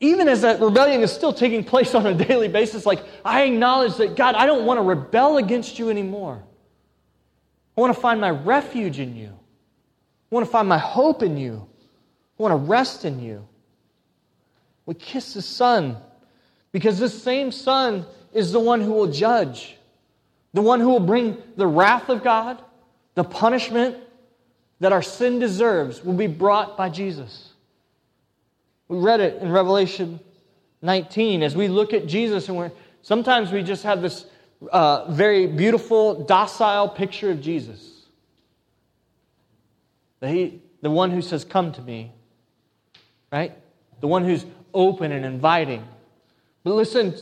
Even 0.00 0.28
as 0.28 0.42
that 0.42 0.60
rebellion 0.60 1.00
is 1.02 1.12
still 1.12 1.32
taking 1.32 1.64
place 1.64 1.94
on 1.96 2.06
a 2.06 2.14
daily 2.14 2.48
basis, 2.48 2.86
like 2.86 3.04
I 3.24 3.42
acknowledge 3.42 3.96
that, 3.96 4.16
God, 4.16 4.34
I 4.34 4.46
don't 4.46 4.64
want 4.64 4.78
to 4.78 4.82
rebel 4.82 5.38
against 5.38 5.78
you 5.78 5.90
anymore. 5.90 6.42
I 7.76 7.80
want 7.80 7.94
to 7.94 8.00
find 8.00 8.20
my 8.20 8.30
refuge 8.30 8.98
in 8.98 9.16
you. 9.16 9.28
I 9.28 10.34
want 10.34 10.46
to 10.46 10.50
find 10.50 10.68
my 10.68 10.78
hope 10.78 11.22
in 11.22 11.36
you. 11.36 11.66
I 12.38 12.42
want 12.42 12.52
to 12.52 12.70
rest 12.70 13.04
in 13.04 13.20
you. 13.20 13.46
We 14.84 14.94
kiss 14.94 15.34
the 15.34 15.42
Son 15.42 15.96
because 16.72 16.98
this 16.98 17.22
same 17.22 17.52
Son 17.52 18.06
is 18.32 18.52
the 18.52 18.60
one 18.60 18.80
who 18.80 18.92
will 18.92 19.10
judge, 19.10 19.76
the 20.52 20.62
one 20.62 20.80
who 20.80 20.88
will 20.88 21.00
bring 21.00 21.36
the 21.56 21.66
wrath 21.66 22.08
of 22.08 22.22
God, 22.22 22.62
the 23.14 23.24
punishment 23.24 23.96
that 24.80 24.92
our 24.92 25.02
sin 25.02 25.38
deserves 25.38 26.04
will 26.04 26.14
be 26.14 26.26
brought 26.26 26.76
by 26.76 26.88
Jesus. 26.88 27.52
We 28.88 28.98
read 28.98 29.20
it 29.20 29.42
in 29.42 29.50
Revelation 29.50 30.20
19 30.82 31.42
as 31.42 31.56
we 31.56 31.68
look 31.68 31.92
at 31.92 32.06
Jesus, 32.06 32.48
and 32.48 32.56
we're, 32.56 32.70
sometimes 33.02 33.50
we 33.52 33.62
just 33.62 33.82
have 33.82 34.02
this 34.02 34.24
uh, 34.72 35.10
very 35.10 35.46
beautiful, 35.46 36.24
docile 36.24 36.88
picture 36.88 37.30
of 37.30 37.40
Jesus. 37.40 38.06
The, 40.20 40.28
he, 40.28 40.62
the 40.80 40.90
one 40.90 41.10
who 41.10 41.22
says, 41.22 41.44
Come 41.44 41.72
to 41.72 41.82
me 41.82 42.12
right? 43.30 43.56
The 44.00 44.08
one 44.08 44.24
who's 44.24 44.44
open 44.72 45.12
and 45.12 45.24
inviting. 45.24 45.86
But 46.64 46.74
listen, 46.74 47.14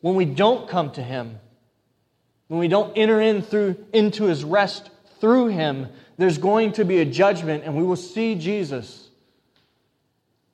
when 0.00 0.14
we 0.14 0.24
don't 0.24 0.68
come 0.68 0.90
to 0.92 1.02
him, 1.02 1.38
when 2.48 2.60
we 2.60 2.68
don't 2.68 2.96
enter 2.96 3.20
in 3.20 3.42
through, 3.42 3.84
into 3.92 4.24
his 4.24 4.44
rest 4.44 4.90
through 5.20 5.48
him, 5.48 5.88
there's 6.16 6.38
going 6.38 6.72
to 6.72 6.84
be 6.84 6.98
a 6.98 7.04
judgment, 7.04 7.64
and 7.64 7.76
we 7.76 7.82
will 7.82 7.96
see 7.96 8.34
Jesus 8.34 9.10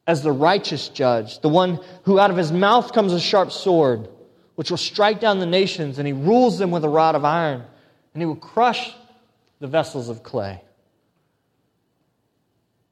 as 0.07 0.23
the 0.23 0.33
righteous 0.33 0.89
judge, 0.89 1.41
the 1.41 1.49
one 1.49 1.79
who 2.03 2.19
out 2.19 2.31
of 2.31 2.37
his 2.37 2.51
mouth 2.51 2.93
comes 2.93 3.13
a 3.13 3.21
sharp 3.21 3.53
sword, 3.53 4.09
which 4.57 4.71
will 4.71 4.79
strike 4.79 5.21
down 5.21 5.39
the 5.39 5.47
nations, 5.47 5.99
and 5.99 6.07
he 6.07 6.13
rules 6.13 6.59
them 6.59 6.71
with 6.71 6.85
a 6.85 6.89
rod 6.89 7.15
of 7.15 7.25
iron, 7.25 7.63
and 8.13 8.21
he 8.23 8.27
will 8.27 8.37
crush 8.37 8.93
the 9.61 9.69
vessels 9.69 10.09
of 10.09 10.23
clay. 10.23 10.61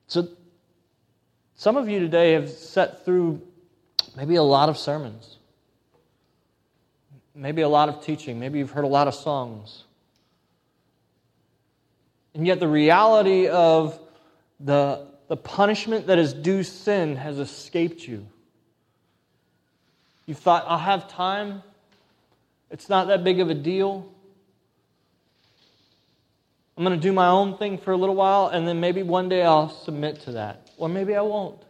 So 0.06 0.28
some 1.56 1.76
of 1.76 1.88
you 1.88 1.98
today 1.98 2.32
have 2.32 2.48
sat 2.48 3.04
through 3.04 3.42
maybe 4.16 4.36
a 4.36 4.42
lot 4.42 4.68
of 4.68 4.78
sermons, 4.78 5.36
maybe 7.34 7.62
a 7.62 7.68
lot 7.68 7.88
of 7.88 8.04
teaching, 8.04 8.38
maybe 8.38 8.60
you've 8.60 8.70
heard 8.70 8.84
a 8.84 8.88
lot 8.88 9.08
of 9.08 9.14
songs. 9.14 9.84
And 12.34 12.46
yet, 12.46 12.60
the 12.60 12.68
reality 12.68 13.48
of 13.48 13.98
the, 14.60 15.06
the 15.28 15.36
punishment 15.36 16.06
that 16.06 16.18
is 16.18 16.32
due 16.32 16.62
sin 16.62 17.16
has 17.16 17.38
escaped 17.38 18.06
you. 18.06 18.26
You 20.26 20.34
thought, 20.34 20.64
I'll 20.68 20.78
have 20.78 21.08
time. 21.08 21.62
It's 22.70 22.88
not 22.88 23.08
that 23.08 23.24
big 23.24 23.40
of 23.40 23.50
a 23.50 23.54
deal. 23.54 24.12
I'm 26.76 26.84
going 26.84 26.98
to 26.98 27.02
do 27.02 27.12
my 27.12 27.28
own 27.28 27.58
thing 27.58 27.78
for 27.78 27.92
a 27.92 27.96
little 27.96 28.14
while, 28.14 28.46
and 28.46 28.66
then 28.66 28.80
maybe 28.80 29.02
one 29.02 29.28
day 29.28 29.42
I'll 29.42 29.68
submit 29.68 30.20
to 30.22 30.32
that 30.32 30.70
or 30.80 30.88
maybe 30.88 31.14
I 31.14 31.20
won't. 31.20 31.62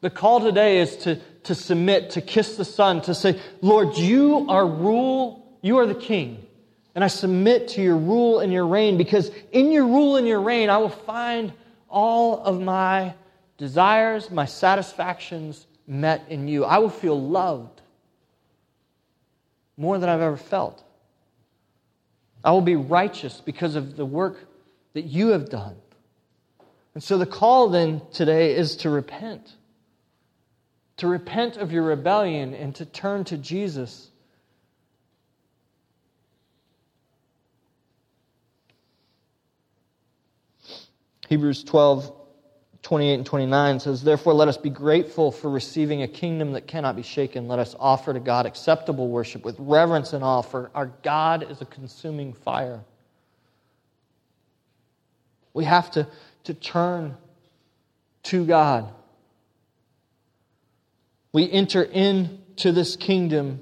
The 0.00 0.08
call 0.08 0.40
today 0.40 0.78
is 0.78 0.96
to, 0.98 1.16
to 1.42 1.54
submit, 1.54 2.10
to 2.10 2.22
kiss 2.22 2.56
the 2.56 2.64
Son, 2.64 3.02
to 3.02 3.14
say, 3.14 3.38
Lord, 3.60 3.98
you 3.98 4.46
are 4.48 4.66
rule, 4.66 5.58
you 5.60 5.78
are 5.78 5.86
the 5.86 5.94
king. 5.94 6.46
And 6.94 7.04
I 7.04 7.06
submit 7.06 7.68
to 7.68 7.82
your 7.82 7.96
rule 7.96 8.40
and 8.40 8.52
your 8.52 8.66
reign 8.66 8.98
because 8.98 9.30
in 9.52 9.70
your 9.70 9.86
rule 9.86 10.16
and 10.16 10.26
your 10.26 10.40
reign, 10.40 10.70
I 10.70 10.78
will 10.78 10.88
find 10.88 11.52
all 11.88 12.42
of 12.42 12.60
my 12.60 13.14
desires, 13.58 14.30
my 14.30 14.46
satisfactions 14.46 15.66
met 15.86 16.24
in 16.28 16.48
you. 16.48 16.64
I 16.64 16.78
will 16.78 16.90
feel 16.90 17.20
loved 17.20 17.80
more 19.76 19.98
than 19.98 20.08
I've 20.08 20.20
ever 20.20 20.36
felt. 20.36 20.82
I 22.42 22.52
will 22.52 22.60
be 22.60 22.76
righteous 22.76 23.40
because 23.40 23.76
of 23.76 23.96
the 23.96 24.04
work 24.04 24.38
that 24.94 25.04
you 25.04 25.28
have 25.28 25.50
done. 25.50 25.76
And 26.94 27.02
so 27.02 27.18
the 27.18 27.26
call 27.26 27.68
then 27.68 28.02
today 28.12 28.54
is 28.54 28.76
to 28.76 28.90
repent. 28.90 29.54
To 30.98 31.06
repent 31.06 31.56
of 31.56 31.72
your 31.72 31.84
rebellion 31.84 32.54
and 32.54 32.74
to 32.76 32.84
turn 32.84 33.24
to 33.24 33.36
Jesus. 33.38 34.09
Hebrews 41.30 41.62
12, 41.62 42.12
28 42.82 43.14
and 43.14 43.24
29 43.24 43.80
says, 43.80 44.02
Therefore, 44.02 44.34
let 44.34 44.48
us 44.48 44.56
be 44.56 44.68
grateful 44.68 45.30
for 45.30 45.48
receiving 45.48 46.02
a 46.02 46.08
kingdom 46.08 46.52
that 46.54 46.66
cannot 46.66 46.96
be 46.96 47.02
shaken. 47.02 47.46
Let 47.46 47.60
us 47.60 47.76
offer 47.78 48.12
to 48.12 48.18
God 48.18 48.46
acceptable 48.46 49.08
worship 49.08 49.44
with 49.44 49.54
reverence 49.60 50.12
and 50.12 50.24
awe, 50.24 50.42
for 50.42 50.72
our 50.74 50.86
God 51.02 51.48
is 51.48 51.60
a 51.60 51.66
consuming 51.66 52.32
fire. 52.32 52.80
We 55.54 55.64
have 55.64 55.92
to 55.92 56.08
to 56.44 56.54
turn 56.54 57.16
to 58.24 58.44
God. 58.44 58.92
We 61.32 61.48
enter 61.48 61.82
into 61.82 62.72
this 62.72 62.96
kingdom 62.96 63.60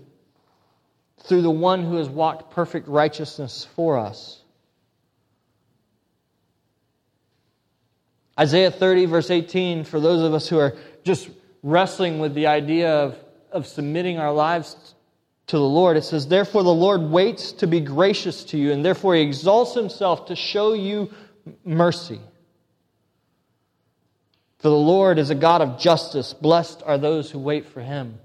through 1.25 1.43
the 1.43 1.51
one 1.51 1.85
who 1.85 1.97
has 1.97 2.09
walked 2.09 2.55
perfect 2.55 2.89
righteousness 2.89 3.67
for 3.77 3.99
us. 3.99 4.41
Isaiah 8.39 8.71
30, 8.71 9.07
verse 9.07 9.31
18, 9.31 9.85
for 9.85 9.99
those 9.99 10.23
of 10.23 10.33
us 10.33 10.49
who 10.49 10.59
are 10.59 10.77
just 11.03 11.29
wrestling 11.63 12.21
with 12.21 12.35
the 12.35 12.47
idea 12.47 12.95
of, 12.95 13.19
of 13.51 13.67
submitting 13.67 14.19
our 14.19 14.33
lives 14.33 14.95
to 15.49 15.57
the 15.57 15.65
Lord, 15.65 15.97
it 15.97 16.05
says, 16.05 16.29
Therefore 16.29 16.63
the 16.63 16.71
Lord 16.71 17.03
waits 17.03 17.53
to 17.53 17.67
be 17.67 17.81
gracious 17.81 18.45
to 18.45 18.59
you, 18.59 18.71
and 18.71 18.85
therefore 18.85 19.17
he 19.17 19.23
exalts 19.23 19.75
himself 19.75 20.27
to 20.27 20.37
show 20.37 20.73
you 20.73 21.11
mercy. 21.65 22.21
For 24.59 24.69
the 24.69 24.77
Lord 24.77 25.19
is 25.19 25.31
a 25.31 25.35
God 25.35 25.61
of 25.61 25.79
justice. 25.79 26.33
Blessed 26.33 26.83
are 26.85 26.99
those 26.99 27.31
who 27.31 27.39
wait 27.39 27.67
for 27.67 27.81
him. 27.81 28.19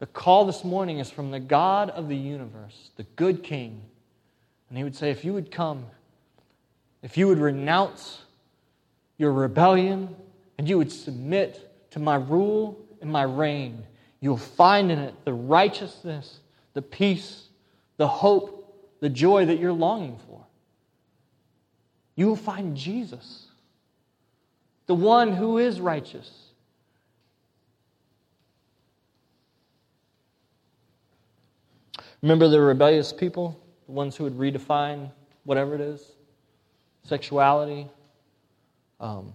The 0.00 0.06
call 0.06 0.44
this 0.44 0.64
morning 0.64 0.98
is 0.98 1.10
from 1.10 1.30
the 1.30 1.40
God 1.40 1.88
of 1.90 2.08
the 2.08 2.16
universe, 2.16 2.90
the 2.96 3.04
good 3.16 3.42
King. 3.42 3.80
And 4.68 4.76
he 4.76 4.84
would 4.84 4.96
say, 4.96 5.10
if 5.10 5.24
you 5.24 5.32
would 5.32 5.50
come, 5.50 5.86
if 7.02 7.16
you 7.16 7.28
would 7.28 7.38
renounce 7.38 8.23
your 9.18 9.32
rebellion, 9.32 10.14
and 10.58 10.68
you 10.68 10.78
would 10.78 10.90
submit 10.90 11.70
to 11.90 11.98
my 11.98 12.16
rule 12.16 12.78
and 13.00 13.10
my 13.10 13.22
reign, 13.22 13.84
you'll 14.20 14.36
find 14.36 14.90
in 14.90 14.98
it 14.98 15.14
the 15.24 15.32
righteousness, 15.32 16.40
the 16.72 16.82
peace, 16.82 17.48
the 17.96 18.08
hope, 18.08 18.98
the 19.00 19.08
joy 19.08 19.44
that 19.46 19.58
you're 19.58 19.72
longing 19.72 20.18
for. 20.26 20.44
You 22.16 22.28
will 22.28 22.36
find 22.36 22.76
Jesus 22.76 23.46
the 24.86 24.94
one 24.94 25.32
who 25.32 25.58
is 25.58 25.80
righteous. 25.80 26.30
Remember 32.22 32.48
the 32.48 32.60
rebellious 32.60 33.12
people, 33.12 33.60
the 33.86 33.92
ones 33.92 34.16
who 34.16 34.24
would 34.24 34.38
redefine 34.38 35.10
whatever 35.44 35.74
it 35.74 35.80
is 35.80 36.12
sexuality, 37.02 37.86
um, 39.04 39.34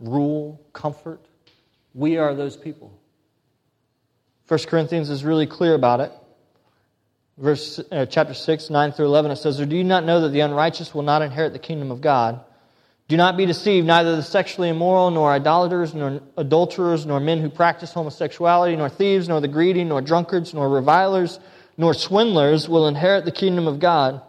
rule, 0.00 0.60
comfort. 0.72 1.20
We 1.94 2.16
are 2.16 2.34
those 2.34 2.56
people. 2.56 2.98
1 4.48 4.60
Corinthians 4.66 5.08
is 5.08 5.24
really 5.24 5.46
clear 5.46 5.74
about 5.74 6.00
it. 6.00 6.12
Verse, 7.36 7.78
uh, 7.92 8.06
chapter 8.06 8.34
6, 8.34 8.70
9 8.70 8.92
through 8.92 9.06
11, 9.06 9.30
it 9.30 9.36
says, 9.36 9.60
Or 9.60 9.66
do 9.66 9.76
you 9.76 9.84
not 9.84 10.04
know 10.04 10.22
that 10.22 10.30
the 10.30 10.40
unrighteous 10.40 10.92
will 10.92 11.04
not 11.04 11.22
inherit 11.22 11.52
the 11.52 11.60
kingdom 11.60 11.92
of 11.92 12.00
God? 12.00 12.40
Do 13.06 13.16
not 13.16 13.36
be 13.36 13.46
deceived, 13.46 13.86
neither 13.86 14.16
the 14.16 14.22
sexually 14.22 14.68
immoral, 14.68 15.10
nor 15.12 15.30
idolaters, 15.30 15.94
nor 15.94 16.20
adulterers, 16.36 17.06
nor 17.06 17.20
men 17.20 17.40
who 17.40 17.48
practice 17.48 17.92
homosexuality, 17.92 18.76
nor 18.76 18.88
thieves, 18.88 19.28
nor 19.28 19.40
the 19.40 19.48
greedy, 19.48 19.84
nor 19.84 20.02
drunkards, 20.02 20.52
nor 20.52 20.68
revilers, 20.68 21.38
nor 21.76 21.94
swindlers 21.94 22.68
will 22.68 22.88
inherit 22.88 23.24
the 23.24 23.32
kingdom 23.32 23.68
of 23.68 23.78
God. 23.78 24.20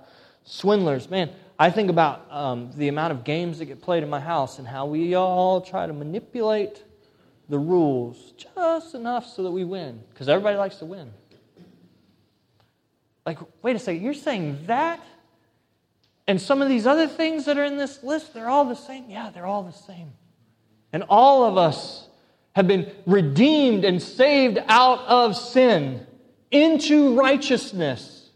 Swindlers, 0.46 1.10
man, 1.10 1.32
I 1.62 1.70
think 1.70 1.90
about 1.90 2.26
um, 2.32 2.72
the 2.78 2.88
amount 2.88 3.12
of 3.12 3.26
games 3.26 3.60
that 3.60 3.66
get 3.66 3.82
played 3.82 4.02
in 4.02 4.10
my 4.10 4.22
house 4.22 4.60
and 4.60 4.68
how 4.68 4.86
we 4.86 5.14
all 5.16 5.60
try 5.60 5.86
to 5.86 5.92
manipulate 5.92 6.82
the 7.50 7.60
rules 7.60 8.34
just 8.38 8.96
enough 8.96 9.28
so 9.28 9.44
that 9.44 9.52
we 9.52 9.66
win, 9.66 10.02
because 10.10 10.30
everybody 10.30 10.56
likes 10.56 10.78
to 10.78 10.86
win. 10.86 11.12
Like, 13.26 13.40
wait 13.62 13.76
a 13.76 13.80
second, 13.80 14.02
you're 14.02 14.14
saying 14.14 14.60
that? 14.68 15.04
And 16.28 16.40
some 16.40 16.62
of 16.62 16.70
these 16.70 16.88
other 16.88 17.08
things 17.08 17.46
that 17.46 17.58
are 17.58 17.66
in 17.66 17.76
this 17.76 18.04
list, 18.04 18.34
they're 18.34 18.50
all 18.50 18.66
the 18.66 18.76
same. 18.76 19.10
Yeah, 19.10 19.30
they're 19.30 19.46
all 19.46 19.64
the 19.64 19.74
same. 19.74 20.14
And 20.94 21.04
all 21.10 21.44
of 21.44 21.58
us 21.58 22.08
have 22.56 22.68
been 22.68 22.90
redeemed 23.06 23.84
and 23.84 24.02
saved 24.02 24.60
out 24.68 25.00
of 25.02 25.36
sin 25.36 26.06
into 26.52 27.20
righteousness. 27.20 28.30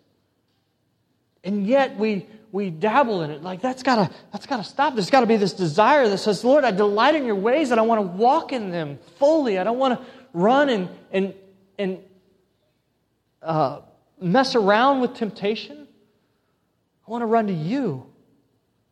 And 1.43 1.65
yet 1.65 1.97
we, 1.97 2.25
we 2.53 2.69
dabble 2.69 3.23
in 3.23 3.31
it. 3.31 3.41
Like, 3.41 3.61
that's 3.61 3.81
got 3.81 3.95
to 3.95 4.15
that's 4.31 4.45
gotta 4.45 4.63
stop. 4.63 4.93
There's 4.93 5.09
got 5.09 5.21
to 5.21 5.25
be 5.25 5.37
this 5.37 5.53
desire 5.53 6.07
that 6.07 6.19
says, 6.19 6.43
Lord, 6.45 6.63
I 6.63 6.69
delight 6.69 7.15
in 7.15 7.25
your 7.25 7.35
ways 7.35 7.71
and 7.71 7.79
I 7.79 7.83
want 7.83 7.99
to 7.99 8.07
walk 8.07 8.53
in 8.53 8.69
them 8.69 8.99
fully. 9.17 9.57
I 9.57 9.63
don't 9.63 9.79
want 9.79 9.99
to 9.99 10.05
run 10.33 10.69
and, 10.69 10.89
and, 11.11 11.33
and 11.79 11.97
uh, 13.41 13.81
mess 14.21 14.53
around 14.53 15.01
with 15.01 15.15
temptation. 15.15 15.87
I 17.07 17.11
want 17.11 17.23
to 17.23 17.25
run 17.25 17.47
to 17.47 17.53
you. 17.53 18.05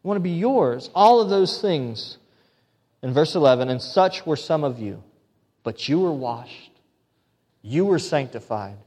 I 0.04 0.08
want 0.08 0.18
to 0.18 0.22
be 0.22 0.32
yours. 0.32 0.90
All 0.96 1.22
of 1.22 1.30
those 1.30 1.62
things. 1.62 2.18
In 3.04 3.14
verse 3.14 3.36
11, 3.36 3.70
and 3.70 3.82
such 3.82 4.26
were 4.28 4.36
some 4.36 4.64
of 4.64 4.80
you, 4.80 5.04
but 5.64 5.90
you 5.90 6.00
were 6.00 6.12
washed, 6.12 6.72
you 7.64 7.84
were 7.84 7.98
sanctified, 7.98 8.78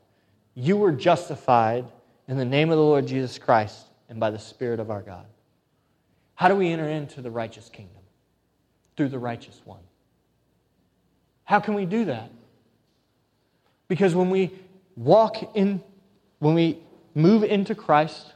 you 0.54 0.76
were 0.76 0.92
justified 0.92 1.84
in 2.28 2.36
the 2.36 2.44
name 2.44 2.70
of 2.70 2.76
the 2.76 2.84
Lord 2.84 3.08
Jesus 3.08 3.38
Christ 3.38 3.86
and 4.14 4.20
by 4.20 4.30
the 4.30 4.38
Spirit 4.38 4.78
of 4.78 4.92
our 4.92 5.02
God. 5.02 5.26
How 6.36 6.46
do 6.46 6.54
we 6.54 6.70
enter 6.70 6.88
into 6.88 7.20
the 7.20 7.32
righteous 7.32 7.68
kingdom? 7.68 8.02
Through 8.96 9.08
the 9.08 9.18
righteous 9.18 9.60
one. 9.64 9.80
How 11.42 11.58
can 11.58 11.74
we 11.74 11.84
do 11.84 12.04
that? 12.04 12.30
Because 13.88 14.14
when 14.14 14.30
we 14.30 14.52
walk 14.94 15.56
in, 15.56 15.82
when 16.38 16.54
we 16.54 16.78
move 17.16 17.42
into 17.42 17.74
Christ, 17.74 18.32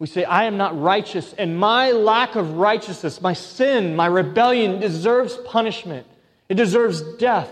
we 0.00 0.08
say, 0.08 0.24
I 0.24 0.44
am 0.44 0.56
not 0.56 0.78
righteous, 0.80 1.32
and 1.32 1.56
my 1.56 1.92
lack 1.92 2.34
of 2.34 2.54
righteousness, 2.54 3.22
my 3.22 3.34
sin, 3.34 3.94
my 3.94 4.06
rebellion 4.06 4.80
deserves 4.80 5.36
punishment. 5.46 6.08
It 6.48 6.54
deserves 6.54 7.00
death. 7.18 7.50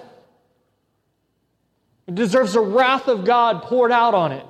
It 2.08 2.16
deserves 2.16 2.54
the 2.54 2.60
wrath 2.60 3.06
of 3.06 3.24
God 3.24 3.62
poured 3.62 3.92
out 3.92 4.14
on 4.14 4.32
it. 4.32 4.46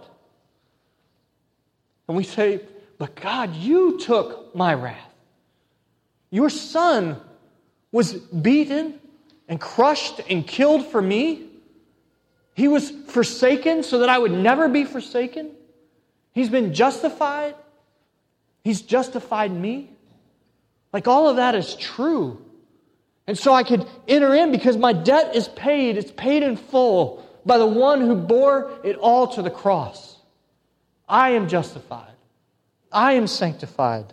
And 2.08 2.16
we 2.16 2.24
say, 2.24 2.62
But 2.98 3.16
God, 3.16 3.54
you 3.54 3.98
took 3.98 4.54
my 4.54 4.74
wrath. 4.74 4.98
Your 6.30 6.50
son 6.50 7.20
was 7.90 8.14
beaten 8.14 9.00
and 9.48 9.60
crushed 9.60 10.20
and 10.30 10.46
killed 10.46 10.86
for 10.86 11.02
me. 11.02 11.46
He 12.54 12.68
was 12.68 12.90
forsaken 13.08 13.82
so 13.82 14.00
that 14.00 14.08
I 14.08 14.18
would 14.18 14.32
never 14.32 14.68
be 14.68 14.84
forsaken. 14.84 15.50
He's 16.32 16.48
been 16.48 16.72
justified 16.74 17.54
He's 18.64 18.82
justified 18.82 19.52
me. 19.52 19.90
Like 20.92 21.08
all 21.08 21.28
of 21.28 21.36
that 21.36 21.54
is 21.54 21.74
true. 21.76 22.44
And 23.26 23.38
so 23.38 23.52
I 23.52 23.62
could 23.62 23.86
enter 24.08 24.34
in 24.34 24.52
because 24.52 24.76
my 24.76 24.92
debt 24.92 25.34
is 25.34 25.48
paid. 25.48 25.96
It's 25.96 26.12
paid 26.12 26.42
in 26.42 26.56
full 26.56 27.26
by 27.44 27.58
the 27.58 27.66
one 27.66 28.00
who 28.00 28.14
bore 28.14 28.70
it 28.84 28.96
all 28.96 29.28
to 29.28 29.42
the 29.42 29.50
cross. 29.50 30.16
I 31.08 31.30
am 31.30 31.48
justified. 31.48 32.11
I 32.92 33.14
am 33.14 33.26
sanctified. 33.26 34.12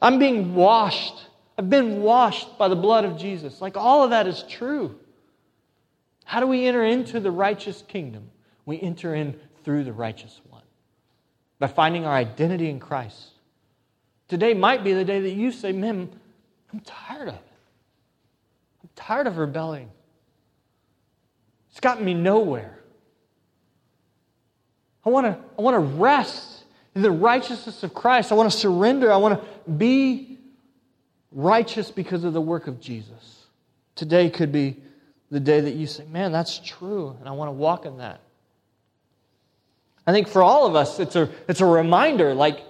I'm 0.00 0.18
being 0.18 0.54
washed. 0.54 1.26
I've 1.58 1.70
been 1.70 2.02
washed 2.02 2.58
by 2.58 2.68
the 2.68 2.76
blood 2.76 3.04
of 3.04 3.16
Jesus. 3.18 3.60
Like 3.60 3.76
all 3.76 4.04
of 4.04 4.10
that 4.10 4.26
is 4.26 4.42
true. 4.48 4.98
How 6.24 6.40
do 6.40 6.46
we 6.46 6.66
enter 6.66 6.84
into 6.84 7.20
the 7.20 7.30
righteous 7.30 7.82
kingdom? 7.86 8.30
We 8.64 8.80
enter 8.80 9.14
in 9.14 9.38
through 9.64 9.84
the 9.84 9.92
righteous 9.92 10.40
one 10.50 10.62
by 11.58 11.68
finding 11.68 12.04
our 12.04 12.14
identity 12.14 12.68
in 12.68 12.80
Christ. 12.80 13.30
Today 14.28 14.54
might 14.54 14.82
be 14.82 14.92
the 14.92 15.04
day 15.04 15.20
that 15.20 15.32
you 15.32 15.52
say, 15.52 15.72
Man, 15.72 16.10
I'm 16.72 16.80
tired 16.80 17.28
of 17.28 17.34
it. 17.34 17.52
I'm 18.82 18.90
tired 18.96 19.26
of 19.26 19.38
rebelling. 19.38 19.90
It's 21.70 21.80
gotten 21.80 22.04
me 22.04 22.14
nowhere. 22.14 22.78
I 25.04 25.10
want 25.10 25.26
to 25.26 25.38
I 25.56 25.62
want 25.62 25.74
to 25.74 25.96
rest 25.96 26.55
the 27.02 27.10
righteousness 27.10 27.82
of 27.82 27.92
Christ. 27.94 28.32
I 28.32 28.34
want 28.34 28.50
to 28.50 28.56
surrender. 28.56 29.12
I 29.12 29.16
want 29.16 29.40
to 29.40 29.70
be 29.70 30.38
righteous 31.30 31.90
because 31.90 32.24
of 32.24 32.32
the 32.32 32.40
work 32.40 32.66
of 32.66 32.80
Jesus. 32.80 33.46
Today 33.94 34.30
could 34.30 34.52
be 34.52 34.76
the 35.30 35.40
day 35.40 35.60
that 35.60 35.74
you 35.74 35.86
say, 35.86 36.04
Man, 36.06 36.32
that's 36.32 36.58
true, 36.58 37.16
and 37.18 37.28
I 37.28 37.32
want 37.32 37.48
to 37.48 37.52
walk 37.52 37.84
in 37.84 37.98
that. 37.98 38.20
I 40.06 40.12
think 40.12 40.28
for 40.28 40.42
all 40.42 40.66
of 40.66 40.76
us, 40.76 41.00
it's 41.00 41.16
a, 41.16 41.28
it's 41.48 41.60
a 41.60 41.66
reminder 41.66 42.32
like, 42.32 42.62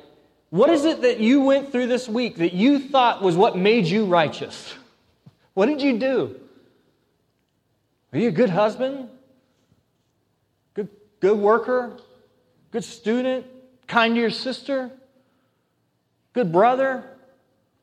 what 0.51 0.71
is 0.71 0.85
it 0.85 1.03
that 1.03 1.21
you 1.21 1.43
went 1.43 1.71
through 1.71 1.89
this 1.89 2.09
week 2.09 2.37
that 2.37 2.55
you 2.55 2.79
thought 2.79 3.21
was 3.23 3.37
what 3.37 3.57
made 3.57 3.87
you 3.87 4.07
righteous? 4.07 4.75
What 5.55 5.67
did 5.67 5.81
you 5.81 5.99
do? 5.99 6.39
Are 8.13 8.19
you 8.19 8.29
a 8.29 8.31
good 8.31 8.51
husband? 8.51 9.09
Good, 10.75 10.91
good 11.19 11.39
worker? 11.39 11.97
Good 12.73 12.85
student? 12.85 13.47
Kind 13.87 14.15
to 14.15 14.21
your 14.21 14.31
sister? 14.31 14.91
Good 16.33 16.53
brother? 16.53 17.05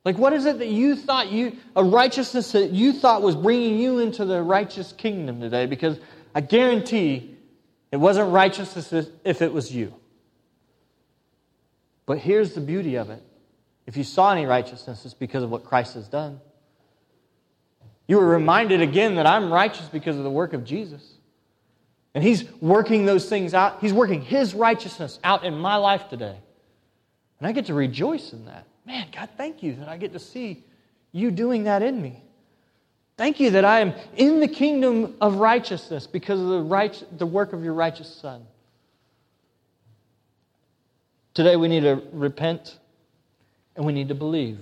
Like, 0.06 0.18
what 0.18 0.34
is 0.34 0.46
it 0.46 0.60
that 0.60 0.68
you 0.68 0.96
thought 0.96 1.32
you, 1.32 1.58
a 1.76 1.84
righteousness 1.84 2.52
that 2.52 2.72
you 2.72 2.92
thought 2.92 3.22
was 3.22 3.36
bringing 3.36 3.80
you 3.80 4.00
into 4.00 4.26
the 4.26 4.42
righteous 4.42 4.92
kingdom 4.92 5.40
today? 5.40 5.66
Because 5.66 5.98
I 6.36 6.42
guarantee 6.42 7.38
it 7.92 7.98
wasn't 7.98 8.32
righteousness 8.32 9.08
if 9.24 9.42
it 9.42 9.54
was 9.54 9.74
you. 9.74 9.94
But 12.06 12.18
here's 12.18 12.54
the 12.54 12.62
beauty 12.62 12.96
of 12.96 13.10
it 13.10 13.24
if 13.86 13.98
you 13.98 14.04
saw 14.04 14.32
any 14.32 14.46
righteousness, 14.46 15.06
it's 15.06 15.14
because 15.14 15.44
of 15.44 15.50
what 15.50 15.64
Christ 15.64 15.94
has 15.96 16.08
done. 16.08 16.40
You 18.08 18.18
were 18.18 18.28
reminded 18.28 18.82
again 18.82 19.16
that 19.16 19.26
I'm 19.26 19.52
righteous 19.52 19.88
because 19.88 20.18
of 20.18 20.24
the 20.24 20.32
work 20.32 20.54
of 20.54 20.66
Jesus. 20.66 21.13
And 22.16 22.24
He's 22.24 22.44
working 22.62 23.06
those 23.06 23.28
things 23.28 23.54
out. 23.54 23.80
He's 23.82 23.94
working 23.94 24.22
His 24.22 24.54
righteousness 24.54 25.20
out 25.24 25.44
in 25.44 25.58
my 25.58 25.76
life 25.76 26.10
today. 26.10 26.38
And 27.40 27.48
I 27.48 27.52
get 27.52 27.66
to 27.66 27.74
rejoice 27.74 28.34
in 28.34 28.46
that. 28.46 28.66
Man, 28.86 29.08
God, 29.16 29.30
thank 29.38 29.64
you 29.64 29.76
that 29.76 29.90
I 29.90 29.98
get 29.98 30.14
to 30.14 30.20
see 30.20 30.64
you 31.12 31.32
doing 31.32 31.64
that 31.64 31.82
in 31.82 32.02
me. 32.02 32.22
Thank 33.18 33.40
you 33.40 33.52
that 33.52 33.66
I 33.66 33.80
am 33.80 33.94
in 34.16 34.40
the 34.40 34.48
kingdom 34.48 35.16
of 35.22 35.36
righteousness 35.36 36.08
because 36.08 36.40
of 36.40 36.48
the, 36.48 36.62
right, 36.62 37.04
the 37.18 37.26
work 37.26 37.54
of 37.54 37.64
your 37.64 37.74
righteous 37.74 38.14
Son. 38.14 38.46
Today 41.34 41.56
we 41.56 41.68
need 41.68 41.82
to 41.82 42.02
repent 42.12 42.78
and 43.76 43.86
we 43.86 43.94
need 43.94 44.08
to 44.08 44.16
believe. 44.16 44.60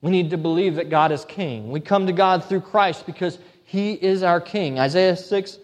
We 0.00 0.10
need 0.10 0.30
to 0.30 0.36
believe 0.36 0.76
that 0.76 0.90
God 0.90 1.10
is 1.10 1.24
king. 1.24 1.70
We 1.70 1.80
come 1.80 2.06
to 2.06 2.12
God 2.12 2.44
through 2.44 2.60
Christ 2.60 3.06
because 3.06 3.38
he 3.64 3.92
is 3.94 4.22
our 4.22 4.40
king. 4.40 4.78
Isaiah 4.78 5.16
6 5.16 5.58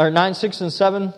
or 0.00 0.10
9 0.10 0.34
6 0.34 0.60
and 0.62 0.72
7 0.72 1.12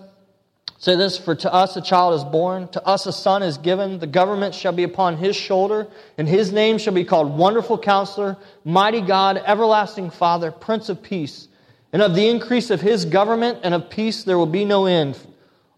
say 0.79 0.97
this 0.97 1.17
for 1.17 1.37
to 1.37 1.53
us 1.55 1.77
a 1.77 1.81
child 1.81 2.15
is 2.15 2.25
born, 2.25 2.67
to 2.67 2.85
us 2.85 3.07
a 3.07 3.13
son 3.13 3.45
is 3.45 3.57
given, 3.57 4.01
the 4.01 4.07
government 4.09 4.53
shall 4.53 4.73
be 4.73 4.83
upon 4.83 5.17
his 5.17 5.37
shoulder, 5.37 5.87
and 6.19 6.29
his 6.29 6.51
name 6.51 6.77
shall 6.77 6.93
be 6.93 7.05
called 7.05 7.39
Wonderful 7.39 7.79
Counselor, 7.79 8.37
Mighty 8.65 9.01
God, 9.01 9.41
Everlasting 9.47 10.11
Father, 10.11 10.51
Prince 10.51 10.89
of 10.89 11.01
Peace. 11.01 11.47
And 11.93 12.03
of 12.03 12.17
the 12.17 12.29
increase 12.29 12.71
of 12.71 12.81
his 12.81 13.05
government 13.05 13.61
and 13.63 13.75
of 13.75 13.89
peace 13.89 14.25
there 14.25 14.37
will 14.37 14.47
be 14.47 14.65
no 14.65 14.87
end 14.87 15.17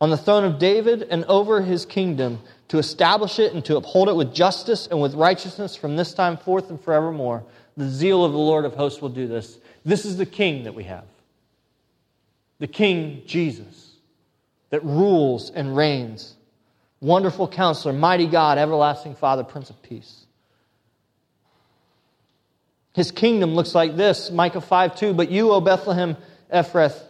on 0.00 0.08
the 0.08 0.16
throne 0.16 0.44
of 0.44 0.58
David 0.58 1.02
and 1.10 1.26
over 1.26 1.60
his 1.60 1.84
kingdom, 1.84 2.40
to 2.68 2.78
establish 2.78 3.38
it 3.38 3.52
and 3.52 3.62
to 3.66 3.76
uphold 3.76 4.08
it 4.08 4.16
with 4.16 4.34
justice 4.34 4.86
and 4.86 5.02
with 5.02 5.14
righteousness 5.14 5.76
from 5.76 5.96
this 5.96 6.14
time 6.14 6.38
forth 6.38 6.70
and 6.70 6.80
forevermore. 6.80 7.44
The 7.76 7.90
zeal 7.90 8.24
of 8.24 8.32
the 8.32 8.38
Lord 8.38 8.64
of 8.64 8.74
hosts 8.74 9.02
will 9.02 9.10
do 9.10 9.26
this. 9.26 9.58
This 9.84 10.06
is 10.06 10.16
the 10.16 10.24
king 10.24 10.64
that 10.64 10.74
we 10.74 10.84
have. 10.84 11.04
The 12.58 12.66
king 12.66 13.22
Jesus 13.26 13.96
that 14.70 14.84
rules 14.84 15.50
and 15.50 15.76
reigns. 15.76 16.34
Wonderful 17.00 17.48
counselor, 17.48 17.92
mighty 17.92 18.26
God, 18.26 18.58
everlasting 18.58 19.14
Father, 19.14 19.44
Prince 19.44 19.70
of 19.70 19.80
Peace. 19.82 20.24
His 22.94 23.10
kingdom 23.10 23.54
looks 23.54 23.74
like 23.74 23.96
this 23.96 24.30
Micah 24.30 24.60
5 24.60 24.96
2. 24.96 25.14
But 25.14 25.30
you, 25.30 25.52
O 25.52 25.60
Bethlehem 25.60 26.16
Ephrath, 26.52 27.00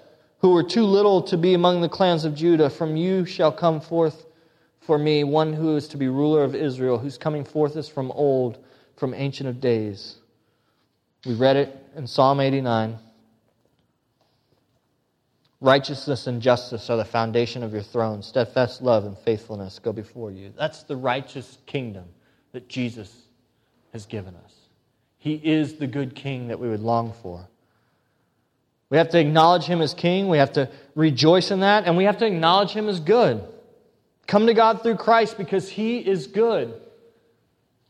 who 0.40 0.50
were 0.50 0.62
too 0.62 0.84
little 0.84 1.22
to 1.22 1.36
be 1.36 1.54
among 1.54 1.80
the 1.80 1.88
clans 1.88 2.24
of 2.24 2.34
Judah, 2.34 2.70
from 2.70 2.96
you 2.96 3.24
shall 3.24 3.52
come 3.52 3.80
forth 3.80 4.26
for 4.80 4.98
me 4.98 5.24
one 5.24 5.52
who 5.52 5.76
is 5.76 5.88
to 5.88 5.96
be 5.96 6.08
ruler 6.08 6.44
of 6.44 6.54
Israel, 6.54 6.98
whose 6.98 7.16
coming 7.16 7.44
forth 7.44 7.76
is 7.76 7.88
from 7.88 8.10
old, 8.12 8.58
from 8.96 9.14
Ancient 9.14 9.48
of 9.48 9.60
Days. 9.60 10.16
We 11.24 11.34
read 11.34 11.56
it 11.56 11.76
in 11.96 12.06
Psalm 12.06 12.40
89. 12.40 12.98
Righteousness 15.64 16.26
and 16.26 16.42
justice 16.42 16.90
are 16.90 16.98
the 16.98 17.06
foundation 17.06 17.62
of 17.62 17.72
your 17.72 17.80
throne. 17.80 18.22
Steadfast 18.22 18.82
love 18.82 19.06
and 19.06 19.16
faithfulness 19.16 19.78
go 19.78 19.94
before 19.94 20.30
you. 20.30 20.52
That's 20.58 20.82
the 20.82 20.94
righteous 20.94 21.56
kingdom 21.64 22.04
that 22.52 22.68
Jesus 22.68 23.10
has 23.94 24.04
given 24.04 24.34
us. 24.44 24.52
He 25.16 25.36
is 25.36 25.76
the 25.76 25.86
good 25.86 26.14
king 26.14 26.48
that 26.48 26.60
we 26.60 26.68
would 26.68 26.80
long 26.82 27.14
for. 27.22 27.48
We 28.90 28.98
have 28.98 29.08
to 29.08 29.18
acknowledge 29.18 29.64
him 29.64 29.80
as 29.80 29.94
king. 29.94 30.28
We 30.28 30.36
have 30.36 30.52
to 30.52 30.68
rejoice 30.94 31.50
in 31.50 31.60
that. 31.60 31.86
And 31.86 31.96
we 31.96 32.04
have 32.04 32.18
to 32.18 32.26
acknowledge 32.26 32.72
him 32.72 32.86
as 32.86 33.00
good. 33.00 33.42
Come 34.26 34.46
to 34.48 34.52
God 34.52 34.82
through 34.82 34.96
Christ 34.96 35.38
because 35.38 35.70
he 35.70 35.96
is 35.96 36.26
good. 36.26 36.74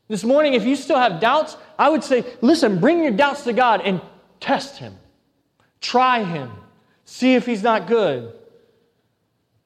This 0.07 0.22
morning, 0.22 0.55
if 0.55 0.62
you 0.62 0.77
still 0.77 0.99
have 0.99 1.20
doubts, 1.20 1.57
I 1.77 1.89
would 1.89 2.05
say, 2.05 2.25
listen, 2.41 2.79
bring 2.79 3.03
your 3.03 3.11
doubts 3.11 3.43
to 3.43 3.53
God 3.53 3.81
and 3.81 4.01
test 4.39 4.79
him. 4.79 4.95
Try 5.81 6.22
him. 6.22 6.53
See 7.05 7.35
if 7.35 7.47
he's 7.47 7.63
not 7.63 7.87
good. 7.87 8.33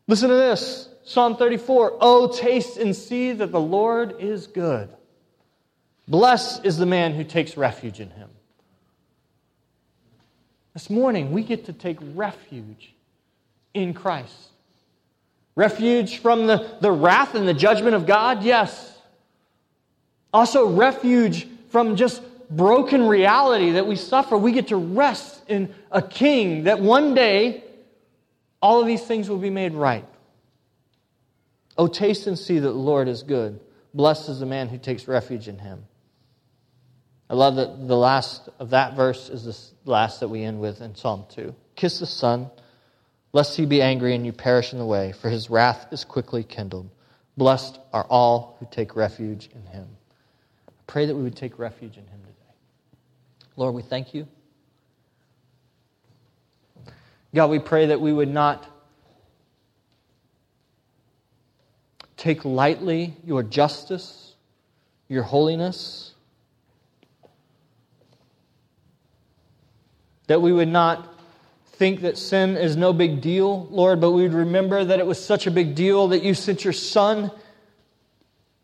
Listen 0.07 0.29
to 0.29 0.35
this 0.35 0.89
Psalm 1.05 1.37
34 1.37 1.99
Oh, 2.01 2.33
taste 2.33 2.77
and 2.77 2.95
see 2.95 3.33
that 3.33 3.53
the 3.53 3.61
Lord 3.61 4.17
is 4.21 4.47
good. 4.47 4.89
Blessed 6.07 6.65
is 6.65 6.79
the 6.79 6.87
man 6.87 7.15
who 7.15 7.25
takes 7.25 7.57
refuge 7.57 8.01
in 8.01 8.11
him. 8.11 8.31
This 10.73 10.89
morning, 10.89 11.33
we 11.33 11.43
get 11.43 11.67
to 11.67 11.73
take 11.73 11.99
refuge 12.15 12.95
in 13.75 13.95
Christ. 13.95 14.51
Refuge 15.55 16.19
from 16.19 16.47
the, 16.47 16.77
the 16.81 16.93
wrath 16.93 17.35
and 17.35 17.47
the 17.47 17.55
judgment 17.55 17.95
of 17.95 18.07
God? 18.07 18.43
Yes. 18.43 18.97
Also, 20.33 20.69
refuge 20.69 21.49
from 21.71 21.97
just 21.97 22.23
broken 22.51 23.07
reality 23.07 23.73
that 23.73 23.87
we 23.87 23.97
suffer. 23.97 24.37
We 24.37 24.53
get 24.53 24.69
to 24.69 24.77
rest 24.77 25.43
in 25.49 25.75
a 25.91 26.03
king 26.03 26.65
that 26.65 26.81
one 26.81 27.15
day 27.15 27.65
all 28.61 28.81
of 28.81 28.87
these 28.87 29.05
things 29.05 29.29
will 29.29 29.39
be 29.39 29.51
made 29.51 29.75
right. 29.75 30.05
Oh, 31.77 31.87
taste 31.87 32.27
and 32.27 32.39
see 32.39 32.59
that 32.59 32.69
the 32.69 32.73
Lord 32.73 33.09
is 33.09 33.23
good. 33.23 33.61
Blessed 33.95 34.29
is 34.29 34.41
the 34.41 34.47
man 34.47 34.69
who 34.69 34.79
takes 34.79 35.07
refuge 35.07 35.49
in 35.49 35.59
him. 35.59 35.85
I 37.31 37.35
love 37.35 37.57
that 37.57 37.87
the 37.87 37.97
last 37.97 38.49
of 38.59 38.71
that 38.71 38.95
verse 38.95 39.29
is 39.29 39.45
the 39.45 39.91
last 39.91 40.21
that 40.21 40.29
we 40.29 40.43
end 40.43 40.61
with 40.61 40.81
in 40.81 40.95
Psalm 40.95 41.25
2. 41.31 41.55
Kiss 41.77 42.01
the 42.01 42.07
Son 42.07 42.51
lest 43.33 43.57
he 43.57 43.67
be 43.67 43.83
angry 43.83 44.15
and 44.15 44.25
you 44.25 44.33
perish 44.33 44.73
in 44.73 44.79
the 44.79 44.87
way, 44.87 45.13
for 45.13 45.29
his 45.29 45.51
wrath 45.51 45.87
is 45.93 46.03
quickly 46.03 46.43
kindled. 46.43 46.89
Blessed 47.37 47.79
are 47.93 48.05
all 48.05 48.57
who 48.59 48.67
take 48.71 48.97
refuge 48.97 49.51
in 49.55 49.63
him. 49.67 49.87
I 50.67 50.73
pray 50.87 51.07
that 51.07 51.15
we 51.15 51.23
would 51.23 51.37
take 51.37 51.59
refuge 51.59 51.99
in 51.99 52.07
him. 52.07 52.19
Lord, 53.59 53.75
we 53.75 53.83
thank 53.83 54.15
you. 54.15 54.29
God, 57.35 57.51
we 57.51 57.59
pray 57.59 57.87
that 57.87 58.01
we 58.01 58.13
would 58.13 58.29
not 58.29 58.65
take 62.17 62.45
lightly 62.45 63.17
your 63.25 63.43
justice, 63.43 64.37
your 65.09 65.25
holiness, 65.25 66.15
that 70.29 70.41
we 70.41 70.53
would 70.53 70.69
not 70.69 71.19
think 71.73 72.03
that 72.03 72.17
sin 72.17 72.57
is 72.57 72.77
no 72.77 72.93
big 72.93 73.21
deal, 73.21 73.67
Lord, 73.73 74.01
but 74.01 74.13
we 74.13 74.23
would 74.23 74.35
remember 74.35 74.85
that 74.85 75.01
it 75.01 75.07
was 75.07 75.23
such 75.23 75.49
a 75.49 75.51
big 75.51 75.75
deal 75.75 76.07
that 76.09 76.23
you 76.23 76.33
sent 76.33 76.63
your 76.63 76.73
Son 76.73 77.33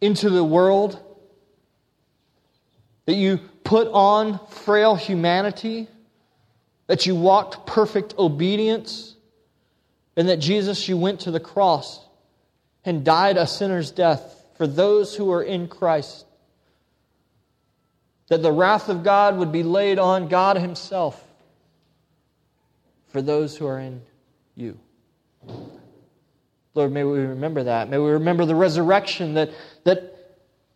into 0.00 0.30
the 0.30 0.44
world, 0.44 1.00
that 3.06 3.14
you 3.14 3.38
put 3.64 3.88
on 3.88 4.38
frail 4.48 4.94
humanity, 4.94 5.88
that 6.86 7.06
you 7.06 7.14
walked 7.14 7.66
perfect 7.66 8.14
obedience, 8.18 9.14
and 10.16 10.28
that 10.28 10.38
Jesus, 10.38 10.88
you 10.88 10.96
went 10.96 11.20
to 11.20 11.30
the 11.30 11.40
cross 11.40 12.00
and 12.84 13.04
died 13.04 13.36
a 13.36 13.46
sinner's 13.46 13.90
death 13.90 14.46
for 14.56 14.66
those 14.66 15.14
who 15.14 15.32
are 15.32 15.42
in 15.42 15.68
Christ. 15.68 16.26
That 18.28 18.42
the 18.42 18.52
wrath 18.52 18.88
of 18.88 19.02
God 19.02 19.36
would 19.38 19.52
be 19.52 19.62
laid 19.62 19.98
on 19.98 20.28
God 20.28 20.56
Himself 20.56 21.22
for 23.08 23.20
those 23.20 23.56
who 23.56 23.66
are 23.66 23.78
in 23.78 24.02
you. 24.54 24.78
Lord, 26.74 26.92
may 26.92 27.04
we 27.04 27.20
remember 27.20 27.64
that. 27.64 27.88
May 27.88 27.98
we 27.98 28.10
remember 28.10 28.44
the 28.44 28.54
resurrection 28.54 29.34
that, 29.34 29.50
that, 29.84 30.13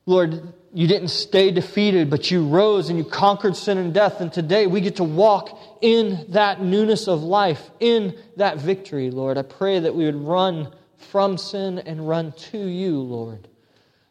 Lord, 0.08 0.54
you 0.72 0.86
didn't 0.86 1.08
stay 1.08 1.50
defeated, 1.50 2.08
but 2.08 2.30
you 2.30 2.46
rose 2.46 2.88
and 2.88 2.98
you 2.98 3.04
conquered 3.04 3.54
sin 3.54 3.76
and 3.76 3.92
death. 3.92 4.22
And 4.22 4.32
today 4.32 4.66
we 4.66 4.80
get 4.80 4.96
to 4.96 5.04
walk 5.04 5.58
in 5.82 6.24
that 6.30 6.62
newness 6.62 7.08
of 7.08 7.22
life, 7.22 7.70
in 7.78 8.16
that 8.36 8.56
victory, 8.56 9.10
Lord. 9.10 9.36
I 9.36 9.42
pray 9.42 9.80
that 9.80 9.94
we 9.94 10.06
would 10.06 10.16
run 10.16 10.72
from 10.96 11.36
sin 11.36 11.78
and 11.80 12.08
run 12.08 12.32
to 12.32 12.58
you, 12.58 13.00
Lord. 13.00 13.48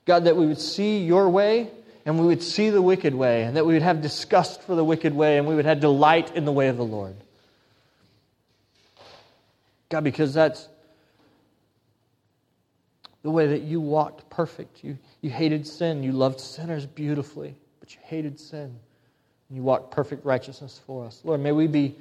God, 0.05 0.25
that 0.25 0.37
we 0.37 0.45
would 0.45 0.61
see 0.61 0.99
your 0.99 1.29
way 1.29 1.71
and 2.05 2.19
we 2.19 2.27
would 2.27 2.43
see 2.43 2.69
the 2.69 2.81
wicked 2.81 3.15
way, 3.15 3.43
and 3.43 3.57
that 3.57 3.65
we 3.65 3.73
would 3.73 3.81
have 3.81 4.01
disgust 4.01 4.61
for 4.61 4.75
the 4.75 4.83
wicked 4.83 5.13
way, 5.13 5.37
and 5.37 5.45
we 5.45 5.55
would 5.55 5.65
have 5.65 5.81
delight 5.81 6.33
in 6.35 6.45
the 6.45 6.53
way 6.53 6.69
of 6.69 6.77
the 6.77 6.85
Lord. 6.85 7.15
God, 9.89 10.05
because 10.05 10.33
that's 10.33 10.69
the 13.23 13.31
way 13.31 13.47
that 13.47 13.61
you 13.61 13.81
walked 13.81 14.29
perfect. 14.29 14.83
You, 14.83 14.97
you 15.21 15.29
hated 15.29 15.67
sin. 15.67 16.03
You 16.03 16.11
loved 16.11 16.39
sinners 16.39 16.85
beautifully, 16.85 17.55
but 17.79 17.93
you 17.93 18.01
hated 18.03 18.39
sin. 18.39 18.79
And 19.49 19.57
you 19.57 19.63
walked 19.63 19.91
perfect 19.91 20.25
righteousness 20.25 20.79
for 20.85 21.05
us. 21.05 21.21
Lord, 21.23 21.41
may 21.41 21.51
we 21.51 21.67
be 21.67 21.95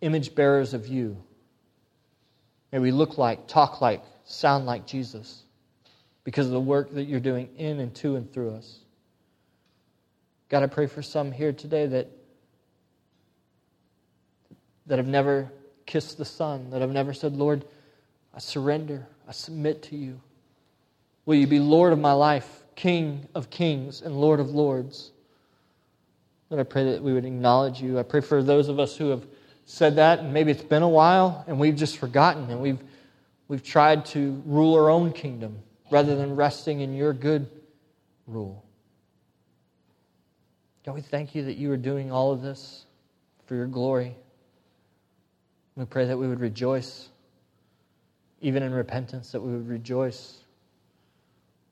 image 0.00 0.34
bearers 0.34 0.74
of 0.74 0.86
you. 0.86 1.16
May 2.72 2.78
we 2.78 2.90
look 2.90 3.18
like, 3.18 3.46
talk 3.46 3.80
like, 3.80 4.02
sound 4.24 4.66
like 4.66 4.86
Jesus 4.86 5.42
because 6.24 6.46
of 6.46 6.52
the 6.52 6.60
work 6.60 6.92
that 6.92 7.04
you're 7.04 7.20
doing 7.20 7.48
in 7.56 7.78
and 7.78 7.94
to 7.94 8.16
and 8.16 8.32
through 8.32 8.50
us. 8.50 8.80
God, 10.48 10.62
I 10.62 10.66
pray 10.66 10.86
for 10.86 11.00
some 11.00 11.32
here 11.32 11.52
today 11.52 11.86
that, 11.86 12.10
that 14.86 14.98
have 14.98 15.06
never 15.06 15.50
kissed 15.86 16.18
the 16.18 16.24
Son, 16.24 16.70
that 16.70 16.80
have 16.80 16.90
never 16.90 17.12
said, 17.12 17.36
Lord, 17.36 17.64
I 18.34 18.40
surrender, 18.40 19.06
I 19.28 19.32
submit 19.32 19.82
to 19.84 19.96
you. 19.96 20.20
Will 21.24 21.34
you 21.34 21.46
be 21.46 21.58
Lord 21.58 21.92
of 21.92 21.98
my 21.98 22.12
life, 22.12 22.62
King 22.76 23.26
of 23.34 23.50
kings, 23.50 24.02
and 24.02 24.14
Lord 24.14 24.38
of 24.38 24.50
lords? 24.50 25.10
Lord, 26.50 26.60
I 26.60 26.64
pray 26.64 26.92
that 26.92 27.02
we 27.02 27.12
would 27.12 27.24
acknowledge 27.24 27.80
you. 27.80 27.98
I 27.98 28.04
pray 28.04 28.20
for 28.20 28.42
those 28.42 28.68
of 28.68 28.78
us 28.78 28.96
who 28.96 29.08
have 29.08 29.26
said 29.64 29.96
that, 29.96 30.20
and 30.20 30.32
maybe 30.32 30.52
it's 30.52 30.62
been 30.62 30.82
a 30.82 30.88
while, 30.88 31.44
and 31.48 31.58
we've 31.58 31.74
just 31.74 31.98
forgotten, 31.98 32.48
and 32.50 32.60
we've, 32.60 32.78
we've 33.48 33.64
tried 33.64 34.06
to 34.06 34.40
rule 34.46 34.74
our 34.74 34.88
own 34.88 35.12
kingdom 35.12 35.58
rather 35.90 36.14
than 36.14 36.36
resting 36.36 36.80
in 36.80 36.94
your 36.94 37.12
good 37.12 37.48
rule. 38.28 38.64
God, 40.84 40.94
we 40.94 41.00
thank 41.00 41.34
you 41.34 41.44
that 41.46 41.56
you 41.56 41.72
are 41.72 41.76
doing 41.76 42.12
all 42.12 42.30
of 42.32 42.42
this 42.42 42.86
for 43.46 43.56
your 43.56 43.66
glory. 43.66 44.16
We 45.74 45.84
pray 45.84 46.06
that 46.06 46.16
we 46.16 46.28
would 46.28 46.40
rejoice, 46.40 47.08
even 48.40 48.62
in 48.62 48.72
repentance, 48.72 49.32
that 49.32 49.40
we 49.40 49.52
would 49.52 49.68
rejoice, 49.68 50.38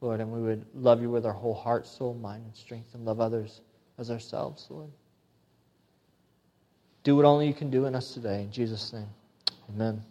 Lord, 0.00 0.20
and 0.20 0.30
we 0.32 0.40
would 0.40 0.64
love 0.74 1.00
you 1.02 1.10
with 1.10 1.26
our 1.26 1.32
whole 1.32 1.54
heart, 1.54 1.86
soul, 1.86 2.14
mind, 2.14 2.44
and 2.44 2.56
strength, 2.56 2.94
and 2.94 3.04
love 3.04 3.20
others 3.20 3.60
as 3.98 4.10
ourselves, 4.10 4.66
Lord. 4.70 4.90
Do 7.02 7.16
what 7.16 7.24
only 7.24 7.46
you 7.46 7.54
can 7.54 7.70
do 7.70 7.84
in 7.84 7.94
us 7.94 8.14
today. 8.14 8.42
In 8.42 8.50
Jesus' 8.50 8.92
name, 8.92 9.08
amen. 9.74 10.02